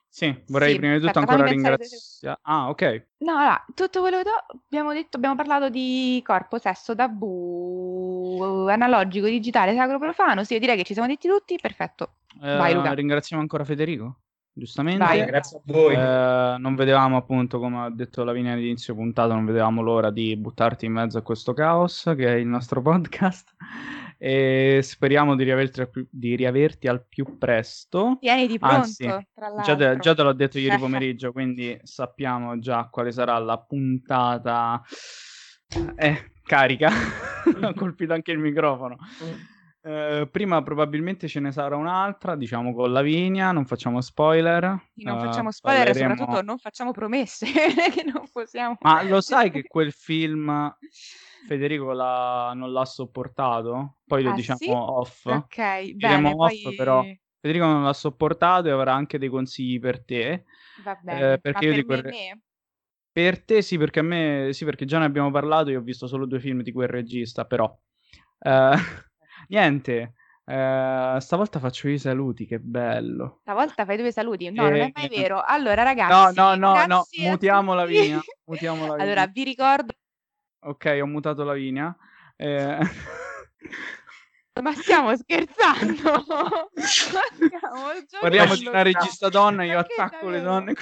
Sì, 0.09 0.35
vorrei 0.47 0.73
sì, 0.73 0.79
prima 0.79 0.95
di 0.95 1.01
tutto 1.01 1.19
ancora 1.19 1.45
ringraziare. 1.45 2.39
Ah, 2.43 2.69
ok. 2.71 3.07
No, 3.19 3.37
allora, 3.37 3.65
tutto 3.75 4.01
quello 4.01 4.17
che 4.19 4.23
do, 4.23 4.61
abbiamo 4.67 4.93
detto, 4.93 5.19
abbiamo 5.19 5.35
parlato 5.35 5.69
di 5.69 6.23
corpo, 6.25 6.59
sesso, 6.59 6.95
tabù, 6.95 8.67
analogico, 8.69 9.27
digitale, 9.27 9.75
sacro, 9.75 9.99
profano. 9.99 10.43
Sì, 10.45 10.55
io 10.55 10.61
direi 10.61 10.77
che 10.77 10.85
ci 10.85 10.95
siamo 10.95 11.09
detti 11.09 11.29
tutti. 11.29 11.59
Perfetto. 11.61 12.15
Eh, 12.43 12.57
Vai, 12.57 12.73
Luca. 12.73 12.93
Ringraziamo 12.93 13.43
ancora 13.43 13.65
Federico. 13.65 14.21
Giustamente, 14.59 15.05
Vai. 15.05 15.23
grazie 15.27 15.59
a 15.59 15.61
voi. 15.65 15.95
Eh, 15.95 16.57
non 16.59 16.75
vedevamo 16.77 17.19
appunto, 17.19 17.59
come 17.59 17.85
ha 17.85 17.91
detto 17.91 18.25
Lavinia 18.25 18.55
all'inizio 18.55 18.95
puntata, 18.95 19.35
non 19.35 19.45
vedevamo 19.45 19.83
l'ora 19.83 20.11
di 20.11 20.35
buttarti 20.35 20.87
in 20.87 20.93
mezzo 20.93 21.19
a 21.19 21.23
questo 21.23 21.53
caos 21.53 22.11
che 22.17 22.27
è 22.27 22.37
il 22.37 22.47
nostro 22.47 22.81
podcast 22.83 23.55
e 24.19 24.81
speriamo 24.83 25.37
di 25.37 25.45
riaverti, 25.45 25.81
al 25.81 25.91
più, 25.91 26.07
di 26.11 26.37
riaverti 26.37 26.89
al 26.89 27.05
più 27.07 27.37
presto. 27.39 28.19
Vieni 28.21 28.47
di 28.47 28.59
pronto, 28.59 28.77
Anzi, 28.77 29.05
già 29.05 29.77
te, 29.77 29.97
già 29.99 30.15
te, 30.15 30.23
l'ho 30.23 30.33
detto 30.33 30.59
ieri 30.59 30.79
pomeriggio, 30.79 31.33
quindi 31.33 31.79
sappiamo 31.83 32.59
già 32.59 32.89
quale 32.91 33.13
sarà 33.13 33.39
la 33.39 33.59
puntata. 33.59 34.83
Eh, 35.97 36.33
carica, 36.43 36.91
ho 37.63 37.73
colpito 37.75 38.13
anche 38.13 38.33
il 38.33 38.39
microfono. 38.39 38.97
Eh, 39.83 40.29
prima 40.29 40.63
probabilmente 40.63 41.29
ce 41.29 41.39
ne 41.39 41.53
sarà 41.53 41.77
un'altra, 41.77 42.35
diciamo 42.35 42.75
con 42.75 42.91
Lavinia, 42.91 43.53
non 43.53 43.67
facciamo 43.67 44.01
spoiler. 44.01 44.63
non 44.95 45.21
facciamo 45.21 45.53
spoiler 45.53 45.85
parleremo... 45.85 46.13
e 46.13 46.17
soprattutto 46.17 46.43
non 46.45 46.59
facciamo 46.59 46.91
promesse, 46.91 47.47
che 47.47 48.03
non 48.05 48.25
possiamo... 48.33 48.77
Ma 48.81 49.03
lo 49.03 49.21
sai 49.21 49.51
che 49.51 49.63
quel 49.63 49.93
film 49.93 50.75
Federico 51.47 51.93
l'ha, 51.93 52.53
non 52.55 52.73
l'ha 52.73 52.85
sopportato, 52.85 53.99
poi 54.05 54.23
lo 54.23 54.31
ah, 54.31 54.35
diciamo 54.35 54.59
sì? 54.59 54.71
off. 54.71 55.27
Ok, 55.27 55.81
Diremo 55.93 56.29
bene, 56.29 56.43
off, 56.43 56.63
poi... 56.63 56.75
però 56.75 57.05
Federico 57.41 57.65
non 57.65 57.85
l'ha 57.85 57.93
sopportato 57.93 58.69
e 58.69 58.73
avrà 58.73 58.93
anche 58.93 59.19
dei 59.19 59.29
consigli 59.29 59.79
per 59.79 60.05
te. 60.05 60.45
Va 60.83 60.99
bene, 61.01 61.33
eh, 61.33 61.39
perché 61.39 61.67
io 61.67 61.75
per 61.75 61.85
quel... 61.85 62.05
me, 62.05 62.41
Per 63.13 63.45
te 63.45 63.63
sì, 63.63 63.79
perché 63.79 64.01
a 64.01 64.03
me 64.03 64.49
sì, 64.53 64.65
perché 64.65 64.85
già 64.85 64.99
ne 64.99 65.05
abbiamo 65.05 65.31
parlato, 65.31 65.71
io 65.71 65.79
ho 65.79 65.83
visto 65.83 66.07
solo 66.07 66.27
due 66.27 66.41
film 66.41 66.63
di 66.63 66.73
quel 66.73 66.89
regista, 66.89 67.45
però 67.45 67.73
eh, 68.41 68.73
niente. 69.49 70.15
Uh, 70.47 71.19
stavolta 71.19 71.59
faccio 71.59 71.89
i 71.89 71.99
saluti, 71.99 72.47
che 72.47 72.61
bello. 72.61 73.41
Stavolta 73.41 73.85
fai 73.85 73.97
due 73.97 74.13
saluti? 74.13 74.49
No, 74.51 74.69
e... 74.69 74.71
non 74.71 74.79
è 74.79 74.93
mai 74.95 75.09
vero. 75.09 75.43
Allora, 75.45 75.83
ragazzi, 75.83 76.37
no, 76.37 76.55
no, 76.55 76.75
no, 76.75 76.87
no, 76.87 77.07
mutiamo 77.19 77.75
la. 77.75 77.85
Mutiamo 78.45 78.87
la 78.87 78.95
via. 78.95 79.03
Allora, 79.03 79.27
vi 79.27 79.43
ricordo 79.43 79.93
Ok, 80.67 80.99
ho 81.01 81.07
mutato 81.07 81.45
la 81.45 81.55
linea. 81.55 81.97
Eh... 82.37 82.79
Ma 84.63 84.73
stiamo 84.73 85.15
scherzando? 85.15 86.25
stiamo 86.75 87.93
Parliamo 88.21 88.57
di 88.57 88.67
una 88.67 88.83
regista 88.83 89.29
donna, 89.29 89.65
io 89.65 89.79
attacco 89.79 90.29
le 90.31 90.41
donne. 90.41 90.75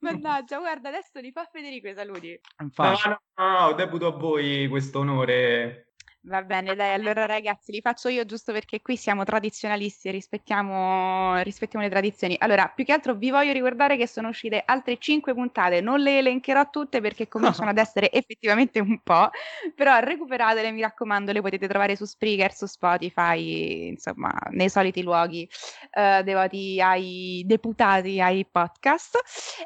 Mannaggia, 0.00 0.58
guarda, 0.58 0.90
adesso 0.90 1.18
li 1.20 1.32
fa 1.32 1.48
Federico 1.50 1.88
i 1.88 1.94
saluti. 1.94 2.38
Infatti. 2.60 3.08
No, 3.08 3.20
no, 3.36 3.60
no, 3.60 3.72
debuto 3.72 4.06
a 4.08 4.10
voi 4.10 4.68
questo 4.68 4.98
onore. 4.98 5.91
Va 6.24 6.40
bene, 6.42 6.76
dai, 6.76 6.94
allora 6.94 7.26
ragazzi, 7.26 7.72
li 7.72 7.80
faccio 7.80 8.08
io 8.08 8.24
giusto 8.24 8.52
perché 8.52 8.80
qui 8.80 8.96
siamo 8.96 9.24
tradizionalisti 9.24 10.06
e 10.06 10.12
rispettiamo, 10.12 11.40
rispettiamo, 11.42 11.84
le 11.84 11.90
tradizioni. 11.90 12.36
Allora, 12.38 12.68
più 12.72 12.84
che 12.84 12.92
altro 12.92 13.14
vi 13.16 13.32
voglio 13.32 13.52
ricordare 13.52 13.96
che 13.96 14.06
sono 14.06 14.28
uscite 14.28 14.62
altre 14.64 14.98
5 14.98 15.34
puntate, 15.34 15.80
non 15.80 15.98
le 15.98 16.18
elencherò 16.18 16.70
tutte 16.70 17.00
perché 17.00 17.26
cominciano 17.26 17.70
ad 17.70 17.78
essere 17.78 18.12
effettivamente 18.12 18.78
un 18.78 19.00
po', 19.02 19.30
però 19.74 19.98
recuperatele, 19.98 20.70
mi 20.70 20.82
raccomando, 20.82 21.32
le 21.32 21.40
potete 21.40 21.66
trovare 21.66 21.96
su 21.96 22.04
Spreaker, 22.04 22.54
su 22.54 22.66
Spotify, 22.66 23.88
insomma, 23.88 24.32
nei 24.50 24.68
soliti 24.68 25.02
luoghi 25.02 25.48
eh, 25.90 26.22
devoti 26.22 26.80
ai 26.80 27.42
deputati, 27.44 28.20
ai 28.20 28.46
podcast. 28.48 29.18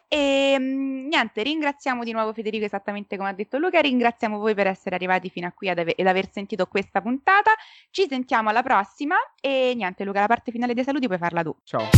E 0.09 0.57
mm, 0.59 1.07
niente, 1.09 1.43
ringraziamo 1.43 2.03
di 2.03 2.13
nuovo 2.13 2.33
Federico 2.33 2.65
esattamente 2.65 3.19
come 3.19 3.29
ha 3.29 3.35
detto 3.35 3.59
Luca, 3.59 3.79
ringraziamo 3.81 4.39
voi 4.39 4.55
per 4.55 4.69
essere 4.69 4.95
arrivati 4.95 5.29
fino 5.29 5.47
a 5.47 5.53
qui 5.53 5.69
ed 5.69 6.07
aver 6.07 6.31
sentito 6.31 6.45
sentito 6.47 6.67
questa 6.67 7.03
puntata. 7.03 7.51
Ci 7.91 8.07
sentiamo 8.09 8.51
alla 8.51 8.63
prossima 8.63 9.17
e 9.41 9.73
niente 9.75 10.05
Luca, 10.05 10.21
la 10.21 10.27
parte 10.27 10.53
finale 10.53 10.73
dei 10.73 10.85
saluti 10.85 11.07
puoi 11.07 11.19
farla 11.19 11.43
tu. 11.43 11.55
Ciao. 11.65 11.89